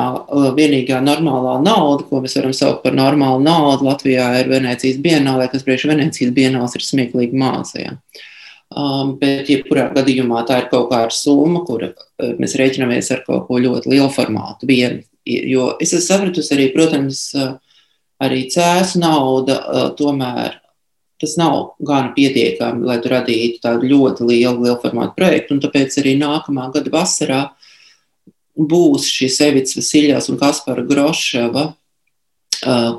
vienīgā 0.58 1.00
normālā 1.06 1.60
nauda, 1.64 2.08
ko 2.10 2.24
mēs 2.24 2.36
varam 2.40 2.56
saukt 2.58 2.82
par 2.84 2.98
normālu 2.98 3.44
naudu, 3.46 3.88
Latvijā 3.88 4.32
ir 4.42 4.50
Venecijas 4.52 5.00
bienālē, 5.04 5.48
kas 5.52 5.66
priekš 5.68 5.88
Venecijas 5.92 6.34
bienāls 6.36 6.76
ir 6.78 6.86
smieklīgi 6.86 7.40
mācījā. 7.40 7.96
Um, 8.70 9.16
bet, 9.22 9.48
jebkurā 9.50 9.88
gadījumā, 9.96 10.44
tā 10.46 10.60
ir 10.62 10.68
kaut 10.70 10.92
kāda 10.92 11.14
summa, 11.14 11.64
kura 11.66 11.90
mēs 12.38 12.54
rēķinamies 12.60 13.10
ar 13.16 13.24
kaut 13.26 13.48
ko 13.48 13.58
ļoti 13.62 13.90
lielu 13.96 14.12
formātu. 14.14 14.70
Vien, 14.70 15.00
jo 15.26 15.72
es 15.82 15.96
esmu 15.96 16.06
sapratusi 16.06 16.54
arī, 16.54 16.68
protams, 16.76 17.24
uh, 17.34 17.56
arī 18.24 18.44
cēsu 18.52 19.02
nauda, 19.02 19.58
tomēr 19.98 20.60
tas 21.20 21.36
nav 21.40 21.74
gan 21.84 22.14
pietiekami, 22.16 22.86
lai 22.88 23.00
tu 23.04 23.12
radītu 23.12 23.60
tādu 23.64 23.90
ļoti 23.92 24.28
lielu, 24.28 24.56
lielu 24.64 24.78
formātu 24.80 25.18
projektu. 25.18 25.56
Un 25.56 25.64
tāpēc 25.64 25.98
arī 26.00 26.16
nākamā 26.20 26.70
gada 26.76 26.94
vasarā 26.94 27.42
būs 28.60 29.08
šis 29.08 29.40
Evits 29.46 29.78
Vasiljās 29.80 30.30
un 30.32 30.40
Kaspara 30.42 30.84
Groševa 30.88 31.70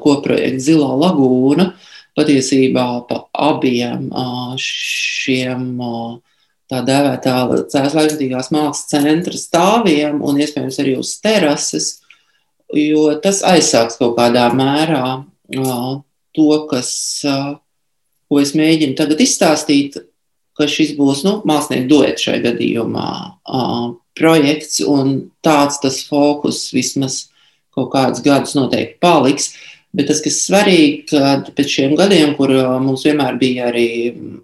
koprojekts 0.00 0.66
Zilā 0.70 0.90
lagūna. 1.04 1.72
Patiesībā 2.16 2.86
pa 3.08 3.22
abiem 3.36 4.08
šiem 4.58 5.66
tā 6.70 6.80
dēvētā 6.86 7.34
cēlā 7.70 7.90
laikmatīgās 7.94 8.50
mākslas 8.54 8.88
centra 8.90 9.38
stāviem 9.38 10.20
un 10.24 10.40
iespējams 10.42 10.80
arī 10.82 10.96
uz 11.00 11.16
terases 11.22 12.00
jo 12.76 13.06
tas 13.22 13.42
aizsāks 13.46 13.98
kaut 14.00 14.16
kādā 14.18 14.46
mērā 14.54 15.22
to, 15.50 16.48
kas, 16.70 16.92
ko 18.30 18.40
es 18.42 18.54
mēģinu 18.58 18.96
tagad 18.98 19.22
izstāstīt, 19.22 19.98
ka 20.58 20.68
šis 20.70 20.94
būs 20.98 21.24
nu, 21.26 21.40
mākslinieks 21.48 21.90
duets 21.90 22.26
šai 22.26 22.38
gadījumā 22.44 23.10
projekts, 24.18 24.80
un 24.84 25.30
tāds 25.44 25.80
tas 25.82 26.00
fokus 26.06 26.68
vismaz 26.74 27.26
kaut 27.74 27.92
kādus 27.94 28.24
gadus 28.24 28.56
noteikti 28.58 28.98
paliks. 29.02 29.52
Bet 29.90 30.06
tas, 30.06 30.20
kas 30.22 30.36
svarīgi, 30.44 31.00
kad 31.10 31.48
pēc 31.56 31.72
šiem 31.72 31.96
gadiem, 31.98 32.36
kur 32.38 32.52
mums 32.78 33.02
vienmēr 33.02 33.34
bija 33.40 33.72
arī 33.72 33.88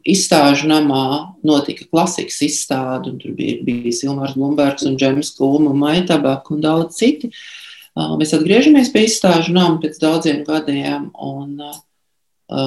izstāžu 0.02 0.66
namā, 0.66 1.36
notika 1.46 1.86
klasikas 1.86 2.40
izstāde, 2.42 3.12
un 3.12 3.20
tur 3.22 3.36
bija, 3.38 3.60
bija 3.62 3.94
Silmārs 3.94 4.34
Blumbergs 4.34 4.88
un 4.88 4.96
Džems 4.98 5.30
Kulma, 5.38 5.70
Maitabak 5.70 6.50
un 6.50 6.64
daudz 6.64 6.98
citi. 6.98 7.30
Uh, 7.30 7.66
Mēs 7.96 8.34
atgriežamies 8.36 8.90
pie 8.92 9.06
izstāžu 9.06 9.54
nama 9.56 9.78
pēc 9.80 9.96
daudziem 10.02 10.42
gadiem, 10.44 11.08
un 11.16 11.62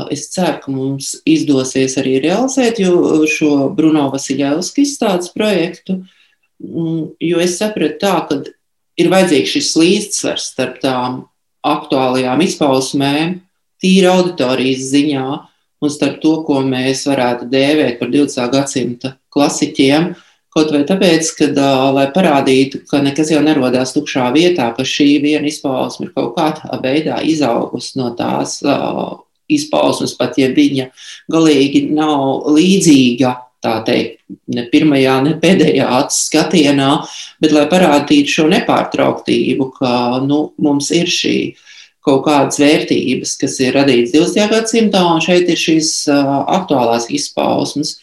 es 0.10 0.26
ceru, 0.34 0.58
ka 0.64 0.72
mums 0.74 1.12
izdosies 1.30 2.00
arī 2.02 2.18
realizēt 2.24 2.82
šo 3.30 3.70
Bruno 3.78 4.08
Vasiljevska 4.10 4.82
izstādes 4.82 5.30
projektu, 5.36 6.00
mm, 6.02 6.08
jo 6.60 7.44
es 7.44 7.58
sapratu 7.60 8.00
tā, 8.02 8.16
ka 8.30 8.40
ir 9.00 9.12
vajadzīgs 9.12 9.54
šis 9.56 9.76
līdzsvars 9.80 10.48
starp 10.54 10.80
tām 10.84 11.22
aktuālajām 11.66 12.42
izpausmēm, 12.46 13.38
tīri 13.80 14.10
auditorijas 14.12 14.90
ziņā, 14.94 15.28
un 15.80 15.92
starp 15.92 16.20
to, 16.24 16.40
ko 16.48 16.60
mēs 16.68 17.06
varētu 17.08 17.48
dēvēt 17.52 18.00
par 18.02 18.12
20. 18.12 18.50
gadsimta 18.56 19.16
klasiķiem, 19.32 20.12
Kaut 20.50 20.72
vai 20.74 20.82
tāpēc, 20.82 21.28
ka, 21.38 21.48
lai 21.94 22.08
parādītu, 22.10 22.82
ka 22.90 23.04
nekas 23.06 23.30
jau 23.30 23.42
nerodās 23.46 23.94
tukšā 23.94 24.32
vietā, 24.34 24.72
ka 24.74 24.82
šī 24.82 25.20
viena 25.22 25.46
izpausme 25.46 26.08
ir 26.08 26.14
kaut 26.16 26.34
kādā 26.40 26.80
veidā 26.82 27.20
izaugusi 27.22 28.00
no 28.02 28.10
tās 28.18 28.58
izpausmes, 29.50 30.16
pat 30.18 30.40
ja 30.42 30.50
viņa 30.54 30.88
galīgi 31.30 31.84
nav 31.94 32.50
līdzīga 32.56 33.36
tā 33.64 33.80
teikt, 33.88 34.22
ne 34.52 34.66
pirmajā, 34.72 35.16
ne 35.26 35.34
pēdējā 35.42 35.88
acu 36.00 36.16
skatienā, 36.16 36.92
bet 37.44 37.56
lai 37.56 37.66
parādītu 37.72 38.36
šo 38.38 38.46
nepārtrauktību, 38.52 39.72
ka 39.80 39.94
nu, 40.26 40.46
mums 40.62 40.92
ir 40.96 41.12
šī 41.12 41.36
kaut 42.06 42.24
kādas 42.28 42.60
vērtības, 42.62 43.36
kas 43.42 43.60
ir 43.64 43.76
radītas 43.76 44.16
20. 44.16 44.54
gadsimtā, 44.54 45.04
un 45.14 45.22
šeit 45.24 45.52
ir 45.52 45.60
šīs 45.60 45.92
uh, 46.12 46.40
aktuālās 46.60 47.10
izpausmes. 47.12 47.98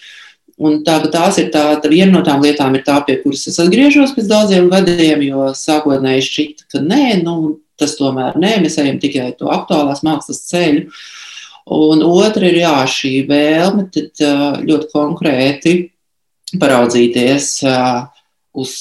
Un 0.57 0.80
tā, 0.84 0.98
tās 1.12 1.36
ir 1.40 1.50
tā, 1.52 1.64
tā, 1.82 1.88
viena 1.92 2.14
no 2.14 2.22
tām 2.24 2.44
lietām, 2.44 2.76
tā, 2.84 3.00
pie 3.04 3.18
kuras 3.20 3.44
es 3.50 3.59
atgriežos 3.61 4.14
pēc 4.16 4.28
daudziem 4.30 4.70
gadiem, 4.72 5.24
jo 5.26 5.50
sākotnēji 5.57 6.24
šķita, 6.24 6.68
ka 6.72 6.80
nē, 6.84 7.18
nu, 7.24 7.59
tas 7.76 7.96
tomēr 7.98 8.38
nē, 8.40 8.54
mēs 8.64 8.78
ejam 8.80 8.96
tikai 9.00 9.34
to 9.36 9.50
aktuālās 9.52 10.00
mākslas 10.07 10.40
ceļu. 10.48 10.86
Un 11.66 12.04
otra 12.06 12.46
ir 12.46 12.60
jā, 12.60 12.76
šī 12.86 13.12
vēlme 13.26 13.88
tad, 13.94 14.22
ļoti 14.62 14.90
konkrēti 14.92 15.74
paraudzīties 16.62 17.48
uz 18.56 18.74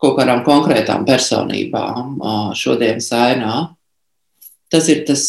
kaut 0.00 0.14
kādām 0.20 0.44
konkrētām 0.46 1.02
personībām 1.08 2.20
šodienas 2.56 3.10
ainā. 3.18 3.56
Tas 4.70 4.86
ir 4.92 5.02
tas 5.08 5.24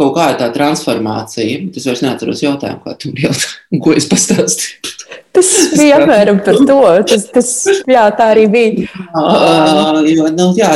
kaut 0.00 0.14
kāda 0.16 0.36
tā 0.44 0.48
transformācija. 0.54 1.64
Es 1.76 1.88
vairs 1.88 2.04
neatceros 2.04 2.44
jautājumu, 2.44 2.82
kā 2.84 2.96
tu 3.00 3.12
jautāji, 3.16 3.80
ko 3.84 3.96
es 3.96 4.08
pastāstīju. 4.10 4.96
Tas 5.36 5.48
bija 5.78 6.00
apmēram 6.00 6.40
par 6.44 6.58
to. 6.66 6.78
Tas, 7.10 7.26
tas, 7.34 7.50
jā, 7.88 8.04
tā 8.18 8.30
arī 8.34 8.46
bija. 8.50 8.86
Uh, 9.14 10.00
jo, 10.10 10.28
nu, 10.34 10.50
jā, 10.58 10.70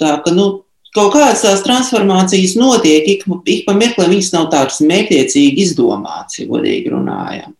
tā 0.00 0.12
ka, 0.24 0.34
nu, 0.36 0.48
kaut 0.96 1.12
kādas 1.14 1.44
tās 1.44 1.62
transformācijas 1.66 2.56
notiek, 2.58 3.06
ik, 3.12 3.24
ik 3.48 3.64
pa 3.66 3.76
mirklim 3.76 4.12
viņas 4.14 4.32
nav 4.34 4.48
tādas 4.54 4.80
mērķiecīgi 4.84 5.64
izdomātas, 5.66 6.40
ja 6.40 6.48
godīgi 6.48 6.94
runājam. 6.94 7.54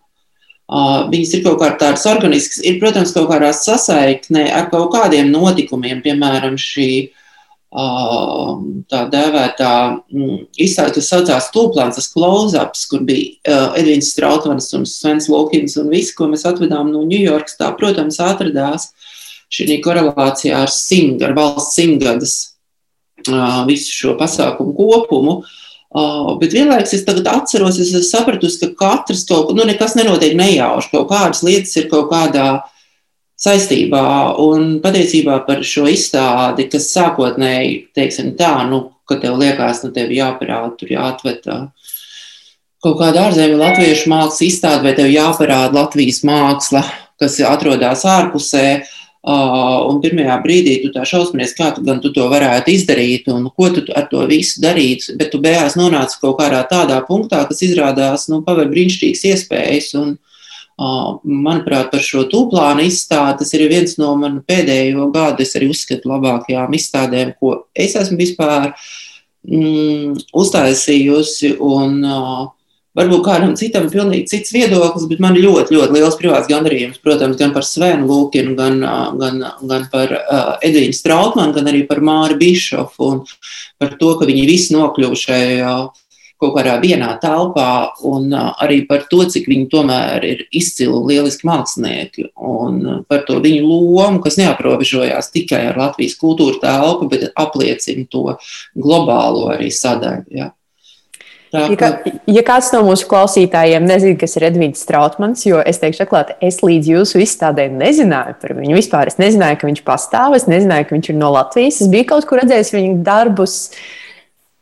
Uh, 0.69 1.07
viņas 1.09 1.31
ir 1.39 1.45
kaut 1.47 1.63
kā 1.63 1.71
tādas 1.81 2.05
organiskas, 2.11 2.61
ir, 2.61 2.77
protams, 2.81 3.15
kaut 3.17 3.31
kādā 3.31 3.55
sasaiknē 3.57 4.51
ar 4.53 4.69
kaut 4.73 4.91
kādiem 4.93 5.31
notikumiem, 5.33 6.03
piemēram, 6.05 6.59
šī 6.61 6.89
uh, 7.09 8.59
tā 8.93 9.07
dēvētā 9.09 9.73
mm, 9.97 10.43
izstāde, 10.61 10.99
kas 10.99 11.09
saucās 11.09 11.49
Tūplāns, 11.55 12.11
close-ups, 12.13 12.85
kur 12.91 13.07
bija 13.09 13.33
uh, 13.49 13.79
Edvins 13.81 14.13
Strautmanis 14.13 14.69
un 14.77 14.85
Svens 14.89 15.31
Lukins 15.33 15.79
un 15.81 15.89
visi, 15.93 16.13
ko 16.17 16.29
mēs 16.29 16.45
atvedām 16.49 16.93
no 16.93 17.07
Ņujorkas, 17.09 17.57
tā, 17.63 17.73
protams, 17.81 18.21
atradās 18.21 18.91
šī 19.49 19.81
korelācijā 19.81 20.67
ar 20.67 20.73
simt, 20.73 21.25
ar 21.25 21.33
valsts 21.33 21.81
simtgades 21.81 22.37
visu 23.69 23.93
šo 23.93 24.17
pasākumu 24.19 24.75
kopumu. 24.77 25.43
Bet 26.41 26.53
vienlaikus 26.53 26.93
es 26.99 27.05
tagad 27.07 27.31
atceros, 27.33 27.79
es 27.81 28.11
sapratu, 28.11 28.51
ka 28.61 28.69
katrs 28.77 29.25
kaut 29.29 29.55
nu, 29.57 29.65
nekas 29.65 29.97
nenotiek 29.97 30.37
nejauši. 30.37 30.93
Kaut 30.93 31.09
kādas 31.09 31.43
lietas 31.47 31.75
ir 31.81 31.89
kaut 31.89 32.11
kādā 32.13 32.61
saistībā. 33.41 34.37
Un 34.45 34.79
patiesībā 34.85 35.41
par 35.47 35.65
šo 35.65 35.89
izstādi, 35.89 36.69
kas 36.69 36.91
sākotnēji, 36.93 37.89
teiksim 37.97 38.35
tā, 38.37 38.53
nu, 38.69 38.85
ka 39.09 39.17
tev 39.23 39.39
liekas, 39.41 39.83
nu, 39.87 39.93
tev 39.97 40.13
jāparāda, 40.13 40.75
tur 40.77 40.93
jāatved 40.93 41.49
kaut 42.79 42.95
kāda 43.01 43.25
ārzemju 43.27 43.57
latviešu 43.59 44.11
mākslas 44.13 44.45
izstāde, 44.47 44.85
vai 44.85 44.93
tev 44.95 45.09
jāparāda 45.11 45.75
Latvijas 45.75 46.21
māksla, 46.23 46.85
kas 47.19 47.41
atrodas 47.43 48.05
ārpusē. 48.07 48.67
Uh, 48.79 48.95
Un 49.29 49.99
pirmajā 50.01 50.39
brīdī 50.41 50.79
tu 50.81 50.93
tā 50.95 51.03
šausmies, 51.09 51.53
kā 51.57 51.73
tu, 51.77 51.83
tu 52.01 52.13
to 52.17 52.29
varētu 52.33 52.73
izdarīt 52.73 53.29
un 53.33 53.51
ko 53.53 53.69
tu 53.75 53.83
ar 53.93 54.07
to 54.09 54.23
visu 54.31 54.63
darīt. 54.65 55.11
Bet 55.21 55.35
tu 55.35 55.43
beigās 55.45 55.77
nonāci 55.77 56.21
kaut 56.23 56.39
kādā 56.41 56.63
tādā 56.71 57.03
punktā, 57.05 57.43
kas 57.49 57.61
izrādās 57.67 58.29
nu, 58.33 58.41
paver 58.47 58.71
brīnišķīgas 58.73 59.27
iespējas. 59.33 59.93
Un, 60.01 60.17
manuprāt, 60.79 61.91
par 61.91 62.03
šo 62.05 62.23
tūplānu 62.31 62.85
izstādi 62.87 63.43
tas 63.43 63.53
ir 63.57 63.65
viens 63.69 63.97
no 63.99 64.13
manu 64.17 64.45
pēdējo 64.47 65.09
gadu, 65.11 65.43
es 65.43 65.57
arī 65.59 65.73
uzskatu, 65.73 66.09
labākajām 66.13 66.77
izstādēm, 66.79 67.35
ko 67.41 67.65
es 67.75 67.97
esmu 67.99 68.21
vispār 68.21 68.71
mm, 69.43 70.15
uztaisījusi. 70.39 71.57
Un, 71.59 71.99
uh, 72.07 72.47
Varbūt 72.99 73.23
kādam 73.23 73.55
citam 73.59 73.87
ir 73.87 73.93
pilnīgi 73.95 74.27
cits 74.33 74.51
viedoklis, 74.51 75.07
bet 75.11 75.21
man 75.23 75.37
ir 75.39 75.45
ļoti, 75.47 75.77
ļoti 75.77 75.95
liels 75.95 76.17
privāts 76.19 76.51
gandarījums, 76.51 76.99
protams, 77.05 77.39
gan 77.39 77.55
par 77.55 77.67
Svenu 77.67 78.09
Lūkinu, 78.09 78.57
gan, 78.59 78.81
gan, 79.21 79.39
gan 79.71 79.87
par 79.93 80.17
uh, 80.17 80.51
Edvīnu 80.67 80.97
Strautmanu, 80.97 81.55
gan 81.55 81.71
arī 81.71 81.85
par 81.87 82.03
Māri 82.03 82.39
Bišofu 82.41 83.13
un 83.13 83.23
par 83.79 83.95
to, 84.01 84.13
ka 84.19 84.27
viņi 84.27 84.49
visi 84.51 84.75
nokļuvu 84.75 85.21
šajā 85.23 85.73
kaut 86.39 86.53
kādā 86.55 86.77
vienā 86.83 87.13
telpā, 87.23 87.71
un 88.07 88.29
uh, 88.35 88.51
arī 88.63 88.81
par 88.91 89.07
to, 89.11 89.23
cik 89.31 89.47
viņi 89.51 89.71
tomēr 89.71 90.27
ir 90.27 90.45
izcili 90.55 90.91
un 90.95 91.07
lieliski 91.07 91.47
mākslinieki, 91.47 92.29
un 92.35 92.83
uh, 92.83 93.01
par 93.11 93.25
to 93.31 93.39
viņu 93.45 93.63
lomu, 93.63 94.23
kas 94.27 94.39
neaprobežojās 94.43 95.31
tikai 95.35 95.69
ar 95.71 95.79
Latvijas 95.79 96.19
kultūra 96.19 96.59
telpu, 96.67 97.11
bet 97.11 97.31
apliecina 97.39 98.07
to 98.11 98.39
globālo 98.75 99.51
arī 99.55 99.71
sadaļu. 99.75 100.31
Ja. 100.35 100.53
Tā, 101.49 101.63
ja, 101.65 101.77
kā, 101.81 101.89
ja 102.29 102.43
kāds 102.45 102.69
no 102.75 102.83
mūsu 102.85 103.07
klausītājiem 103.09 103.87
nezina, 103.89 104.19
kas 104.21 104.37
ir 104.37 104.45
Edvīds 104.51 104.83
Strautmans, 104.85 105.47
jo 105.49 105.63
es 105.65 105.81
teikšu, 105.81 106.05
atklāti, 106.05 106.37
es 106.45 106.61
līdz 106.61 106.91
jūsu 106.93 107.23
izstādē 107.25 107.71
nezināju 107.73 108.37
par 108.43 108.53
viņu 108.59 108.77
vispār. 108.77 109.09
Es 109.09 109.17
nezināju, 109.21 109.61
ka 109.61 109.71
viņš 109.71 109.81
pastāv, 109.87 110.37
es 110.37 110.45
nezināju, 110.51 110.91
ka 110.91 110.97
viņš 110.99 111.09
ir 111.09 111.19
no 111.21 111.33
Latvijas. 111.33 111.81
Es 111.81 111.89
biju 111.93 112.11
kaut 112.13 112.29
kur 112.29 112.43
redzējis 112.43 112.75
viņa 112.77 113.01
darbus. 113.07 113.57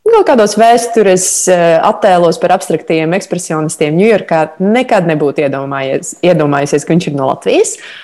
Kaut 0.07 0.29
kādos 0.29 0.55
vēstures 0.55 1.27
eh, 1.51 1.67
attēlos 1.83 2.39
par 2.39 2.55
abstraktiem 2.55 3.11
ekspresionistiem 3.17 3.97
Ņujorkā 3.99 4.43
nekad 4.63 5.09
nebūtu 5.11 5.43
iedomājies, 5.43 6.15
iedomājusies, 6.23 6.87
ka 6.87 6.95
viņš 6.95 7.09
ir 7.11 7.17
no 7.19 7.27
Latvijas. 7.33 7.75
Uh, 7.75 7.95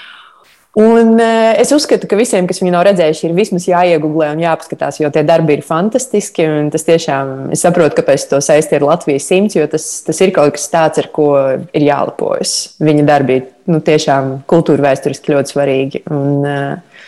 Un 0.73 1.19
uh, 1.19 1.53
es 1.61 1.69
uzskatu, 1.69 2.07
ka 2.09 2.17
visiem, 2.17 2.47
kas 2.49 2.57
viņu 2.63 2.71
nav 2.73 2.87
redzējuši, 2.87 3.27
ir 3.27 3.35
vismaz 3.37 3.67
jāiegūglē 3.69 4.31
un 4.33 4.39
jāpaskatās, 4.41 4.97
jo 5.03 5.11
tie 5.13 5.21
darbi 5.27 5.59
ir 5.59 5.61
fantastiski. 5.65 6.47
Tas 6.73 6.87
tiešām, 6.87 7.33
es 7.53 7.61
saprotu, 7.61 7.99
kāpēc 7.99 8.25
to 8.31 8.39
saistīja 8.41 8.81
ar 8.81 8.87
Latvijas 8.87 9.27
simts, 9.29 9.57
jo 9.59 9.67
tas, 9.69 9.85
tas 10.07 10.23
ir 10.25 10.33
kaut 10.33 10.55
kas 10.57 10.65
tāds, 10.73 11.03
ar 11.03 11.11
ko 11.13 11.27
ir 11.61 11.85
jālepojas. 11.85 12.55
Viņa 12.81 13.05
darbi 13.05 13.37
ir 13.37 13.45
nu, 13.69 13.83
tiešām 13.85 14.39
kultūra 14.49 14.89
vēsturiski 14.89 15.35
ļoti 15.35 15.55
svarīgi. 15.55 16.03
Un, 16.13 16.41
uh, 16.41 17.01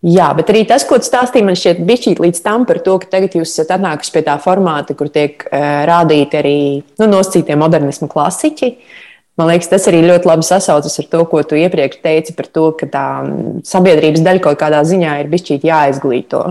Jā, 0.00 0.30
bet 0.32 0.48
arī 0.48 0.62
tas, 0.64 0.86
ko 0.88 0.96
tu 0.96 1.04
stāstīji, 1.04 1.44
man 1.44 1.58
šķiet, 1.60 1.82
bija 1.84 2.14
līdz 2.24 2.38
tam 2.40 2.62
par 2.64 2.78
to, 2.80 2.94
ka 3.02 3.10
tagad 3.18 3.34
jūs 3.36 3.50
esat 3.50 3.74
atnākuši 3.74 4.14
pie 4.14 4.22
tā 4.24 4.38
formāta, 4.40 4.94
kur 4.96 5.10
tiek 5.12 5.42
uh, 5.50 5.82
rādīti 5.90 6.38
arī 6.38 6.60
nu, 7.02 7.08
nosacītie 7.10 7.58
modernismu 7.60 8.08
klasiķi. 8.08 8.70
Uh, 8.70 9.09
Man 9.38 9.48
liekas, 9.48 9.70
tas 9.70 9.86
arī 9.88 10.02
ļoti 10.04 10.28
labi 10.28 10.44
sasaucas 10.44 10.98
ar 11.00 11.06
to, 11.12 11.20
ko 11.30 11.42
tu 11.46 11.56
iepriekš 11.56 12.00
teici 12.04 12.34
par 12.36 12.48
to, 12.50 12.66
ka 12.76 12.88
tā 12.90 13.04
sabiedrības 13.68 14.24
daļa 14.26 14.42
kaut 14.44 14.58
kādā 14.60 14.82
ziņā 14.84 15.20
ir 15.22 15.30
bijis 15.32 15.64
jāizglīto. 15.64 16.42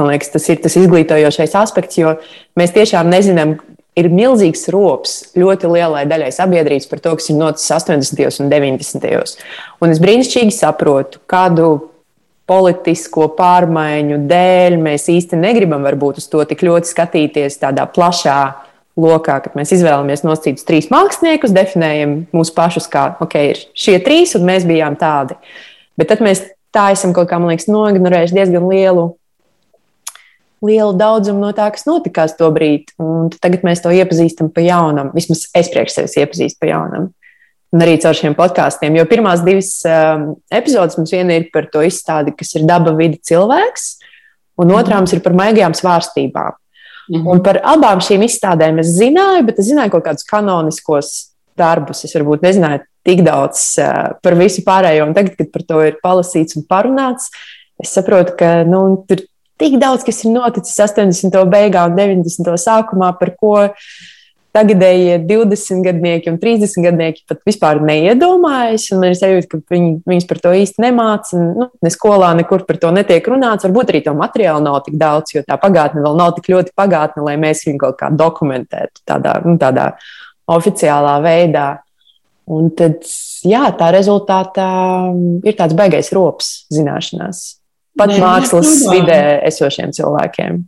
Man 0.00 0.10
liekas, 0.10 0.32
tas 0.34 0.48
ir 0.50 0.58
tas 0.60 0.74
izglītojošais 0.76 1.54
aspekts, 1.56 2.00
jo 2.00 2.16
mēs 2.58 2.74
tiešām 2.74 3.08
nezinām, 3.12 3.54
ir 3.98 4.10
milzīgs 4.10 4.66
rops 4.74 5.16
ļoti 5.38 5.70
lielai 5.70 6.04
daļai 6.10 6.32
sabiedrības 6.34 6.90
par 6.90 7.02
to, 7.04 7.14
kas 7.18 7.30
ir 7.30 7.38
noticis 7.38 7.70
80. 7.76 8.42
un 8.42 8.50
90. 8.50 9.34
Un 9.80 9.94
es 9.94 10.02
brīnišķīgi 10.02 10.54
saprotu, 10.54 11.22
kādu 11.30 11.68
politisko 12.50 13.30
pārmaiņu 13.38 14.18
dēļ 14.28 14.76
mēs 14.82 15.08
īsti 15.12 15.38
negribam 15.40 15.86
varbūt 15.86 16.20
uz 16.20 16.28
to 16.28 16.42
tik 16.48 16.66
ļoti 16.66 16.90
skatīties 16.90 17.62
tādā 17.62 17.86
plašā 17.88 18.40
lokā, 19.00 19.40
kad 19.42 19.56
mēs 19.58 19.72
izvēlamies 19.74 20.22
nosacītus 20.26 20.66
trīs 20.68 20.90
māksliniekus, 20.92 21.54
definējam 21.54 22.16
mūsu 22.34 22.54
pašus 22.54 22.86
kā, 22.90 23.08
ok, 23.24 23.36
ir 23.50 23.62
šie 23.78 23.98
trīs, 24.04 24.36
un 24.38 24.46
mēs 24.46 24.66
bijām 24.68 24.98
tādi. 25.00 25.36
Bet 25.98 26.12
tad 26.12 26.22
mēs 26.24 26.44
tā 26.74 26.88
esam 26.94 27.14
kaut 27.14 27.30
kā, 27.30 27.40
man 27.40 27.52
liekas, 27.52 27.68
noignorējuši 27.70 28.38
diezgan 28.38 28.68
lielu, 28.70 29.08
lielu 30.64 30.94
daudzumu 30.98 31.42
no 31.42 31.50
tā, 31.56 31.68
kas 31.74 31.86
notikās 31.88 32.36
to 32.38 32.48
brīdi. 32.54 32.94
Un 33.02 33.28
tagad 33.34 33.66
mēs 33.66 33.82
to 33.84 33.92
iepazīstam 33.94 34.50
pa 34.54 34.64
jaunam. 34.64 35.12
Vismaz 35.14 35.46
es 35.54 35.70
priekš 35.72 35.98
sevis 35.98 36.16
iepazīstu 36.22 36.62
pa 36.62 36.70
jaunam. 36.72 37.10
Un 37.74 37.82
arī 37.82 37.96
caur 38.02 38.14
šiem 38.14 38.36
podkāstiem. 38.38 38.94
Jo 38.94 39.04
pirmās 39.10 39.42
divas 39.42 39.76
um, 39.90 40.28
epizodes 40.54 40.94
mums 40.98 41.10
viena 41.10 41.40
ir 41.40 41.48
par 41.54 41.66
to 41.72 41.82
izstādi, 41.82 42.34
kas 42.38 42.54
ir 42.54 42.68
daba, 42.68 42.94
vidi, 42.94 43.18
cilvēks, 43.18 43.88
un 44.62 44.70
otrā 44.76 45.00
mums 45.00 45.14
ir 45.16 45.24
par 45.24 45.34
maigajām 45.34 45.74
svārstībām. 45.74 46.54
Mhm. 47.10 47.28
Un 47.28 47.42
par 47.44 47.60
abām 47.74 48.00
šīm 48.04 48.24
izstādēm 48.24 48.80
es 48.80 48.94
zināju, 48.96 49.44
bet 49.48 49.60
es 49.60 49.68
zināju 49.68 49.96
kaut 49.96 50.06
kādus 50.08 50.26
kanoniskos 50.28 51.12
darbus. 51.58 52.04
Es 52.06 52.14
varbūt 52.16 52.44
nezināju 52.46 52.84
tik 53.04 53.20
daudz 53.26 53.60
uh, 53.82 54.16
par 54.24 54.36
visu 54.38 54.64
pārējo. 54.66 55.08
Un 55.08 55.14
tagad, 55.16 55.36
kad 55.38 55.52
par 55.52 55.66
to 55.68 55.82
ir 55.84 56.00
palasīts 56.04 56.56
un 56.58 56.64
parunāts, 56.68 57.28
es 57.82 57.92
saprotu, 57.92 58.36
ka 58.40 58.56
nu, 58.68 59.04
tur 59.08 59.26
tik 59.60 59.76
daudz 59.82 60.06
kas 60.06 60.24
ir 60.24 60.32
noticis 60.34 60.80
80. 60.80 61.36
beigās 61.52 61.92
un 61.92 61.98
90. 61.98 62.56
sākumā, 62.64 63.12
par 63.20 63.34
ko 63.38 63.54
tagadējie 64.54 65.18
20 65.26 65.82
gadnieki 65.84 66.30
un 66.30 66.38
30 66.38 66.84
gadnieki 66.86 67.24
pat 67.28 67.40
vispār 67.48 67.80
neiedomājas. 67.82 68.86
Man 68.94 69.10
ir 69.10 69.16
sajūta, 69.18 69.50
ka 69.50 69.74
viņi, 69.74 69.94
viņus 70.06 70.28
par 70.30 70.40
to 70.44 70.52
īsti 70.54 70.84
nemāca. 70.84 71.40
Nu, 71.40 71.68
ne 71.82 71.92
skolā, 71.92 72.30
nekur 72.38 72.66
par 72.68 72.78
to 72.82 72.92
netiek 72.94 73.26
runāts. 73.30 73.66
Varbūt 73.66 73.90
arī 73.92 74.04
to 74.06 74.14
materiālu 74.18 74.62
nav 74.64 74.80
tik 74.86 74.98
daudz, 75.00 75.34
jo 75.34 75.42
tā 75.46 75.58
pagātne 75.60 76.04
vēl 76.04 76.18
nav 76.20 76.36
tik 76.38 76.52
ļoti 76.54 76.74
pagātne, 76.78 77.24
lai 77.26 77.34
mēs 77.40 77.64
viņu 77.66 77.82
kaut 77.82 77.98
kā 78.00 78.12
dokumentētu 78.14 79.02
tādā, 79.08 79.40
nu, 79.46 79.56
tādā 79.60 79.90
oficiālā 80.54 81.18
veidā. 81.24 81.68
Un 82.54 82.68
tad, 82.76 83.00
jā, 83.48 83.64
tā 83.78 83.88
rezultātā 83.94 84.68
ir 85.42 85.58
tāds 85.58 85.74
baigais 85.76 86.12
rops 86.14 86.54
zināšanās. 86.74 87.44
Pat 87.98 88.10
Nē, 88.10 88.20
mākslas 88.20 88.84
vidē 88.90 89.20
esošiem 89.48 89.94
cilvēkiem. 89.96 90.62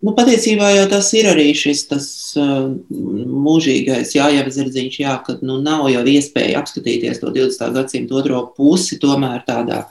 Nu, 0.00 0.14
patiesībā 0.16 0.70
jau 0.72 0.86
tas 0.88 1.10
ir 1.12 1.26
arī 1.28 1.50
šis 1.52 1.82
tas, 1.90 2.04
uh, 2.40 2.70
mūžīgais 2.88 4.14
jāievazirdziņš, 4.16 4.94
jā, 5.02 5.16
kad 5.26 5.42
nu, 5.44 5.58
nav 5.60 5.90
jau 5.92 6.04
iespēja 6.08 6.62
apskatīties 6.62 7.20
to 7.20 7.32
20. 7.34 7.74
gadsimtu 7.74 8.16
otro 8.16 8.46
pusi, 8.56 8.96
tomēr 9.02 9.42
tādā 9.44 9.82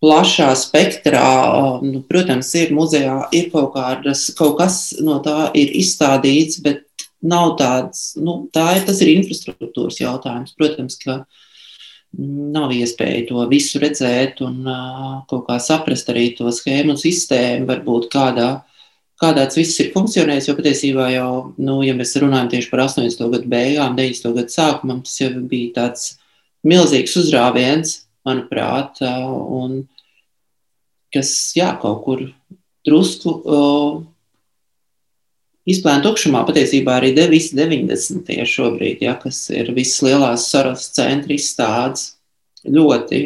plašā 0.00 0.48
spektrā. 0.56 1.26
Uh, 1.52 1.84
nu, 1.84 2.00
protams, 2.08 2.54
ir 2.56 2.72
muzejā, 2.76 3.18
ir 3.36 3.50
kaut, 3.52 3.74
kādas, 3.74 4.30
kaut 4.38 4.56
kas 4.62 4.78
no 5.04 5.18
tā 5.24 5.50
ir 5.52 5.74
izstādīts, 5.82 6.62
bet 6.64 6.86
nav 7.20 7.58
tāds, 7.60 8.14
nu, 8.16 8.46
tā 8.56 8.70
ir, 8.78 8.86
tas 8.88 9.02
ir 9.04 9.10
infrastruktūras 9.18 10.00
jautājums. 10.00 10.54
Protams, 10.56 10.96
ka 11.02 11.18
nav 12.16 12.72
iespēja 12.72 13.26
to 13.28 13.44
visu 13.50 13.82
redzēt 13.82 14.40
un 14.46 14.64
uh, 14.64 15.12
kaut 15.28 15.44
kā 15.50 15.58
saprast 15.60 16.08
arī 16.08 16.30
to 16.38 16.48
schēmu 16.48 16.96
sistēmu, 16.96 17.68
varbūt 17.68 18.08
kādā, 18.16 18.48
kādā 19.20 19.46
tas 19.46 19.58
viss 19.58 19.80
ir 19.82 19.92
funkcionējis, 19.94 20.48
jo 20.50 20.56
patiesībā 20.58 21.10
jau, 21.14 21.30
nu, 21.58 21.80
ja 21.86 21.94
mēs 21.96 22.16
runājam 22.22 22.50
tieši 22.52 22.72
par 22.72 22.84
80. 22.86 23.28
gadu 23.32 23.52
beigām, 23.52 23.96
90. 23.98 24.34
gadu 24.36 24.56
sākumam, 24.56 25.02
tas 25.06 25.20
jau 25.22 25.30
bija 25.50 25.74
tāds 25.80 26.08
milzīgs 26.66 27.16
uzrāviens, 27.20 27.94
manuprāt, 28.26 29.00
uh, 29.06 29.30
un 29.60 29.78
kas, 31.14 31.32
jā, 31.56 31.70
kaut 31.80 32.02
kur 32.04 32.26
drusku 32.86 33.32
uh, 33.40 34.02
izplēna 35.66 36.04
tukšumā 36.04 36.44
patiesībā 36.46 36.98
arī 37.00 37.12
de, 37.16 37.26
visi 37.30 37.56
90. 37.58 38.34
šobrīd, 38.46 39.02
ja, 39.06 39.16
kas 39.22 39.46
ir 39.54 39.72
visas 39.76 40.02
lielās 40.06 40.50
saras 40.52 40.90
centra 40.94 41.34
izstādes, 41.34 42.12
ļoti, 42.66 43.20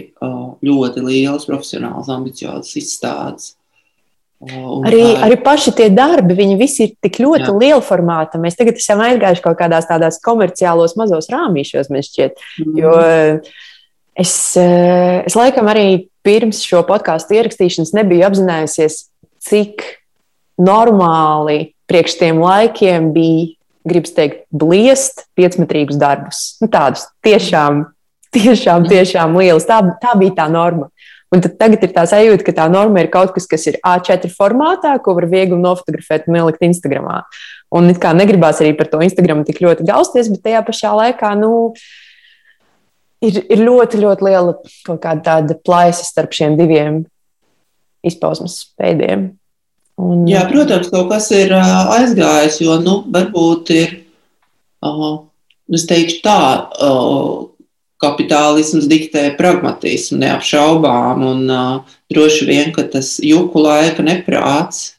ļoti 0.65 1.05
lielas, 1.05 1.47
profesionāls, 1.49 2.11
ambiciozas 2.13 2.77
izstādes. 2.81 3.55
Un 4.41 4.87
arī, 4.89 5.03
tā... 5.05 5.17
arī 5.27 5.37
paši 5.45 5.75
tie 5.77 5.89
darbi, 5.93 6.37
viņi 6.39 6.55
visi 6.61 6.87
ir 6.87 6.95
tik 7.05 7.19
ļoti 7.21 7.53
liela 7.61 7.83
formāta. 7.85 8.41
Mēs 8.41 8.57
tagad 8.57 8.81
esam 8.81 9.03
aizgājuši 9.05 9.45
kaut 9.45 9.59
kādās 9.59 9.89
tādās 9.91 10.21
komerciālos 10.25 10.97
mazos 10.97 11.29
rāmīšos, 11.33 11.91
man 11.93 12.07
šķiet. 12.07 12.41
Mm. 12.65 12.79
Jo 12.81 12.95
es, 14.17 14.35
es 14.57 15.37
laikam 15.37 15.69
arī 15.73 15.87
pirms 16.25 16.63
šo 16.65 16.83
podkāstu 16.89 17.37
ierakstīšanas 17.37 17.93
nebiju 17.97 18.27
apzinājusies, 18.29 19.03
cik 19.45 19.85
normāli 20.61 21.73
priekš 21.91 22.19
tiem 22.21 22.41
laikiem 22.41 23.11
bija, 23.15 23.51
gribas 23.89 24.13
teikt, 24.17 24.45
bliest 24.53 25.25
piecmetrīgus 25.39 25.99
darbus. 26.01 26.43
Nu, 26.61 26.69
tādus 26.73 27.07
tiešām, 27.25 27.87
tiešām, 28.37 28.89
tiešām 28.91 29.37
lielus. 29.41 29.67
Tā, 29.69 29.81
tā 30.03 30.15
bija 30.21 30.37
tā 30.43 30.49
norma. 30.53 30.91
Un 31.31 31.43
tagad 31.45 31.85
ir 31.87 31.93
tā 31.95 32.03
sajūta, 32.11 32.43
ka 32.43 32.53
tā 32.57 32.67
norma 32.73 33.05
ir 33.05 33.09
kaut 33.13 33.31
kas, 33.37 33.47
kas 33.47 33.69
ir 33.71 33.77
A4 33.87 34.33
formātā, 34.35 34.97
ko 34.99 35.15
var 35.15 35.29
viegli 35.31 35.59
nofotografēt 35.61 36.27
un 36.27 36.41
ielikt 36.41 36.65
Instagram. 36.67 37.07
Un 37.71 37.91
it 37.93 38.01
kā 38.03 38.11
negribās 38.19 38.59
arī 38.63 38.73
par 38.79 38.91
to 38.91 38.99
Instagram 39.07 39.45
tik 39.47 39.61
ļoti 39.63 39.87
gausties, 39.87 40.31
bet 40.33 40.43
tajā 40.49 40.65
pašā 40.67 40.91
laikā, 40.99 41.31
nu, 41.39 41.53
ir, 43.23 43.45
ir 43.47 43.63
ļoti, 43.63 44.01
ļoti 44.03 44.27
liela 44.27 44.57
kaut 44.89 44.99
kāda 45.05 45.23
tāda 45.29 45.59
plaisa 45.63 46.09
starp 46.09 46.35
šiem 46.35 46.59
diviem 46.59 47.05
izpausmes 48.07 48.65
veidiem. 48.81 49.29
Un, 50.01 50.25
Jā, 50.27 50.47
protams, 50.49 50.89
kaut 50.91 51.11
kas 51.13 51.29
ir 51.37 51.53
aizgājis, 51.55 52.59
jo 52.65 52.79
nu, 52.83 53.01
varbūt 53.13 53.71
ir, 53.77 53.97
es 55.77 55.87
teikšu 55.87 56.23
tā, 56.25 56.39
kapitālisms 58.01 58.89
diktē 58.91 59.27
pragmatismu 59.39 60.21
neapšaubām, 60.23 61.25
un 61.27 61.43
droši 62.13 62.49
vien, 62.49 62.73
ka 62.77 62.87
tas 62.89 63.19
juku 63.23 63.63
laika 63.65 64.05
neprāts 64.07 64.97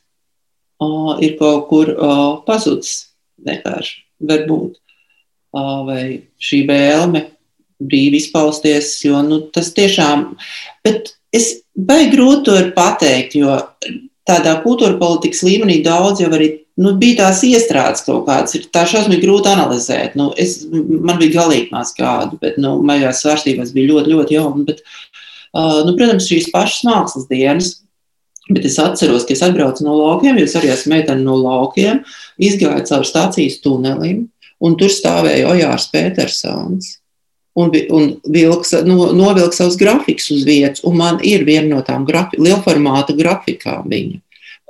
ir 1.21 1.35
kaut 1.39 1.67
kur 1.69 1.91
pazudis 2.45 3.11
vienkārši, 3.45 3.97
varbūt. 4.29 4.77
Vai 5.51 6.03
šī 6.39 6.61
vēlme 6.69 7.25
brīvi 7.81 8.21
izpausties, 8.21 8.93
jo 9.03 9.19
nu, 9.25 9.41
tas 9.51 9.73
tiešām, 9.75 10.29
bet 10.85 11.15
es 11.33 11.49
baigi 11.75 12.13
grūti 12.13 12.45
to 12.47 12.59
pateikt, 12.77 13.35
jo 13.35 13.57
tādā 14.27 14.55
kultūra 14.63 14.95
politikas 15.01 15.43
līmenī 15.43 15.81
daudz 15.83 16.21
jau 16.23 16.29
arī 16.31 16.53
nu, 16.79 16.93
bija 17.01 17.25
tās 17.25 17.41
iestrādes 17.47 18.05
kaut 18.05 18.25
kādas. 18.27 18.55
Tā 18.73 18.85
šausmīgi 18.89 19.25
grūti 19.25 19.51
analizēt. 19.51 20.15
Nu, 20.19 20.29
es, 20.39 20.61
man 20.71 21.19
bija 21.21 21.41
galīgi 21.41 21.71
maz 21.73 21.93
kādu, 21.97 22.39
bet 22.41 22.59
nu, 22.61 22.77
maijās 22.87 23.23
svārstībās 23.23 23.73
bija 23.75 23.91
ļoti, 23.93 24.13
ļoti 24.15 24.37
jauna. 24.37 24.65
Bet, 24.69 24.83
uh, 25.55 25.81
nu, 25.87 25.95
protams, 25.97 26.29
šīs 26.29 26.51
pašas 26.53 26.85
mākslas 26.87 27.29
dienas. 27.31 27.75
Bet 28.51 28.65
es 28.67 28.79
atceros, 28.81 29.23
ka 29.27 29.35
es 29.35 29.43
atbraucu 29.45 29.85
no 29.85 29.93
laukiem, 29.95 30.39
jo 30.39 30.47
es 30.47 30.55
arī 30.59 30.71
esmu 30.73 30.95
meitene 30.95 31.23
no 31.23 31.37
laukiem, 31.39 32.01
izgāju 32.41 32.87
cauri 32.89 33.07
stācijas 33.07 33.61
tunelim, 33.63 34.25
un 34.59 34.75
tur 34.79 34.91
stāvēja 34.91 35.53
Ojārs 35.53 35.85
Petersons 35.93 36.97
un, 37.53 37.71
un 37.89 38.09
vilks, 38.31 38.73
no, 38.87 39.11
novilka 39.15 39.55
savus 39.55 39.77
grafikus 39.79 40.31
uz 40.31 40.43
vietas. 40.47 40.83
Man 40.83 41.19
ir 41.27 41.45
viena 41.47 41.75
no 41.75 41.81
tām 41.85 42.05
grafi, 42.07 42.39
lielformāta 42.41 43.15
grafikām, 43.17 43.87
viņa, 43.91 44.21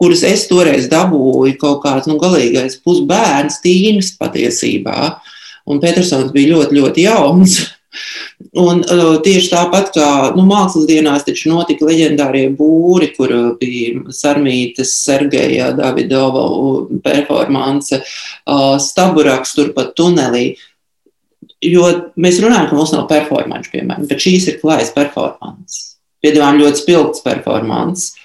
kuras 0.02 0.24
es 0.28 0.48
toreiz 0.50 0.90
dabūju 0.92 1.60
kaut 1.62 1.84
kāds 1.86 2.10
nu, 2.10 2.18
galīgais 2.22 2.80
pusbērns, 2.82 3.62
tīns 3.64 4.16
patiesībā. 4.18 5.14
Un 5.70 5.80
Petersons 5.84 6.34
bija 6.34 6.56
ļoti, 6.56 6.82
ļoti 6.82 7.06
jauns. 7.06 7.62
Un, 8.58 8.82
uh, 8.88 9.18
tieši 9.24 9.50
tāpat 9.52 9.90
kā 9.94 10.08
nu, 10.38 10.46
mākslas 10.48 10.88
dienās 10.88 11.26
notika 11.46 11.86
leģendārie 11.86 12.46
būri, 12.56 13.12
kur 13.18 13.32
bija 13.60 14.14
Sarmītas, 14.16 14.94
Sergeja, 15.04 15.74
Davidova 15.76 16.46
performance, 17.04 18.00
uh, 18.00 18.78
Staburaks 18.80 19.54
turpat 19.60 19.92
tunelī. 20.00 20.46
Uh, 20.56 20.68
Jo 21.62 21.86
mēs 22.18 22.40
runājam, 22.42 22.72
ka 22.72 22.78
mums 22.78 22.92
nav 22.96 23.06
performance, 23.10 23.70
piemēram, 23.70 24.08
bet 24.10 24.24
šīs 24.24 24.48
ir 24.50 24.58
klājas 24.64 24.90
performance. 24.96 25.98
Piedāvājam 26.22 26.62
ļoti 26.64 26.82
spilgts 26.82 27.24
performance. 27.26 28.16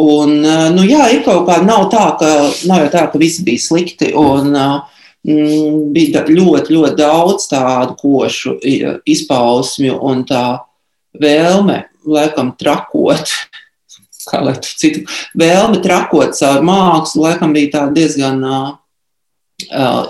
Un, 0.00 0.36
eh, 0.44 0.68
nu, 0.74 0.84
jā, 0.88 1.06
ir 1.14 1.22
kaut 1.26 1.46
kā, 1.48 1.60
nav 1.62 1.88
tā, 1.92 2.04
ka, 2.18 2.30
nav 2.68 2.88
tā, 2.92 3.06
ka 3.12 3.20
viss 3.20 3.42
bija 3.46 3.62
slikti. 3.62 4.10
Un, 4.18 4.50
mm, 4.54 5.80
bija 5.94 6.24
ļoti, 6.28 6.74
ļoti 6.74 6.98
daudz 6.98 7.48
tādu 7.50 7.96
košu 8.00 8.58
izpausmju 9.06 9.98
un 10.02 10.24
tā 10.28 10.44
vēlme, 11.20 11.84
laikam, 12.04 12.52
trakot, 12.58 13.30
kā 14.30 14.42
lai 14.42 14.56
tu 14.58 14.74
citu, 14.82 15.04
vēlme 15.38 15.82
trakot 15.84 16.34
caur 16.38 16.62
mākslu, 16.66 17.28
laikam, 17.28 17.54
bija 17.54 17.76
tā 17.76 17.88
diezgan 17.94 18.40
uh, 18.42 18.70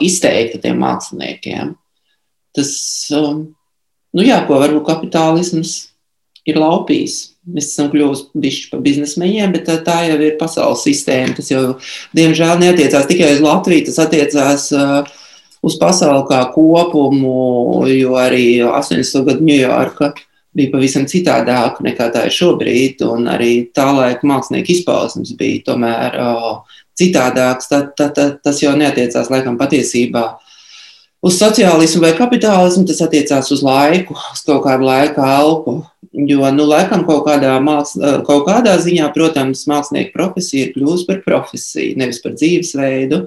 izteikta 0.01 0.63
tiem 0.63 0.79
māksliniekiem 0.81 1.75
tas, 2.55 2.73
um, 3.15 3.43
nu 4.15 4.25
jā, 4.25 4.39
ko 4.47 4.61
varbūt 4.63 4.87
kapitālisms 4.87 5.75
ir 6.47 6.61
laupījis. 6.61 7.34
Mēs 7.45 7.73
esam 7.75 7.91
kļuvuši 7.93 8.71
par 8.71 8.81
biznesmeņiem, 8.85 9.53
bet 9.53 9.67
tā, 9.69 9.77
tā 9.85 9.99
jau 10.09 10.17
ir 10.17 10.39
pasaules 10.41 10.85
sistēma. 10.87 11.35
Tas 11.37 11.51
jau, 11.53 11.65
diemžēl, 12.17 12.55
neatiecās 12.63 13.09
tikai 13.11 13.35
uz 13.37 13.43
Latviju, 13.45 13.85
tas 13.91 14.01
attiecās 14.07 14.69
uh, 14.73 15.11
uz 15.65 15.77
pasauli 15.81 16.25
kā 16.31 16.41
kopumu, 16.55 17.85
jo 17.91 18.15
arī 18.21 18.47
80. 18.65 19.27
gadu 19.29 19.45
Ņujorka 19.45 20.15
bija 20.55 20.71
pavisam 20.73 21.05
citādāka 21.11 21.85
nekā 21.85 22.09
tā 22.15 22.29
ir 22.29 22.35
šobrīd, 22.35 23.03
un 23.11 23.29
arī 23.33 23.53
tā 23.75 23.89
laika 23.93 24.27
mākslinieka 24.29 24.73
izpausmes 24.77 25.35
bija 25.39 25.65
tomēr 25.69 26.19
uh, 26.23 26.79
citādāks. 26.99 27.69
Tā, 27.71 27.83
tā, 27.99 28.09
tā, 28.15 28.29
tas 28.43 28.63
jau 28.63 28.73
neatiecās 28.79 29.31
laikam 29.33 29.59
patiesībā 29.61 30.25
uz 31.25 31.39
sociālismu 31.41 32.05
vai 32.05 32.13
kapitālismu, 32.17 32.87
tas 32.89 33.03
attiecās 33.05 33.51
uz 33.55 33.65
laiku, 33.65 34.17
uz 34.17 34.45
kaut 34.47 34.63
kādu 34.67 34.89
laika 34.89 35.27
elpu. 35.41 35.81
Jo, 36.15 36.47
nu, 36.55 36.63
laikam, 36.71 37.03
kaut 37.09 37.25
kādā, 37.27 37.57
māks, 37.59 37.97
kaut 38.27 38.45
kādā 38.47 38.77
ziņā, 38.79 39.09
protams, 39.17 39.65
mākslinieka 39.67 40.15
profesija 40.15 40.69
ir 40.69 40.75
kļuvusi 40.77 41.09
par 41.09 41.25
profesiju, 41.25 41.97
nevis 41.99 42.21
par 42.23 42.37
dzīvesveidu. 42.39 43.19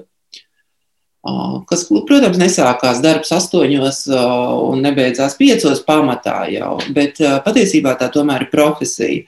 Kas, 1.68 1.84
protams, 2.08 2.38
nesākās 2.40 3.02
darbs 3.04 3.34
astoņos 3.36 4.06
un 4.08 4.80
nebeidzās 4.86 5.36
piecos 5.36 5.82
pamatā 5.84 6.46
jau, 6.54 6.78
bet 6.96 7.20
patiesībā 7.44 7.92
tā 8.00 8.08
tomēr 8.14 8.46
ir 8.46 8.52
profesija. 8.54 9.20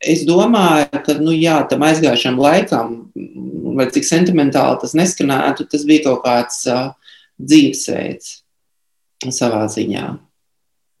Es 0.00 0.26
domāju, 0.28 1.00
ka 1.06 1.16
nu, 1.20 1.32
jā, 1.32 1.62
tam 1.70 1.88
aizgājušam 1.88 2.36
laikam, 2.40 2.96
lai 3.76 3.88
cik 3.94 4.04
sentimentāli 4.04 4.82
tas 4.84 4.92
neskanētu, 4.98 5.64
tas 5.72 5.88
bija 5.88 6.10
kaut 6.10 6.26
kāds 6.28 6.66
dzīvesveids 7.40 8.42
savā 9.32 9.64
ziņā. 9.72 10.10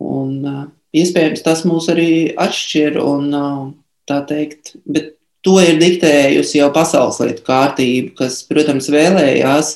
Un, 0.00 0.36
uh, 0.48 0.64
iespējams, 0.96 1.44
tas 1.44 1.64
mūs 1.68 1.90
arī 1.92 2.10
atšķir 2.40 2.98
un 3.02 3.30
uh, 3.36 4.22
teikt, 4.28 4.74
bet 4.90 5.14
to 5.46 5.58
ir 5.62 5.78
diktējusi 5.80 6.58
jau 6.58 6.70
pasaules 6.74 7.20
lietu 7.22 7.44
kārtība, 7.46 8.14
kas, 8.22 8.40
protams, 8.48 8.90
vēlējās 8.92 9.74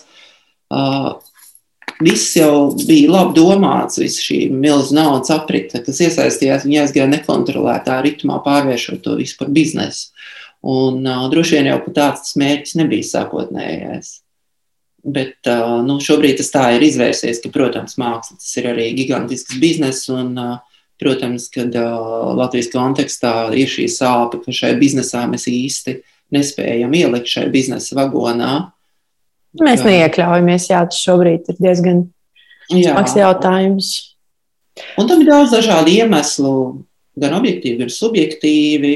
uh, 0.74 1.14
viss 2.04 2.34
jau 2.36 2.72
bija 2.80 3.12
labi 3.12 3.38
domāts, 3.38 4.00
visa 4.02 4.24
šī 4.24 4.40
milzīga 4.50 4.98
naudas 5.02 5.32
aprite, 5.34 5.82
kas 5.84 6.02
iesaistījās, 6.04 6.66
viņi 6.66 6.82
aizgāja 6.82 7.10
nekontrolētā 7.12 8.00
ritmā, 8.04 8.40
pārvēršot 8.44 9.04
to 9.04 9.16
visu 9.20 9.38
par 9.40 9.52
biznesu. 9.54 10.10
Un 10.64 11.04
uh, 11.04 11.26
droši 11.32 11.58
vien 11.58 11.72
jau 11.74 11.80
pat 11.84 11.98
tāds 12.00 12.36
mērķis 12.40 12.78
nebija 12.80 13.04
sākotnējais. 13.10 14.14
Bet 15.04 15.48
nu, 15.84 15.98
šobrīd 16.00 16.38
tas 16.40 16.48
tā 16.48 16.68
ir 16.78 16.86
izvērsies, 16.86 17.42
ka, 17.42 17.50
protams, 17.52 17.98
māksla 18.00 18.38
tas 18.38 18.54
ir 18.56 18.70
arī 18.70 18.86
gigantisks 18.96 19.58
bizness. 19.60 20.08
Un, 20.12 20.38
protams, 21.00 21.48
ka 21.52 21.66
Latvijas 22.38 22.70
kontekstā 22.72 23.34
ir 23.58 23.68
šī 23.68 23.88
sāpe, 23.90 24.40
ka 24.44 24.54
šai 24.54 24.74
biznesā 24.80 25.24
mēs 25.28 25.48
īsti 25.50 25.98
nespējam 26.34 26.94
ielikt 26.96 27.30
šai 27.30 27.48
biznesa 27.52 27.98
vagonā. 27.98 28.52
Mēs 29.60 29.84
neiekļaujamies, 29.86 30.70
jā, 30.70 30.80
tas 30.90 30.98
šobrīd 30.98 31.50
ir 31.52 31.60
diezgan 31.60 32.00
smags 32.70 33.14
jautājums. 33.18 33.90
Un 34.98 35.10
tam 35.10 35.22
ir 35.22 35.30
daudz 35.30 35.52
dažādu 35.54 35.92
iemeslu, 35.94 36.54
gan 37.20 37.36
objektīvi, 37.36 37.78
gan 37.84 37.92
subjektīvi. 37.94 38.94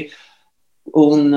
Un, 0.99 1.29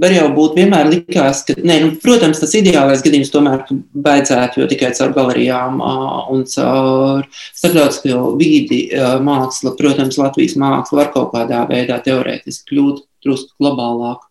var 0.00 0.14
jau 0.14 0.28
būt 0.34 0.56
vienmēr 0.58 0.88
likās, 0.90 1.42
ka, 1.46 1.54
ne, 1.66 1.76
nu, 1.84 1.90
protams, 2.02 2.40
tas 2.42 2.54
ideālais 2.58 3.02
gadījums 3.04 3.32
tomēr 3.32 3.64
beidzētu, 4.06 4.62
jo 4.62 4.68
tikai 4.70 4.92
caur 4.96 5.12
galerijām 5.16 5.80
uh, 5.84 6.30
un 6.32 6.44
caur 6.48 7.26
starptautisko 7.34 8.34
vidi 8.40 8.82
uh, 8.94 9.18
māksla, 9.24 9.74
protams, 9.78 10.18
Latvijas 10.20 10.56
māksla 10.60 11.02
var 11.02 11.12
kaut 11.14 11.32
kādā 11.34 11.62
veidā 11.70 12.00
teorētiski 12.04 12.72
kļūt 12.72 13.04
drusku 13.24 13.56
globālāk. 13.60 14.24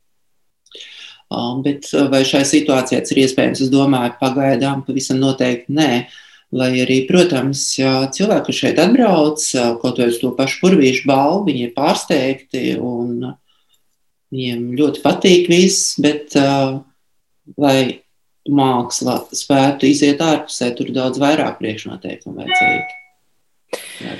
Bet 1.65 1.91
uh, 1.93 2.07
vai 2.11 2.23
šai 2.25 2.45
situācijai 2.47 3.03
tas 3.03 3.13
ir 3.13 3.21
iespējams? 3.25 3.65
Es 3.65 3.73
domāju, 3.73 4.15
pagaidām 4.21 4.81
pavisam 4.87 5.21
noteikti 5.21 5.77
nē. 5.77 5.91
Lai 6.57 6.71
arī, 6.81 7.03
protams, 7.05 7.61
cilvēki, 7.77 8.47
kas 8.47 8.57
šeit 8.57 8.79
atbrauc, 8.81 9.43
uh, 9.53 9.75
kaut 9.83 9.99
vai 10.01 10.07
uz 10.09 10.17
to 10.17 10.31
pašu 10.33 10.63
purvīšu 10.63 11.05
balvu, 11.05 11.43
viņi 11.51 11.67
ir 11.67 11.75
pārsteigti 11.75 12.71
un 12.81 13.35
viņiem 14.33 14.69
ļoti 14.79 15.03
patīk 15.03 15.49
viss, 15.51 15.95
bet 16.01 16.37
uh, 16.39 16.79
lai 17.57 17.79
māksla 18.49 19.23
spētu 19.35 19.89
iziet 19.89 20.21
ārpusē, 20.23 20.71
tur 20.77 20.93
daudz 20.95 21.19
vairāk 21.21 21.59
priekšnoteikumu 21.59 22.43
vajadzīgi. 22.43 22.95
Jā. 24.05 24.15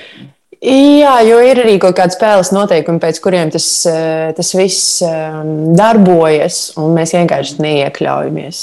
Jā, 0.60 1.14
jo 1.24 1.38
ir 1.40 1.56
arī 1.62 1.78
kaut 1.80 1.96
kāda 1.96 2.12
spēles 2.12 2.50
noteikumi, 2.52 3.00
pēc 3.00 3.16
kuriem 3.24 3.48
tas, 3.52 3.66
eh, 3.88 4.28
tas 4.36 4.50
viss 4.52 4.98
ehm, 5.06 5.72
darbojas, 5.78 6.74
un 6.76 6.92
mēs 6.98 7.14
vienkārši 7.16 7.62
neiekļaujamies. 7.64 8.58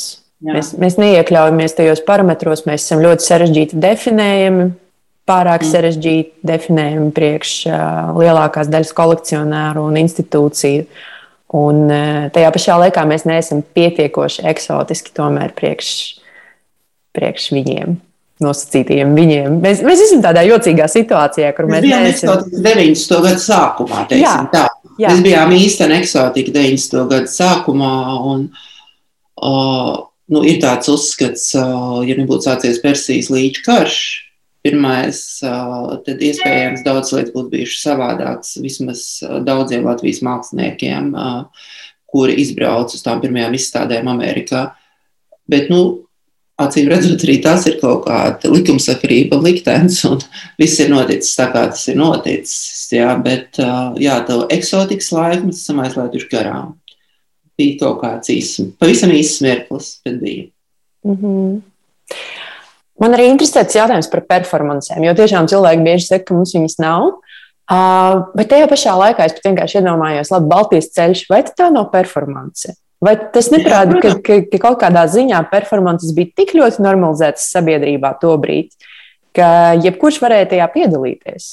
Jā. 0.45 0.53
Mēs, 0.53 0.69
mēs 0.77 0.99
neiekļaujamies 1.01 1.73
tajos 1.73 2.03
parametros, 2.05 2.67
mēs 2.69 2.85
esam 2.85 3.01
ļoti 3.01 3.25
sarežģīti 3.25 3.81
definējami, 3.81 4.67
pārāk 5.27 5.65
mm. 5.65 5.71
sarežģīti 5.71 6.45
definējami 6.47 7.09
priekš 7.17 7.53
uh, 7.71 8.11
lielākās 8.21 8.69
daļas 8.71 8.93
kolekcionāru 8.95 9.87
un 9.89 9.97
institūciju. 9.99 10.85
Un 11.55 11.85
uh, 11.87 12.25
tajā 12.35 12.49
pašā 12.51 12.75
laikā 12.81 13.05
mēs 13.07 13.23
neesam 13.29 13.61
pietiekoši 13.75 14.43
eksotiski 14.51 15.13
tomēr 15.15 15.53
priekš, 15.55 15.93
priekš 17.15 17.53
viņiem 17.55 17.95
nosacītajiem 18.43 19.13
viņiem. 19.17 19.55
Mēs, 19.63 19.81
mēs 19.85 20.03
esam 20.07 20.21
tādā 20.25 20.43
jocīgā 20.45 20.87
situācijā, 20.91 21.51
kur 21.57 21.69
mēs 21.71 21.85
bijām 21.85 22.05
neesam... 22.05 22.43
90. 22.53 23.21
gadu 23.25 23.41
sākumā. 23.41 24.03
Jā, 24.13 24.35
tā. 24.53 24.67
jā. 25.01 25.13
Mēs 25.13 25.23
bijām 25.25 25.55
īstenībā 25.57 26.03
eksotika 26.03 26.53
90. 26.59 26.99
gadu 27.13 27.33
sākumā. 27.33 27.95
Un, 28.33 28.45
uh, 29.41 29.95
nu, 30.33 30.43
ir 30.45 30.61
tāds 30.63 30.91
uzskats, 30.93 31.49
uh, 31.57 31.99
ja 32.05 32.17
nebūtu 32.19 32.49
sācies 32.49 32.81
Persijas 32.83 33.31
līča 33.33 33.65
karš. 33.65 33.99
Pirmais, 34.68 35.20
tad 36.03 36.24
iespējams 36.28 36.82
daudz 36.84 37.13
lietas 37.15 37.32
būtu 37.32 37.53
bijušas 37.53 37.84
savādākas 37.86 38.57
vismaz 38.59 39.03
daudziem 39.47 39.86
Latvijas 39.88 40.20
māksliniekiem, 40.28 41.13
kuri 42.11 42.36
izbrauca 42.41 42.97
uz 42.97 43.05
tām 43.05 43.22
pirmajām 43.24 43.55
izstādēm 43.55 44.09
Amerikā. 44.11 44.65
Bet, 45.47 45.70
nu, 45.72 46.07
acīm 46.59 46.89
redzot, 46.91 47.24
arī 47.24 47.38
tas 47.45 47.68
ir 47.70 47.78
kaut 47.80 48.03
kāda 48.09 48.51
likumsakarība, 48.51 49.39
liktenis, 49.45 50.01
un 50.09 50.20
viss 50.59 50.82
ir 50.84 50.91
noticis 50.91 51.38
tā, 51.39 51.47
kā 51.53 51.68
tas 51.72 51.86
ir 51.88 51.99
noticis. 52.01 52.89
Jā, 52.91 53.13
bet 53.24 53.61
jā, 54.03 54.18
tā 54.28 54.41
eksotikas 54.57 55.13
laikmets 55.15 55.63
esam 55.63 55.80
aizlaiduši 55.86 56.32
garām. 56.34 56.76
Bija 57.57 57.80
kaut 57.86 58.03
kāds 58.03 58.36
īsts, 58.36 58.68
pavisam 58.82 59.15
īsts 59.15 59.39
mirklis, 59.45 59.93
bet 60.05 60.20
bija. 60.22 60.49
Mm 61.07 61.15
-hmm. 61.15 61.61
Man 63.01 63.13
arī 63.13 63.27
interesē 63.29 63.61
tas 63.65 63.77
jautājums 63.77 64.09
par 64.09 64.23
performancēm, 64.25 65.03
jo 65.05 65.13
tiešām 65.17 65.49
cilvēki 65.51 65.85
bieži 65.85 66.07
saka, 66.09 66.25
ka 66.27 66.37
mums 66.37 66.55
viņas 66.57 66.79
nav. 66.81 67.11
Uh, 67.67 68.23
bet 68.37 68.47
tajā 68.53 68.67
pašā 68.71 68.95
laikā 68.95 69.27
es 69.27 69.35
vienkārši 69.43 69.81
iedomājos, 69.81 70.31
labi, 70.31 70.49
Baltijas 70.53 70.87
ceļš, 70.95 71.25
vai 71.29 71.41
tā 71.45 71.67
nav 71.73 71.89
performance? 71.91 72.73
Vai 73.03 73.13
tas 73.33 73.51
neparāda, 73.53 73.99
ka, 74.01 74.15
ka, 74.25 74.39
ka 74.49 74.59
kaut 74.63 74.79
kādā 74.81 75.03
ziņā 75.11 75.43
performances 75.51 76.15
bija 76.17 76.31
tik 76.39 76.55
ļoti 76.57 76.81
normalizētas 76.81 77.51
sabiedrībā 77.53 78.15
to 78.21 78.33
brīdi, 78.41 78.73
ka 79.37 79.75
jebkurš 79.83 80.17
varēja 80.23 80.49
tajā 80.55 80.69
piedalīties? 80.73 81.49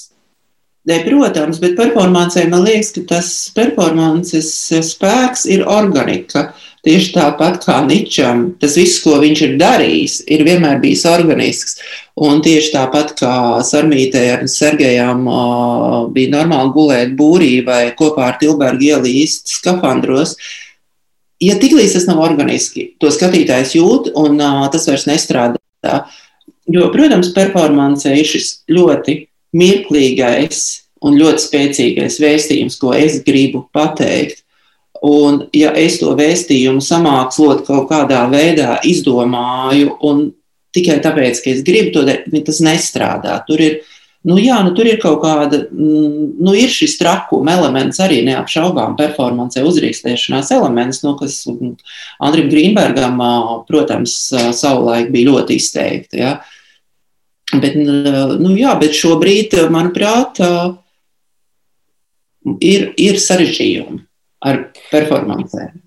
Ne, 0.89 0.99
protams, 1.05 1.61
bet 1.61 1.77
performancē 1.79 2.47
man 2.53 2.65
liekas, 2.65 2.95
ka 2.97 3.05
tas 3.15 3.29
performances 3.57 4.51
spēks 4.85 5.45
ir 5.53 5.65
organika. 5.69 6.51
Tieši 6.85 7.15
tāpat 7.15 7.63
kā 7.65 7.79
Ničam, 7.87 8.51
tas 8.61 8.75
viss, 8.77 8.99
ko 9.01 9.17
viņš 9.23 9.43
ir 9.47 9.55
darījis, 9.61 10.19
ir 10.29 10.43
vienmēr 10.45 10.83
bijis 10.83 11.07
organisks. 11.09 11.79
Un 12.21 12.43
tieši 12.45 12.75
tāpat 12.75 13.15
kā 13.17 13.37
Sarmītē 13.65 14.25
ar 14.35 14.45
Sergejām 14.53 15.25
bija 16.13 16.33
normāli 16.35 16.75
gulēt 16.77 17.17
būrī 17.17 17.55
vai 17.65 17.87
kopā 17.97 18.29
ar 18.29 18.37
Tilbergu 18.43 18.91
ielīst 18.91 19.57
skafandros, 19.57 20.37
ja 21.41 21.57
tiklīdz 21.61 21.97
tas 21.97 22.07
nav 22.11 22.21
organiski, 22.27 22.91
to 23.01 23.09
skatītājs 23.13 23.75
jūt, 23.79 24.13
un 24.21 24.37
tas 24.73 24.85
vairs 24.91 25.09
nestrādā. 25.09 25.97
Jo, 26.69 26.93
protams, 26.93 27.33
performance 27.33 28.09
ir 28.09 28.29
šis 28.29 28.59
ļoti 28.73 29.23
mirklīgais 29.57 30.63
un 31.05 31.17
ļoti 31.21 31.49
spēcīgais 31.49 32.21
vēstījums, 32.21 32.79
ko 32.81 32.93
es 32.97 33.23
gribu 33.25 33.67
pateikt. 33.73 34.44
Un, 35.05 35.43
ja 35.53 35.75
es 35.77 35.99
to 36.01 36.15
vēstījumu 36.17 36.81
samākslot 36.81 37.67
kaut 37.67 37.91
kādā 37.91 38.23
veidā, 38.33 38.79
izdomāju, 38.89 39.99
un 40.09 40.31
tikai 40.75 40.97
tāpēc, 41.05 41.43
ka 41.45 41.53
es 41.53 41.61
gribu 41.67 41.93
to 41.93 42.05
darīt, 42.09 42.47
tas 42.47 42.63
nestrādā. 42.65 43.43
Tur 43.49 43.61
ir 43.61 43.83
Nu, 44.25 44.39
jā, 44.41 44.57
nu, 44.65 44.71
tur 44.73 44.89
ir 44.89 44.97
kaut 45.03 45.19
kāda, 45.21 45.59
mm, 45.69 46.29
nu, 46.41 46.55
ir 46.57 46.71
šis 46.73 46.95
trakuma 46.97 47.59
elements, 47.59 47.99
arī 48.01 48.23
neapšaubām 48.25 48.95
performancē 48.97 49.61
uzrīkstēšanās 49.69 50.49
elements, 50.57 51.03
nu, 51.05 51.13
kas 51.19 51.43
mm, 51.51 51.75
Andrim 52.25 52.49
Grīnbergam, 52.49 53.21
protams, 53.69 54.15
savulaik 54.57 55.13
bija 55.13 55.29
ļoti 55.29 55.59
izteikti. 55.61 56.23
Ja. 56.23 56.39
Bet, 57.53 57.77
nu, 57.77 58.55
jā, 58.57 58.73
bet 58.81 58.97
šobrīd, 58.97 59.59
manuprāt, 59.69 60.41
ir, 62.65 62.89
ir 62.97 63.21
sarežģījumi 63.21 64.01
ar 64.45 64.67
performancēm. 64.93 65.81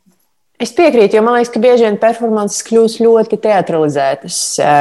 Es 0.58 0.72
piekrītu, 0.74 1.14
jo 1.14 1.22
man 1.22 1.36
liekas, 1.36 1.52
ka 1.54 1.60
bieži 1.62 1.86
vien 1.86 2.00
performances 2.02 2.64
kļūst 2.66 2.98
ļoti 3.06 3.38
teatralizētas, 3.44 4.38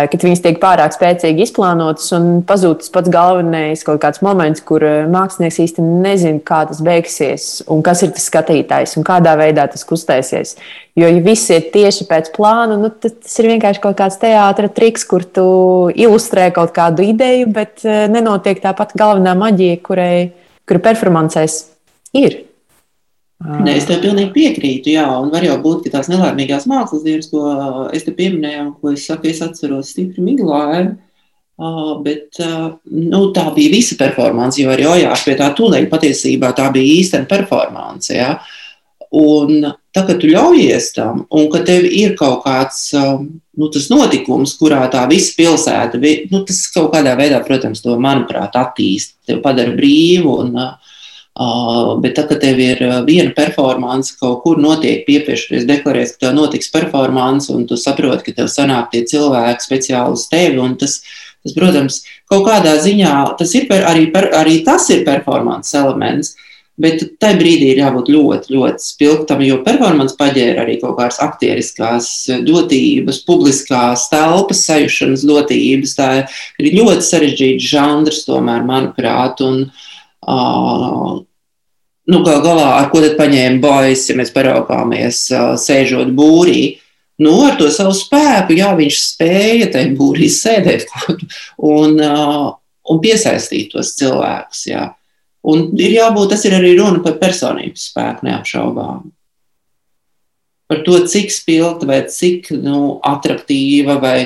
kad 0.08 0.22
viņas 0.24 0.40
tiek 0.46 0.56
pārāk 0.62 0.94
spēcīgi 0.96 1.44
izplānotas 1.44 2.06
un 2.16 2.38
pazūd 2.48 2.80
tas 2.80 2.94
pats 2.94 3.12
galvenais 3.12 3.84
kaut 3.84 4.00
kāds 4.00 4.22
moments, 4.24 4.64
kur 4.64 4.80
mākslinieks 5.12 5.60
īsti 5.66 5.84
nezina, 5.84 6.40
kā 6.40 6.62
tas 6.70 6.80
beigsies 6.80 7.50
un 7.68 7.84
kas 7.84 8.06
ir 8.06 8.14
tas 8.16 8.24
skatītājs 8.30 8.96
un 8.96 9.04
kādā 9.04 9.36
veidā 9.36 9.68
tas 9.68 9.84
kustēsies. 9.84 10.54
Jo, 10.96 11.12
ja 11.12 11.20
viss 11.20 11.52
ir 11.52 11.68
tieši 11.76 12.08
pēc 12.08 12.32
plāna, 12.32 12.80
nu, 12.80 12.88
tad 12.88 13.20
tas 13.20 13.36
ir 13.44 13.52
vienkārši 13.52 13.84
kaut 13.84 14.00
kāds 14.00 14.16
teātris 14.24 14.72
triks, 14.80 15.04
kur 15.04 15.28
tu 15.28 15.46
ilustrē 15.92 16.48
kaut 16.56 16.72
kādu 16.72 17.04
ideju, 17.04 17.52
bet 17.52 17.84
nenotiek 17.84 18.64
tāpat 18.64 18.96
galvenā 18.96 19.36
maģija, 19.36 19.84
kurai, 19.84 20.12
kura 20.64 20.86
performancēs 20.88 21.66
ir. 22.16 22.45
Nē, 23.44 23.74
es 23.76 23.84
tev 23.84 24.00
pilnīgi 24.00 24.32
piekrītu. 24.32 24.94
Jā, 24.94 25.06
un 25.20 25.28
var 25.32 25.44
jau 25.44 25.58
būt, 25.60 25.84
ka 25.84 25.98
tās 25.98 26.08
nelēmīgās 26.08 26.64
mākslas 26.70 27.04
dienas, 27.04 27.28
ko 27.28 27.88
es 27.94 28.06
te 28.06 28.14
pieminēju, 28.16 28.70
ko 28.80 28.94
es 28.94 29.04
saku, 29.08 29.28
es 29.28 29.42
atceros 29.44 29.92
stipri 29.92 30.24
miglāju. 30.24 30.94
Uh, 31.56 31.94
bet 32.04 32.36
uh, 32.44 32.74
nu, 32.92 33.20
tā 33.32 33.46
bija 33.56 33.72
visa 33.72 33.96
performance, 33.96 34.60
jo 34.60 34.68
arī 34.68 34.84
Ojārs 34.90 35.22
pie 35.24 35.38
tā 35.38 35.46
tūlēļ 35.56 35.86
patiesībā 35.88 36.50
tā 36.56 36.66
bija 36.72 36.98
īstena 36.98 37.28
performance. 37.28 38.10
Ja? 38.12 38.34
Un 39.16 39.62
tā, 39.64 40.02
ka 40.02 40.16
tu 40.20 40.28
ļaujies 40.28 40.90
tam, 40.96 41.22
un 41.32 41.48
ka 41.52 41.62
tev 41.64 41.86
ir 41.88 42.12
kaut 42.18 42.42
kāds 42.44 42.90
nu, 42.92 43.70
notikums, 43.72 44.52
kurā 44.60 44.82
tā 44.92 45.06
visa 45.08 45.32
pilsēta, 45.38 46.00
nu, 46.32 46.42
tas 46.44 46.60
kaut 46.74 46.90
kādā 46.92 47.16
veidā, 47.16 47.40
protams, 47.44 47.80
to, 47.84 47.96
manuprāt, 48.04 48.56
attīst, 48.60 49.16
tev 49.28 49.40
padara 49.44 49.72
brīvu 49.76 50.36
un 50.42 50.52
uh, 50.60 50.95
Uh, 51.36 51.98
bet 52.00 52.14
tad, 52.16 52.30
kad 52.30 52.38
tev 52.40 52.56
ir 52.64 52.78
viena 53.04 53.28
performance, 53.36 54.14
kaut 54.16 54.38
kur 54.40 54.56
notiek 54.56 55.02
piepiešanās, 55.04 55.66
deklarēs, 55.68 56.14
ka 56.14 56.22
tev 56.22 56.36
notiks 56.38 56.70
performance, 56.72 57.50
un 57.52 57.66
tu 57.68 57.76
saproti, 57.76 58.30
ka 58.30 58.38
tev 58.38 58.46
sanāk 58.48 58.86
tie 58.94 59.02
cilvēki 59.04 59.66
speciāli 59.66 60.16
uz 60.16 60.22
tevi. 60.32 60.62
Tas, 60.80 60.94
tas, 61.44 61.52
protams, 61.52 61.98
kaut 62.32 62.46
kādā 62.46 62.78
ziņā 62.80 63.12
tas 63.36 63.52
ir 63.58 63.66
per, 63.68 63.84
arī, 63.84 64.06
per, 64.14 64.30
arī 64.38 64.62
tas 64.64 64.88
ir 64.94 65.04
performance 65.04 65.76
elements. 65.76 66.32
Bet 66.80 67.04
tajā 67.20 67.36
brīdī 67.40 67.68
ir 67.72 67.82
jābūt 67.82 68.08
ļoti, 68.12 68.52
ļoti 68.52 68.84
spilgtam, 68.84 69.42
jo 69.44 69.58
performance 69.64 70.16
paģēra 70.16 70.64
arī 70.64 70.78
kaut 70.80 70.96
kādas 70.98 71.20
aktieriskās 71.24 72.08
dotības, 72.44 73.20
publiskās 73.28 74.06
telpas 74.12 74.64
sajūšanas 74.70 75.24
dotības. 75.28 75.94
Tā 76.00 76.08
ir 76.60 76.78
ļoti 76.80 77.04
sarežģīts 77.10 77.68
žanrs, 77.72 78.22
tomēr, 78.28 78.64
manuprāt. 78.68 79.44
Un, 79.44 79.66
uh, 79.68 79.92
nu, 80.26 82.22
gal 82.26 82.42
galā, 82.44 82.66
ar 82.80 82.90
ko 82.90 83.02
tad 83.04 83.16
paņēma 83.18 83.62
bojas, 83.62 84.08
ja 84.10 84.18
mēs 84.18 84.34
paraugāmies, 84.34 85.22
sēžot 85.62 86.12
būrī. 86.16 86.76
Nu, 87.22 87.32
ar 87.46 87.56
to 87.56 87.70
savu 87.72 87.94
spēku, 87.96 88.58
jā, 88.58 88.74
viņš 88.76 89.00
spēja 89.00 89.70
tajā 89.72 89.94
būrī 89.96 90.28
sēdēt 90.32 90.90
un, 91.72 91.96
un 92.02 93.02
piesaistīt 93.02 93.72
tos 93.72 93.94
cilvēkus. 93.96 94.66
Jā. 94.68 94.90
Un 95.46 95.70
ir 95.78 95.94
jābūt, 95.94 96.34
tas 96.34 96.44
ir 96.48 96.56
arī 96.58 96.74
runa 96.76 97.00
par 97.04 97.20
personības 97.22 97.88
spēku, 97.92 98.26
neapšaubām. 98.26 99.06
Par 100.66 100.82
to, 100.82 100.98
cik 101.06 101.30
spilgta 101.30 101.86
vai 101.86 102.00
cik 102.10 102.50
nu, 102.58 102.98
attraktīva 103.06 104.00
vai 104.02 104.16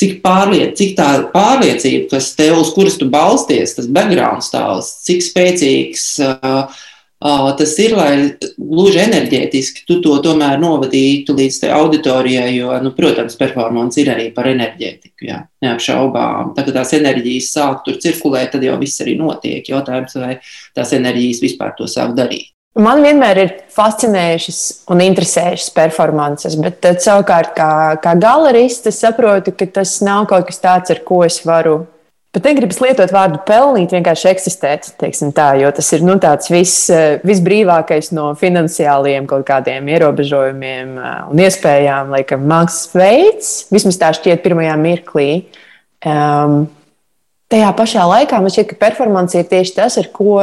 cik, 0.00 0.20
pārliec, 0.24 0.76
cik 0.78 0.94
tā 0.98 1.08
pārliecība, 1.34 2.08
kas 2.14 2.32
tev, 2.38 2.58
uz 2.62 2.72
kuras 2.76 2.96
tu 3.00 3.10
balsties, 3.12 3.76
tas 3.76 3.90
background 3.92 4.44
stāsts, 4.46 5.04
cik 5.08 5.26
spēcīgs 5.26 6.06
uh, 6.24 6.80
tas 7.20 7.74
ir, 7.82 7.92
lai 7.96 8.12
gluži 8.56 9.02
enerģētiski 9.02 9.84
tu 9.88 9.98
to 10.04 10.16
tomēr 10.24 10.60
novadītu 10.62 11.36
līdz 11.36 11.66
auditorijai, 11.76 12.54
jo, 12.56 12.72
nu, 12.80 12.94
protams, 12.96 13.36
performance 13.36 14.00
ir 14.00 14.08
arī 14.14 14.30
par 14.36 14.48
enerģētiku, 14.48 15.28
jā, 15.28 15.42
neapšaubām. 15.64 16.54
Tā 16.56 16.64
kā 16.64 16.76
tās 16.78 16.94
enerģijas 16.96 17.52
sāk 17.52 17.84
tur 17.84 18.00
cirkulēt, 18.00 18.54
tad 18.54 18.64
jau 18.64 18.78
viss 18.80 19.04
arī 19.04 19.18
notiek. 19.20 19.68
Jautājums, 19.68 20.16
vai 20.16 20.38
tās 20.76 20.96
enerģijas 20.96 21.44
vispār 21.44 21.76
to 21.76 21.90
sāk 21.90 22.16
darīt. 22.16 22.54
Man 22.78 23.02
vienmēr 23.02 23.38
ir 23.42 23.54
fascinējušas 23.74 24.60
un 24.94 25.00
interesējušas 25.02 25.72
performances, 25.74 26.54
bet 26.62 26.78
tad, 26.84 27.00
savukārt, 27.02 27.50
kā, 27.56 27.70
kā 28.02 28.14
galerists, 28.20 28.86
es 28.86 29.00
saprotu, 29.02 29.50
ka 29.58 29.66
tas 29.80 29.96
nav 30.06 30.28
kaut 30.30 30.46
kas 30.46 30.62
tāds, 30.62 30.92
ar 30.94 31.02
ko 31.06 31.24
es 31.26 31.40
varu 31.42 31.80
Bet 32.30 32.44
negribas 32.46 32.76
lietot 32.78 33.10
vārdu 33.10 33.40
pelnīt, 33.42 33.90
vienkārši 33.90 34.28
eksistēt, 34.30 34.84
tā, 35.34 35.46
jo 35.58 35.70
tas 35.74 35.88
ir 35.96 36.04
nu, 36.06 36.14
tāds 36.22 36.46
vis, 36.52 36.74
eh, 36.94 37.16
visbrīvākais 37.26 38.12
no 38.14 38.28
finansiāliem 38.38 39.26
kaut 39.26 39.42
kādiem 39.48 39.88
ierobežojumiem 39.90 40.92
eh, 40.94 41.16
un 41.26 41.42
iespējām, 41.42 42.12
laikam, 42.14 42.44
mākslas 42.46 42.94
veids, 42.94 43.50
vismaz 43.74 43.98
tā 43.98 44.12
šķiet 44.14 44.44
pirmajā 44.46 44.76
mirklī. 44.78 45.26
Um, 46.06 46.68
tajā 47.50 47.74
pašā 47.82 48.06
laikā 48.12 48.38
man 48.38 48.54
šķiet, 48.54 48.70
ka 48.70 48.78
performance 48.86 49.34
ir 49.34 49.50
tieši 49.50 49.74
tas, 49.80 49.98
ar 49.98 50.06
ko 50.14 50.38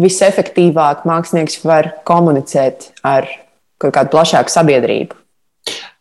visefektīvāk 0.00 1.04
mākslinieks 1.08 1.60
var 1.66 1.92
komunicēt 2.08 2.90
ar 3.06 3.28
kaut 3.82 3.94
kādu 3.94 4.14
plašāku 4.14 4.52
sabiedrību. 4.52 5.20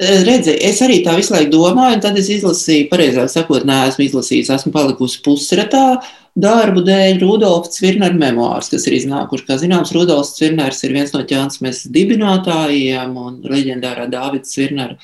Redzi, 0.04 0.58
es 0.66 0.82
arī 0.84 0.98
tā 1.06 1.14
visu 1.16 1.32
laiku 1.36 1.54
domāju, 1.54 1.96
un 1.96 2.02
tad 2.04 2.18
es 2.20 2.28
izlasīju, 2.34 2.90
pareizāk 2.92 3.30
sakot, 3.32 3.64
neesmu 3.68 4.04
izlasījis, 4.08 4.50
esmu 4.52 4.74
palikusi 4.74 5.22
pusratā 5.24 6.02
darbu 6.36 6.82
dēļ 6.84 7.22
Rudolfa 7.22 7.72
Cvirnera 7.72 8.18
memoārus, 8.18 8.72
kas 8.74 8.88
ir 8.90 8.98
iznākuši. 8.98 9.46
Kā 9.48 9.60
zināms, 9.62 9.94
Rudolfs 9.96 10.34
Cvirners 10.40 10.82
ir 10.84 10.96
viens 10.98 11.14
no 11.14 11.22
ķēnsmes 11.30 11.86
dibinātājiem 11.94 13.14
un 13.22 13.38
leģendārā 13.46 14.10
Dāvida 14.12 14.50
Cvirnera 14.50 14.98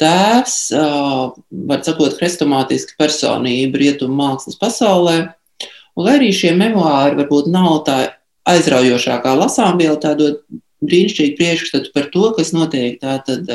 tēvs, 0.00 0.56
var 0.72 1.84
sakot, 1.84 2.16
hrestomātiska 2.18 2.96
personība 3.02 3.82
rietumu 3.82 4.16
mākslas 4.22 4.56
pasaulē. 4.62 5.18
Un 5.96 6.06
lai 6.06 6.16
arī 6.18 6.30
šie 6.34 6.54
memoāri 6.56 7.18
varbūt 7.20 7.50
nav 7.52 7.82
tā 7.86 7.98
aizraujošākā 8.48 9.34
lasāmviela, 9.38 9.98
tā 10.00 10.14
dod 10.18 10.40
brīnišķīgu 10.82 11.38
priekšstatu 11.38 11.92
par 11.94 12.08
to, 12.14 12.30
kas 12.36 12.52
notiek 12.56 12.98
tātad 13.02 13.48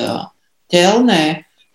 ķelnē 0.71 1.23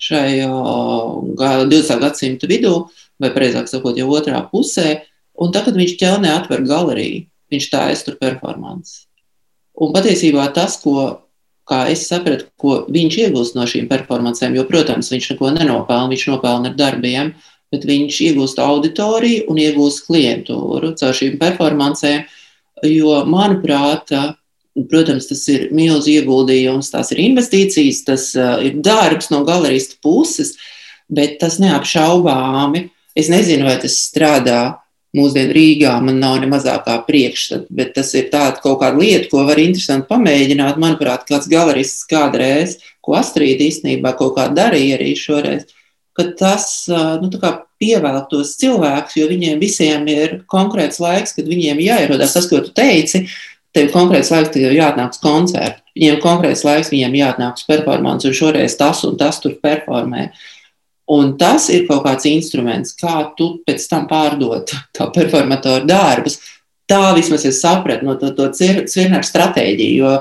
šai 0.02 0.42
20. 0.42 1.98
gadsimta 2.02 2.48
vidū, 2.50 2.74
vai 3.22 3.30
precīzāk 3.34 3.70
sakot, 3.70 3.98
jau 3.98 4.08
otrā 4.14 4.40
pusē. 4.50 5.02
Un 5.38 5.52
tad, 5.54 5.66
kad 5.68 5.78
viņš 5.78 5.96
ķelnē 6.00 6.32
atver 6.34 6.64
galeriju, 6.66 7.26
viņš 7.52 7.68
taisa 7.72 8.08
tur 8.08 8.18
performances. 8.20 9.06
Un 9.72 9.92
patiesībā 9.94 10.44
tas, 10.54 10.76
ko 10.82 11.22
kā 11.68 11.86
es 11.92 12.04
sapratu, 12.08 12.48
ko 12.60 12.82
viņš 12.92 13.18
iegūst 13.24 13.56
no 13.56 13.64
šīm 13.68 13.88
performancēm, 13.90 14.56
jo, 14.58 14.66
protams, 14.68 15.10
viņš 15.12 15.32
neko 15.32 15.52
nenopelna, 15.56 16.10
viņš 16.12 16.26
nopelna 16.32 16.72
ar 16.72 16.76
darbiem, 16.78 17.32
bet 17.72 17.88
viņš 17.88 18.20
iegūst 18.28 18.60
auditoriju 18.62 19.48
un 19.50 19.58
iegūst 19.62 20.06
klientūru 20.06 20.92
caur 21.00 21.16
šīm 21.16 21.38
performancēm. 21.40 22.24
Jo, 22.82 23.22
manuprāt, 23.30 24.10
Protams, 24.72 25.26
tas 25.28 25.42
ir 25.52 25.66
milzīgs 25.76 26.22
ieguldījums, 26.22 26.88
tās 26.94 27.10
ir 27.12 27.18
investīcijas, 27.26 27.98
tas 28.06 28.30
uh, 28.38 28.54
ir 28.64 28.78
darbs 28.80 29.28
no 29.28 29.42
galerista 29.44 29.98
puses, 30.00 30.54
bet 31.12 31.36
tas 31.42 31.58
neapšaubāmi. 31.60 32.86
Es 33.12 33.28
nezinu, 33.28 33.66
vai 33.68 33.76
tas 33.82 33.98
strādā 34.00 34.62
mūsdienu 35.12 35.52
Rīgā, 35.52 35.92
man 36.00 36.22
nav 36.22 36.38
ne 36.40 36.48
mazākā 36.48 36.94
priekšstata, 37.04 37.68
bet 37.68 37.92
tas 37.98 38.14
ir 38.16 38.30
tāds 38.32 38.62
kaut 38.64 38.80
kāda 38.80 38.96
lieta, 38.96 39.28
ko 39.28 39.44
var 39.44 39.60
interesanti 39.60 40.08
pamēģināt. 40.08 40.80
Manuprāt, 40.80 41.26
kāds 41.28 41.50
galerists 41.52 42.08
kādreiz, 42.08 42.78
ko 43.04 43.18
Astrīda 43.20 43.68
īstenībā 43.68 44.14
kaut 44.16 44.38
kā 44.38 44.48
darīja 44.56 44.96
arī 44.96 45.12
šoreiz, 45.20 45.68
ka 46.16 46.26
tas 46.38 46.66
nu, 47.22 47.30
pievēl 47.82 48.18
tos 48.30 48.56
cilvēkus, 48.60 49.16
jo 49.18 49.30
viņiem 49.30 49.62
visiem 49.62 50.04
ir 50.12 50.42
konkrēts 50.50 51.00
laiks, 51.02 51.34
kad 51.36 51.48
viņiem 51.48 51.80
jāierodās 51.82 52.36
tas, 52.36 52.46
ko 52.50 52.60
tu 52.62 52.74
teici. 52.76 53.24
Uh, 53.24 53.52
Tev 53.72 53.86
ir 53.88 53.92
konkrēts 53.94 54.28
laiks, 54.32 54.50
kad 54.52 54.60
jau 54.60 54.72
jāatnāk 54.74 55.14
uz 55.14 55.20
koncertu. 55.22 55.80
Viņiem 55.96 56.16
ir 56.18 56.24
konkrēts 56.24 56.64
laiks, 56.66 56.90
viņiem 56.92 57.14
jāatnāk 57.16 57.60
uz 57.60 57.64
performance, 57.68 58.28
un 58.28 58.36
šoreiz 58.36 58.76
tas 58.76 59.00
un 59.08 59.16
tas 59.20 59.38
tur 59.40 59.54
performē. 59.64 60.26
Un 61.12 61.32
tas 61.40 61.70
ir 61.72 61.86
kaut 61.88 62.04
kāds 62.04 62.28
instruments, 62.28 62.92
kā 63.00 63.14
tu 63.36 63.54
pēc 63.66 63.86
tam 63.88 64.04
pārdot 64.10 64.74
tā 64.96 65.08
performatoru 65.14 65.88
darbus. 65.88 66.38
Tā 66.88 67.14
vismaz 67.16 67.46
es 67.48 67.62
sapratu 67.64 68.04
no 68.04 68.18
to, 68.20 68.34
to 68.36 68.50
Cirnera 68.52 69.24
stratēģiju, 69.24 70.04
jo 70.04 70.12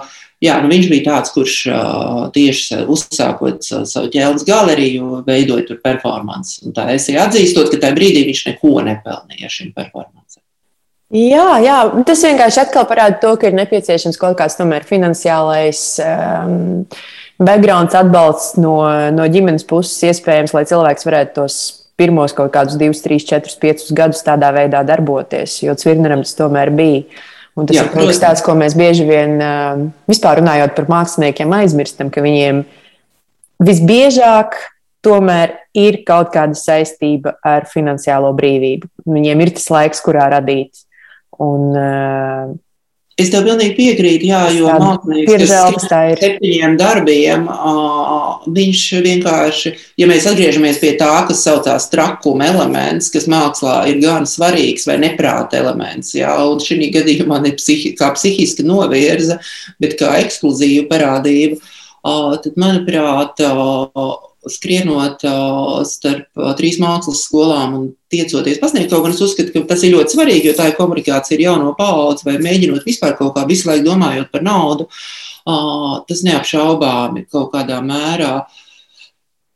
jā, 0.43 0.57
nu 0.63 0.71
viņš 0.71 0.87
bija 0.91 1.07
tāds, 1.07 1.33
kurš 1.35 1.57
uh, 1.71 2.23
tieši 2.35 2.83
uzsākot 2.91 3.65
savu 3.65 4.11
ķēles 4.13 4.45
galeriju, 4.47 5.21
veidoja 5.27 5.67
tur 5.69 5.81
performance. 5.83 6.59
Un 6.65 6.75
tā 6.75 6.89
es 6.95 7.09
atzīstot, 7.09 7.71
ka 7.71 7.81
tajā 7.81 7.97
brīdī 7.97 8.25
viņš 8.29 8.45
neko 8.51 8.81
nepelnīja 8.87 9.51
šim 9.51 9.73
performance. 9.75 10.39
Jā, 11.11 11.57
jā, 11.59 11.77
tas 12.07 12.21
vienkārši 12.23 12.61
atkal 12.61 12.85
parāda 12.87 13.17
to, 13.19 13.33
ka 13.35 13.49
ir 13.49 13.55
nepieciešams 13.57 14.19
kaut 14.19 14.37
kāds 14.39 14.55
tomēr 14.55 14.85
finansiālais 14.87 15.81
um, 16.05 16.85
background 17.35 17.91
atbalsts 17.99 18.55
no, 18.61 18.77
no 19.11 19.25
ģimenes 19.27 19.67
puses, 19.67 19.97
iespējams, 20.07 20.55
lai 20.55 20.63
cilvēks 20.69 21.07
varētu 21.09 21.35
tos 21.41 21.57
pirmos 21.99 22.31
kaut 22.37 22.53
kādus 22.55 22.79
2, 22.79 22.95
3, 23.03 23.27
4, 23.27 23.57
5 23.59 23.91
gadus 23.97 24.23
tādā 24.23 24.53
veidā 24.55 24.85
darboties, 24.87 25.59
jo 25.65 25.75
Cvirneram 25.77 26.23
tas 26.23 26.37
tomēr 26.39 26.71
bija. 26.79 27.03
Un 27.59 27.67
tas 27.67 27.75
Jā, 27.75 27.85
ir 27.85 27.91
kaut 27.91 28.07
kas 28.07 28.21
tāds, 28.21 28.43
ko 28.45 28.55
mēs 28.55 28.75
bieži 28.79 29.03
vien 29.07 29.35
uh, 29.43 29.81
vispār 30.07 30.39
runājot 30.39 30.75
par 30.77 30.87
māksliniekiem 30.91 31.51
aizmirstam, 31.57 32.11
ka 32.13 32.23
viņiem 32.23 32.61
visbiežāk 33.61 34.55
tomēr 35.03 35.57
ir 35.75 36.03
kaut 36.07 36.31
kāda 36.31 36.55
saistība 36.55 37.35
ar 37.43 37.67
finansiālo 37.67 38.31
brīvību. 38.37 38.87
Viņiem 39.09 39.43
ir 39.43 39.51
tas 39.57 39.67
laiks, 39.73 40.03
kurā 40.05 40.29
radīt 40.31 40.85
Un, 41.41 41.71
uh, 41.75 42.53
Es 43.19 43.27
tev 43.27 43.43
pilnīgi 43.43 43.75
piekrītu, 43.75 44.27
jā, 44.29 44.39
jo 44.55 44.71
mākslinieks 44.81 45.51
ar 45.51 45.75
septiņiem 46.21 46.77
darbiem, 46.79 47.43
viņš 48.55 48.83
vienkārši, 49.03 49.73
ja 49.99 50.07
mēs 50.09 50.29
atgriežamies 50.31 50.79
pie 50.81 50.93
tā, 50.99 51.09
kas 51.27 51.43
saucās 51.43 51.89
trakuma 51.91 52.47
elements, 52.53 53.11
kas 53.11 53.27
mākslā 53.31 53.81
ir 53.91 53.99
gan 54.01 54.25
svarīgs 54.29 54.87
vai 54.87 54.97
neprāta 55.03 55.59
elements, 55.59 56.15
jā, 56.15 56.31
un 56.47 56.63
šī 56.63 56.87
gadījumā 56.95 57.41
ne 57.43 57.53
psihi, 57.59 57.93
kā 57.99 58.13
psihiska 58.15 58.65
novirza, 58.65 59.41
bet 59.83 59.99
kā 59.99 60.15
ekskluzīva 60.23 60.87
parādība, 60.89 61.59
tad, 62.01 62.51
manuprāt, 62.55 63.43
skrienot 64.49 65.21
starp 65.89 66.41
trīs 66.57 66.79
mākslas 66.81 67.25
skolām 67.27 67.75
un 67.77 67.89
tiecoties 68.11 68.61
pasniegt 68.61 68.89
kaut 68.91 69.05
ko, 69.05 69.11
es 69.13 69.21
uzskatu, 69.21 69.53
ka 69.53 69.73
tas 69.73 69.83
ir 69.85 69.93
ļoti 69.95 70.15
svarīgi, 70.15 70.49
jo 70.49 70.55
tā 70.57 70.71
ir 70.71 70.77
komunikācija 70.79 71.37
ar 71.37 71.45
jauno 71.45 71.75
paudzi 71.77 72.27
vai 72.27 72.39
mēģinot 72.41 72.87
vispār 72.87 73.13
kaut 73.19 73.35
kā 73.37 73.45
visu 73.49 73.69
laiku 73.69 73.89
domājot 73.91 74.31
par 74.33 74.45
naudu. 74.45 74.89
Tas 76.09 76.25
neapšaubāmi 76.25 77.25
kaut 77.31 77.49
kādā 77.53 77.79
mērā 77.85 78.33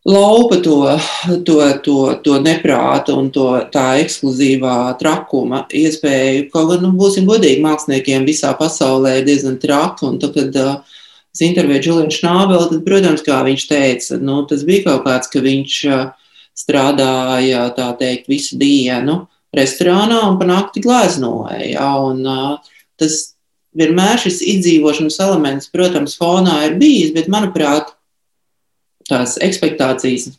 laupa 0.05 0.57
to, 0.61 0.99
to, 1.45 1.57
to, 1.81 1.97
to 2.23 2.39
neprātu 2.41 3.15
un 3.17 3.31
to 3.33 3.47
tā 3.73 3.85
ekskluzīvā 4.03 4.75
trakuma 5.01 5.63
iespēju. 5.73 6.49
Kaut 6.53 6.69
gan, 6.69 6.85
nu, 6.85 6.91
būsim 6.97 7.25
godīgi, 7.29 7.63
māksliniekiem 7.65 8.27
visā 8.27 8.53
pasaulē 8.57 9.19
ir 9.19 9.25
diezgan 9.29 9.57
traki. 9.61 10.11
Tad, 10.21 10.37
kad 10.37 10.59
uh, 10.61 10.94
es 11.35 11.43
intervēju 11.43 11.89
Julianu 11.89 12.15
Šnābeli, 12.15 12.69
tad, 12.71 12.83
protams, 12.87 13.23
kā 13.25 13.41
viņš 13.45 13.67
teica, 13.67 14.19
nu, 14.23 14.39
tas 14.49 14.63
bija 14.67 14.87
kaut 14.87 15.05
kāds, 15.07 15.29
ka 15.31 15.43
viņš 15.43 15.77
uh, 15.91 16.03
strādāja, 16.55 17.67
tā 17.75 17.91
teikt, 17.99 18.29
visu 18.31 18.59
dienu 18.59 19.25
restorānā 19.55 20.21
un 20.29 20.39
pa 20.39 20.47
nakti 20.47 20.83
gleznoja. 20.83 21.59
Ja, 21.67 21.89
un, 22.03 22.23
uh, 22.23 22.75
tas 22.99 23.35
vienmēr 23.75 24.19
šis 24.23 24.39
izdzīvošanas 24.55 25.19
elements, 25.27 25.71
protams, 25.71 26.15
fonā 26.19 26.61
ir 26.69 26.79
bijis, 26.79 27.11
bet, 27.15 27.27
manuprāt, 27.31 27.91
tās 29.09 29.35
ekspektācijas, 29.43 30.31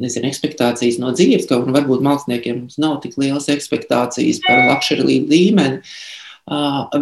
nezinu, 0.00 0.28
ekspektācijas 0.28 0.98
no 1.00 1.14
dzīves, 1.14 1.46
kaut 1.48 1.68
gan 1.68 1.78
varbūt 1.78 2.02
māksliniekiem 2.04 2.66
nav 2.82 2.98
tik 3.04 3.14
lielas 3.20 3.46
ekspektācijas 3.52 4.42
par 4.44 4.66
lakšerlību 4.72 5.30
līmeni. 5.30 5.78
Uh, 5.78 6.19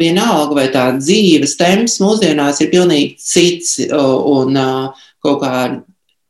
vienalga, 0.01 0.55
vai 0.55 0.67
tā 0.73 0.91
dzīves 0.99 1.57
temps 1.57 1.99
mūsdienās 2.03 2.61
ir 2.61 2.73
pilnīgi 2.73 3.15
cits 3.23 3.79
uh, 3.89 4.17
un 4.29 4.57
uh, 4.59 5.07
kaut 5.25 5.41
kāda 5.43 5.83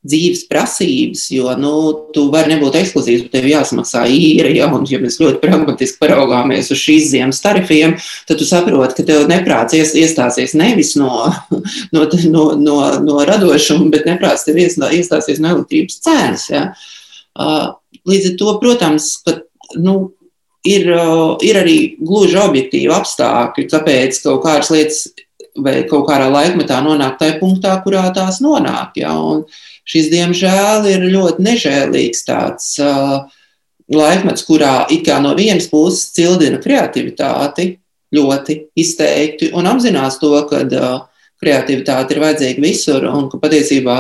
dzīves 0.09 0.45
prasības, 0.49 1.25
jo 1.35 1.51
nu, 1.59 1.73
tu 2.15 2.29
vari 2.33 2.55
nebūt 2.55 2.77
ekskluzīvs, 2.79 3.25
bet 3.27 3.33
tev 3.35 3.49
jāsamaksā 3.51 4.05
īra. 4.15 4.51
Ja, 4.55 4.69
un, 4.75 4.87
ja 4.89 5.01
mēs 5.03 5.19
ļoti 5.21 5.41
pragmatiski 5.43 5.99
paraugāmies 6.01 6.71
uz 6.73 6.81
šīs 6.81 7.11
ziemas 7.13 7.43
tarifiem, 7.45 7.97
tad 8.29 8.39
tu 8.41 8.47
saproti, 8.49 9.01
ka 9.01 9.07
tev 9.09 9.27
neprāts 9.31 9.75
iestāsies 9.75 10.55
nevis 10.59 10.95
no, 11.01 11.27
no, 11.95 12.07
no, 12.31 12.45
no, 12.61 12.79
no 13.05 13.19
radošuma, 13.29 13.91
bet 13.95 14.07
neprāts 14.09 14.47
tev 14.47 14.61
iestāsies 14.63 15.43
no 15.43 15.57
elektrības 15.57 15.99
cenas. 16.07 16.47
Ja. 16.53 16.69
Līdz 18.09 18.33
ar 18.33 18.39
to, 18.39 18.55
protams, 18.63 19.11
ka, 19.27 19.41
nu, 19.83 19.99
ir, 20.75 20.91
ir 21.45 21.61
arī 21.63 21.79
gluži 22.01 22.39
objektīvi 22.43 22.93
apstākļi, 22.95 23.67
kāpēc 23.73 24.21
kaut 24.25 24.45
kādas 24.45 24.71
lietas 24.75 25.01
vai 25.59 25.81
kaut 25.89 26.07
kādā 26.09 26.29
laikmetā 26.31 26.79
nonāk 26.85 27.19
tajā 27.21 27.39
punktā, 27.41 27.75
kurā 27.83 28.05
tās 28.15 28.41
nonāk. 28.45 28.99
Ja, 29.01 29.15
un, 29.19 29.45
šis, 29.89 30.11
diemžēl, 30.13 30.87
ir 30.93 31.09
ļoti 31.13 31.45
nežēlīgs 31.45 32.25
tāds 32.29 32.71
uh, 32.83 33.27
laikmets, 33.91 34.47
kurā 34.47 34.87
it 34.93 35.07
kā 35.09 35.19
no 35.25 35.35
vienas 35.39 35.69
puses 35.71 36.11
cildina 36.17 36.61
kreativitāti 36.63 37.73
ļoti 38.15 38.59
izteikti 38.79 39.51
un 39.57 39.69
apzinās 39.69 40.21
to, 40.21 40.33
ka 40.51 40.63
uh, 40.65 41.01
kreativitāte 41.43 42.15
ir 42.15 42.23
vajadzīga 42.23 42.65
visur 42.65 43.09
un 43.11 43.29
ka 43.33 43.41
patiesībā 43.43 43.99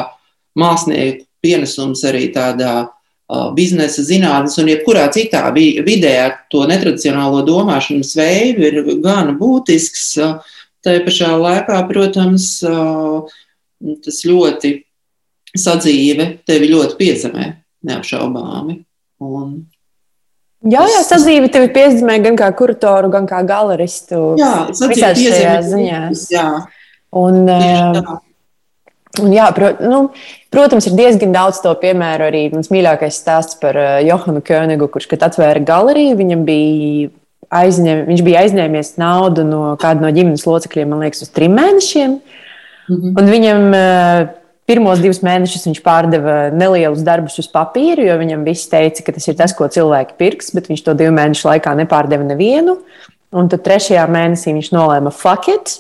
mākslinieku 0.58 1.26
pienesums 1.44 2.02
arī 2.08 2.28
tādā 2.34 2.88
biznesa 3.56 4.02
zinātnes 4.06 4.56
un 4.60 4.70
jebkurā 4.72 5.08
citā 5.12 5.42
vidē 5.52 6.14
ar 6.22 6.36
to 6.52 6.62
netradicionālo 6.68 7.42
domāšanas 7.44 8.14
veidu 8.16 8.64
ir 8.70 8.78
gan 9.04 9.34
būtisks. 9.40 10.14
Uh, 10.22 10.54
Tā 10.86 10.94
pašā 11.02 11.32
laikā, 11.34 11.78
protams, 11.88 12.44
uh, 12.66 13.26
tas 14.04 14.20
ļoti 14.28 14.76
sadzīve 15.58 16.28
tevi 16.46 16.68
ļoti 16.70 16.94
piezemē, 17.00 17.48
neapšaubāmi. 17.88 18.78
Un 19.26 19.58
Jā, 20.68 20.82
jā, 20.90 21.02
sadzīve 21.06 21.50
tevi 21.54 21.68
piezīmē 21.70 22.16
gan 22.22 22.38
kā 22.38 22.48
kuratoru, 22.58 23.12
gan 23.12 23.28
kā 23.30 23.44
galeristu. 23.46 24.32
Jā, 24.40 24.66
visās 24.90 25.20
šajās 25.20 25.68
ziņās. 25.70 26.24
Jā. 26.34 26.46
Un, 27.18 27.44
uh, 27.46 28.16
un 29.22 29.34
jā, 29.34 29.48
pro, 29.56 29.72
nu, 29.82 30.00
protams, 30.54 30.88
ir 30.88 30.96
diezgan 30.98 31.32
daudz 31.34 31.62
to 31.64 31.72
piemēru. 31.80 32.28
Arī 32.28 32.42
mans 32.54 32.72
mīļākais 32.72 33.20
stāsts 33.22 33.58
par 33.60 33.78
uh, 33.78 33.98
Johanu 34.04 34.42
Königu, 34.44 34.90
kurš, 34.92 35.08
kad 35.12 35.26
atvēra 35.28 35.62
galeriju, 35.64 36.18
viņam 36.18 36.44
bija 36.48 37.12
aizņem, 37.58 38.04
viņš 38.10 38.24
bija 38.26 38.42
aizņēmies 38.44 38.96
naudu 39.00 39.46
no 39.48 39.62
kāda 39.80 40.04
no 40.04 40.12
ģimenes 40.12 40.44
locekļiem, 40.44 40.90
man 40.92 41.06
liekas, 41.06 41.24
uz 41.24 41.32
trim 41.32 41.56
mēnešiem. 41.56 42.18
Mm 42.88 42.96
-hmm. 42.96 43.16
Un 43.20 43.32
viņam 43.32 43.70
uh, 43.72 44.36
Pirmos 44.68 45.00
divus 45.00 45.22
mēnešus 45.24 45.64
viņš 45.64 45.78
pārdeva 45.80 46.32
nelielus 46.52 47.00
darbus 47.00 47.38
uz 47.40 47.46
papīra, 47.48 48.04
jo 48.04 48.16
viņam 48.20 48.42
viss 48.44 48.68
teica, 48.68 49.00
ka 49.06 49.14
tas 49.16 49.24
ir 49.30 49.36
tas, 49.38 49.54
ko 49.56 49.64
cilvēki 49.64 50.18
pirks, 50.20 50.50
bet 50.52 50.68
viņš 50.68 50.82
to 50.84 50.92
divu 50.98 51.14
mēnešu 51.16 51.48
laikā 51.48 51.72
nepārdeva 51.78 52.26
nevienu. 52.28 52.74
Un 53.32 53.48
tad 53.48 53.62
trešajā 53.64 54.04
mēnesī 54.12 54.52
viņš 54.52 54.68
nolēma 54.76 55.12
fuck 55.12 55.48
it. 55.48 55.78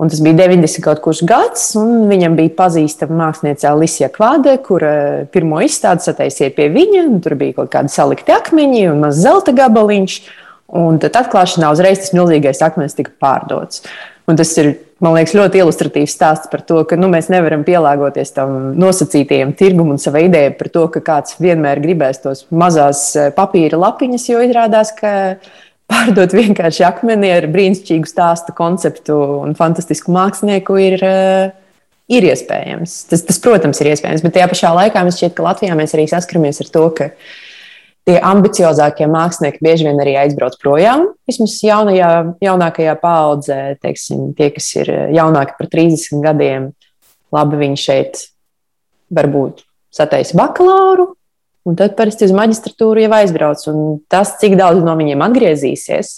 Un 0.00 0.08
tas 0.08 0.22
bija 0.24 0.38
90 0.38 0.80
kaut 0.80 1.02
kurš 1.04 1.18
gads, 1.28 1.64
un 1.76 2.06
viņam 2.08 2.38
bija 2.38 2.54
pazīstama 2.56 3.18
mākslinieca 3.18 3.74
Alicija 3.74 4.08
Kvāde, 4.14 4.54
kur 4.64 4.84
pirmo 5.32 5.60
izstādi 5.60 6.06
sataisīja 6.06 6.54
pie 6.56 6.70
viņa. 6.72 7.02
Tur 7.20 7.36
bija 7.40 7.58
kaut 7.58 7.68
kādi 7.74 7.92
salikti 7.92 8.32
akmeņi 8.32 8.86
un 8.94 9.02
maz 9.04 9.20
zelta 9.20 9.52
gabaliņš. 9.56 10.20
Un 10.80 11.00
tad 11.02 11.18
atklāšanā 11.18 11.72
uzreiz 11.74 12.00
tas 12.00 12.14
milzīgais 12.16 12.62
akmens 12.64 12.96
tika 12.96 13.12
pārdots. 13.20 13.84
Un 14.30 14.38
tas 14.38 14.54
ir 14.62 14.76
man 15.02 15.16
liekas, 15.16 15.34
ļoti 15.36 15.62
ilustratīvs 15.62 16.14
stāsts 16.14 16.50
par 16.52 16.62
to, 16.66 16.82
ka 16.88 16.98
nu, 17.00 17.08
mēs 17.12 17.30
nevaram 17.32 17.64
pielāgoties 17.66 18.34
tam 18.36 18.72
nosacītajam 18.80 19.54
tirgumam 19.58 19.96
un 19.96 20.02
savai 20.02 20.26
idejai 20.28 20.52
par 20.58 20.70
to, 20.72 20.84
ka 20.94 21.02
kāds 21.04 21.38
vienmēr 21.40 21.80
gribēs 21.82 22.22
tos 22.24 22.44
mazās 22.52 23.08
eh, 23.16 23.32
papīra 23.36 23.80
lapiņas, 23.80 24.28
jo 24.30 24.44
izrādās, 24.44 24.92
ka 24.96 25.12
pārdot 25.90 26.34
vienkārši 26.36 26.86
akmeni 26.88 27.32
ar 27.34 27.48
brīnišķīgu 27.50 28.08
stāstu 28.08 28.54
konceptu 28.56 29.16
un 29.42 29.56
fantastisku 29.58 30.14
mākslinieku 30.14 30.78
ir. 30.80 31.02
Eh, 31.04 31.56
ir 32.10 32.26
iespējams. 32.26 32.96
Tas, 33.10 33.22
tas, 33.22 33.38
protams, 33.38 33.78
ir 33.82 33.92
iespējams, 33.92 34.24
bet 34.24 34.34
tajā 34.34 34.48
pašā 34.50 34.72
laikā 34.74 35.04
man 35.06 35.14
šķiet, 35.14 35.36
ka 35.36 35.46
Latvijā 35.46 35.76
mēs 35.78 35.94
arī 35.94 36.08
saskaramies 36.10 36.58
ar 36.64 36.70
to, 36.74 36.82
ka 36.96 37.06
tie 38.08 38.16
ambiciozākie 38.26 39.06
mākslinieki 39.10 39.62
bieži 39.62 39.86
vien 39.86 40.00
arī 40.02 40.16
aizbrauc 40.18 40.56
projām. 40.62 41.06
Vismaz 41.30 41.54
jaunajā, 41.62 42.10
jaunākajā 42.42 42.96
paudzē, 43.02 43.60
teiksim, 43.84 44.30
tie, 44.38 44.50
kas 44.56 44.72
ir 44.80 44.90
jaunāki 45.14 45.56
par 45.58 45.70
30 45.70 46.24
gadiem, 46.24 46.68
labi, 47.34 47.62
viņi 47.62 47.80
šeit 47.84 48.24
varbūt 49.14 49.64
sataisa 49.94 50.38
bakalauru, 50.38 51.12
un 51.64 51.76
tad 51.78 51.96
parasti 51.98 52.26
uz 52.28 52.34
maģistratūru 52.36 53.04
jau 53.04 53.12
aizbrauc. 53.18 53.66
Un 53.72 54.00
tas, 54.12 54.36
cik 54.40 54.56
daudz 54.60 54.84
no 54.84 54.96
viņiem 54.98 55.22
atgriezīsies, 55.26 56.14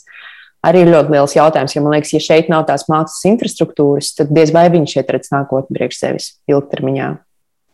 arī 0.66 0.84
ir 0.84 0.92
ļoti 0.94 1.16
liels 1.16 1.36
jautājums. 1.38 1.74
Jo 1.76 1.84
man 1.84 1.96
liekas, 1.96 2.14
ja 2.14 2.22
šeit 2.22 2.50
nav 2.52 2.66
tās 2.68 2.86
mākslas 2.90 3.26
infrastruktūras, 3.32 4.14
tad 4.18 4.32
diez 4.34 4.54
vai 4.54 4.68
viņi 4.72 4.96
šeit 4.96 5.12
redz 5.14 5.32
nākotni 5.34 5.78
priekš 5.78 6.00
sevis 6.04 6.32
ilgtermiņā. 6.50 7.12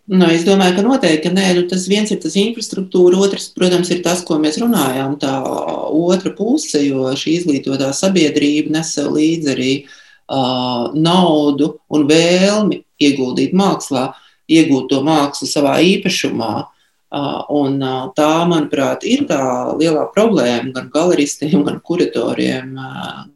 Nu, 0.08 0.24
es 0.32 0.40
domāju, 0.46 0.72
ka 0.78 0.82
noteikti 0.86 1.28
nē, 1.34 1.50
nu, 1.58 1.62
tas 1.68 1.82
viens 1.84 2.08
ir 2.08 2.16
tas 2.22 2.32
infrastruktūra, 2.40 3.18
otrs, 3.26 3.50
protams, 3.52 3.90
ir 3.92 4.00
tas, 4.06 4.22
ko 4.24 4.38
mēs 4.40 4.56
runājām, 4.56 5.18
tā 5.20 5.34
otra 5.44 6.32
puse, 6.32 6.80
jo 6.80 7.10
šī 7.12 7.34
izglītotā 7.42 7.90
sabiedrība 7.92 8.72
nes 8.78 8.94
līdzi 9.04 9.52
arī 9.52 9.74
uh, 9.84 10.88
naudu 10.96 11.74
un 11.92 12.08
vēlmi 12.08 12.80
ieguldīt 13.04 13.52
mākslā, 13.52 14.06
iegūt 14.48 14.88
to 14.94 15.02
mākslu 15.04 15.50
savā 15.50 15.76
īpašumā. 15.84 16.54
Uh, 16.56 16.77
un, 17.10 17.80
tā, 18.16 18.30
manuprāt, 18.50 19.04
ir 19.08 19.24
tā 19.28 19.40
lielā 19.78 20.06
problēma 20.14 20.72
gan 20.76 20.90
galeristiem, 20.92 21.62
gan 21.68 21.80
kuratoriem, 21.84 22.74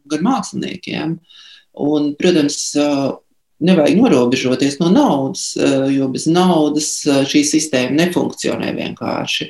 gan 0.09 0.25
māksliniekiem. 0.29 1.17
Un, 1.83 2.11
protams, 2.19 2.59
nevajag 3.63 3.97
norobežoties 3.97 4.79
no 4.81 4.91
naudas, 4.93 5.53
jo 5.89 6.09
bez 6.13 6.27
naudas 6.29 6.89
šī 7.29 7.45
sistēma 7.47 7.97
nefunkcionē 8.03 8.73
vienkārši. 8.77 9.49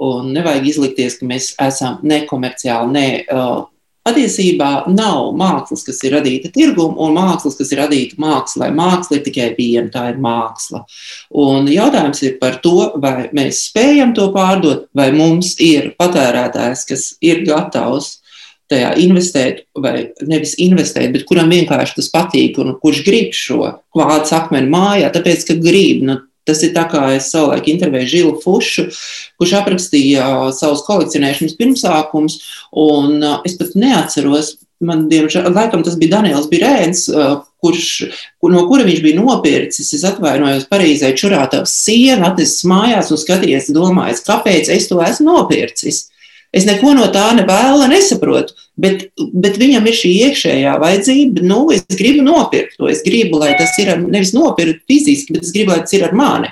Un 0.00 0.30
nevajag 0.32 0.66
izlikties, 0.70 1.18
ka 1.20 1.28
mēs 1.28 1.52
esam 1.60 1.98
nekomerciāli. 2.06 2.94
Ne, 2.94 3.06
patiesībā 4.06 4.70
nav 4.90 5.32
mākslas, 5.38 5.84
kas 5.86 6.00
ir 6.06 6.14
radīta 6.16 6.50
tirgumu, 6.54 6.96
un 7.04 7.16
mākslas, 7.18 7.58
kas 7.58 7.72
ir 7.74 7.82
radīta 7.82 8.18
mākslā. 8.20 8.70
Māksla 8.74 9.18
ir 9.18 9.24
tikai 9.26 9.50
viena, 9.58 9.88
tā 9.92 10.06
ir 10.12 10.22
māksla. 10.22 10.84
Un 11.42 11.68
jautājums 11.70 12.22
ir 12.26 12.38
par 12.40 12.60
to, 12.64 12.92
vai 13.02 13.28
mēs 13.36 13.66
spējam 13.68 14.14
to 14.16 14.30
pārdot, 14.34 14.88
vai 14.96 15.10
mums 15.16 15.54
ir 15.62 15.92
patērētājs, 16.00 16.86
kas 16.88 17.06
ir 17.24 17.44
gatavs 17.48 18.16
tajā 18.70 18.92
investēt, 19.02 19.64
vai 19.82 20.10
nevis 20.30 20.54
investēt, 20.62 21.10
bet 21.14 21.26
kuram 21.26 21.50
vienkārši 21.50 21.96
tas 21.98 22.10
patīk 22.12 22.60
un 22.62 22.76
kurš 22.82 23.02
grib 23.06 23.34
šo 23.34 23.64
kvādu 23.90 24.36
akmeni 24.36 24.70
mājā, 24.70 25.10
tāpēc, 25.14 25.46
ka 25.48 25.56
grib. 25.58 26.04
Nu, 26.06 26.20
tas 26.48 26.62
ir 26.66 26.72
tā 26.76 26.86
kā 26.90 27.04
es 27.16 27.30
savulaik 27.32 27.68
intervēju 27.72 28.10
Žilu 28.14 28.32
Fušu, 28.42 28.88
kurš 29.40 29.54
aprakstīja 29.60 30.24
savus 30.56 30.84
kolekcionēšanas 30.88 31.56
pirmsākumus, 31.60 32.40
un 32.76 33.20
es 33.46 33.56
pat 33.60 33.76
neatceros, 33.78 34.56
man, 34.80 35.06
diemžēl, 35.10 35.50
laikam 35.52 35.84
tas 35.84 35.98
bija 36.00 36.16
Daniels 36.16 36.48
Birēns, 36.50 37.06
kurš, 37.60 37.88
kur, 38.40 38.52
no 38.54 38.64
kura 38.70 38.86
viņš 38.88 39.02
bija 39.04 39.18
nopircis, 39.20 39.92
es 39.96 40.06
atvainojos 40.08 40.68
Parīzē, 40.70 41.12
čurātavas 41.18 41.74
sienu, 41.84 42.24
atnesis 42.30 42.64
mājās 42.68 43.12
un 43.12 43.20
skaties, 43.20 43.68
domājis, 43.76 44.24
kāpēc 44.26 44.72
es 44.72 44.88
to 44.88 45.02
esmu 45.04 45.34
nopircis. 45.34 46.06
Es 46.50 46.64
neko 46.66 46.96
no 46.98 47.06
tā 47.14 47.28
nevēlu, 47.38 47.86
nesaprotu, 47.92 48.56
bet, 48.80 49.04
bet 49.38 49.58
viņam 49.60 49.84
ir 49.86 49.94
šī 49.94 50.10
iekšējā 50.26 50.72
vajadzība. 50.82 51.44
Nu, 51.46 51.60
es 51.74 51.84
gribu 51.86 52.24
nopirkt 52.26 52.74
to. 52.78 52.88
Es 52.90 53.04
gribu, 53.06 53.38
lai 53.38 53.52
tas 53.58 53.76
ir 53.78 53.92
nevis 54.02 54.34
nopirkt 54.34 54.82
fiziski, 54.90 55.36
bet 55.36 55.46
es 55.46 55.54
gribu, 55.54 55.76
lai 55.76 55.84
tas 55.84 55.94
ir 55.94 56.08
ar 56.08 56.16
mani. 56.18 56.50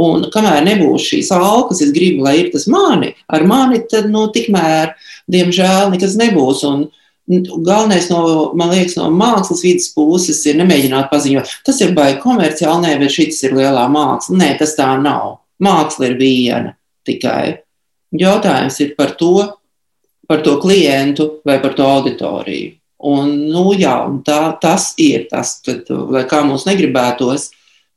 Un 0.00 0.28
kamēr 0.30 0.60
nebūs 0.68 1.08
šīs 1.08 1.32
alkas, 1.34 1.80
es 1.82 1.90
gribu, 1.96 2.22
lai 2.26 2.36
ir 2.44 2.50
tas 2.52 2.68
mani, 2.70 3.14
ar 3.32 3.42
mani, 3.48 3.80
tad, 3.90 4.06
nu, 4.12 4.28
tikmēr, 4.30 4.92
diemžēl, 5.32 5.90
nekas 5.94 6.18
nebūs. 6.20 6.64
Un, 6.68 6.88
Galvenais, 7.30 8.08
no, 8.10 8.50
liekas, 8.58 8.96
no 8.98 9.06
mākslas 9.14 9.60
vidas 9.62 9.92
puses 9.94 10.40
ir 10.50 10.56
nemēģināt 10.58 11.12
paziņot, 11.12 11.52
tas 11.62 11.78
ir 11.78 11.92
baigi 11.94 12.18
komerciāli, 12.24 12.82
nē, 12.82 12.96
bet 12.98 13.14
šis 13.14 13.44
ir 13.46 13.54
lielā 13.54 13.84
māksla. 13.92 14.38
Nē, 14.40 14.48
tas 14.58 14.74
tā 14.74 14.88
nav. 14.98 15.36
Māksla 15.62 16.10
ir 16.10 16.16
viena 16.18 16.74
tikai. 17.06 17.60
Jautājums 18.10 18.80
ir 18.82 18.94
par 18.98 19.14
to, 19.18 19.34
par 20.26 20.42
to 20.46 20.56
klientu 20.62 21.40
vai 21.46 21.60
par 21.62 21.74
to 21.78 21.86
auditoriju. 21.86 22.74
Un, 23.10 23.30
nu, 23.48 23.70
jā, 23.80 23.94
un 24.04 24.18
tā, 24.26 24.52
tas 24.60 24.90
ir 25.00 25.24
tas, 25.30 25.56
tad, 25.64 25.88
lai 25.88 26.26
kā 26.28 26.42
mums 26.44 26.66
negribētos, 26.68 27.48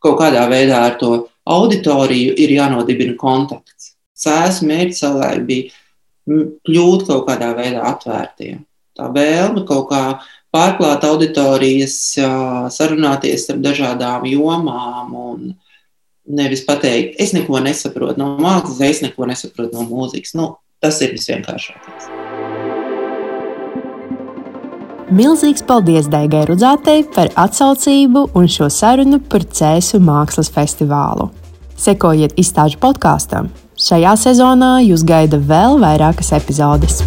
kaut 0.03 0.19
kādā 0.21 0.45
veidā 0.51 0.85
ar 0.87 0.95
to 0.99 1.11
auditoriju 1.43 2.35
ir 2.39 2.53
jānodibina 2.55 3.17
kontakts. 3.19 3.91
Sēs 4.15 4.61
mērķis 4.63 5.01
savai 5.03 5.33
bija 5.43 5.73
kļūt 6.63 7.07
kaut 7.09 7.25
kādā 7.27 7.51
veidā 7.57 7.83
atvērtiem. 7.89 8.61
Tā 8.95 9.09
vēlme 9.11 9.65
kaut 9.67 9.89
kā 9.89 10.03
pārklāt 10.53 11.03
auditorijas, 11.07 11.97
sarunāties 12.75 13.49
ar 13.51 13.59
dažādām 13.63 14.27
jomām 14.29 15.15
un 15.17 15.53
nevis 16.25 16.63
pateikt, 16.65 17.17
es 17.21 17.33
neko 17.35 17.59
nesaprotu 17.63 18.19
no 18.21 18.33
mākslas, 18.41 18.81
es 18.87 19.01
neko 19.03 19.27
nesaprotu 19.29 19.75
no 19.75 19.87
mūzikas. 19.89 20.35
Nu, 20.39 20.53
tas 20.83 21.01
ir 21.03 21.15
visvienkāršākais. 21.17 22.11
Milzīgs 25.13 25.61
paldies 25.67 26.07
Daigai 26.09 26.45
Rudzātei 26.49 27.03
par 27.13 27.29
atsaucību 27.37 28.31
un 28.39 28.47
šo 28.49 28.69
sarunu 28.71 29.19
par 29.29 29.43
Cēsu 29.45 29.99
mākslas 30.01 30.49
festivālu. 30.53 31.29
Sekojiet 31.77 32.33
izstāžu 32.39 32.79
podkāstam. 32.81 33.51
Šajā 33.77 34.15
sezonā 34.21 34.77
jūs 34.85 35.03
gaida 35.05 35.37
vēl 35.37 35.77
vairākas 35.81 36.31
epizodes. 36.37 37.01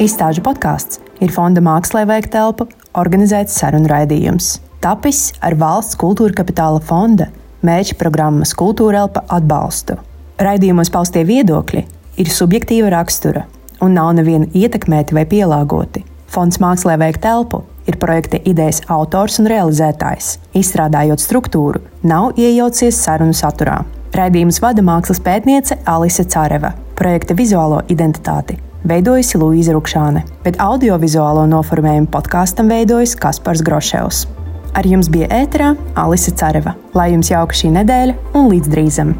Izstāžu 0.00 0.42
podkāsts 0.44 1.00
ir 1.20 1.32
Fonda 1.32 1.62
Mākslē 1.64 2.06
veikt 2.08 2.32
telpa, 2.34 2.66
organizēts 2.96 3.56
sarunu 3.60 3.88
raidījums. 3.88 4.58
Tapis 4.80 5.26
ar 5.44 5.52
valsts 5.60 5.98
kultūra 6.00 6.32
kapitāla 6.38 6.80
fonda 6.80 7.26
mērķa 7.60 7.98
programmas 8.00 8.54
Kultūra 8.56 9.02
Elpa 9.02 9.26
atbalstu. 9.28 9.98
Raidījumos 10.40 10.88
paustie 10.94 11.20
viedokļi 11.28 11.82
ir 12.22 12.30
subjektīva 12.32 12.88
rakstura 12.94 13.42
un 13.84 13.92
nav 13.98 14.14
neviena 14.16 14.48
ietekmēti 14.56 15.16
vai 15.16 15.26
pielāgoti. 15.28 16.06
Fonds 16.32 16.56
Mākslē 16.62 16.96
veikt 17.02 17.20
telpu 17.26 17.60
ir 17.90 18.00
projekta 18.00 18.40
idejas 18.48 18.80
autors 18.88 19.36
un 19.42 19.50
realizētājs. 19.52 20.38
Izstrādājot 20.56 21.20
struktūru, 21.20 21.84
nav 22.00 22.40
iejaucies 22.40 23.04
sarunu 23.04 23.36
saturā. 23.36 23.82
Raidījums 24.16 24.62
vada 24.64 24.80
mākslas 24.80 25.20
pētniece 25.20 25.76
Alise 25.84 26.24
Cāreva. 26.24 26.72
Projekta 26.96 27.36
vizuālo 27.36 27.84
identitāti 27.92 28.56
veidojusi 28.88 29.36
Luīza 29.36 29.76
Rukšāne, 29.76 30.24
bet 30.40 30.56
audiovizuālo 30.56 31.44
noformējumu 31.52 32.08
podkāstam 32.16 32.72
veidojas 32.72 33.12
Kaspars 33.20 33.60
Groševs. 33.66 34.24
Ar 34.74 34.86
jums 34.86 35.10
bija 35.10 35.26
ēterā 35.34 35.72
Alise 35.98 36.34
Cāreva. 36.38 36.76
Lai 36.94 37.10
jums 37.14 37.32
jauka 37.32 37.56
šī 37.56 37.72
nedēļa 37.80 38.36
un 38.38 38.50
līdz 38.52 38.70
drīzam! 38.70 39.14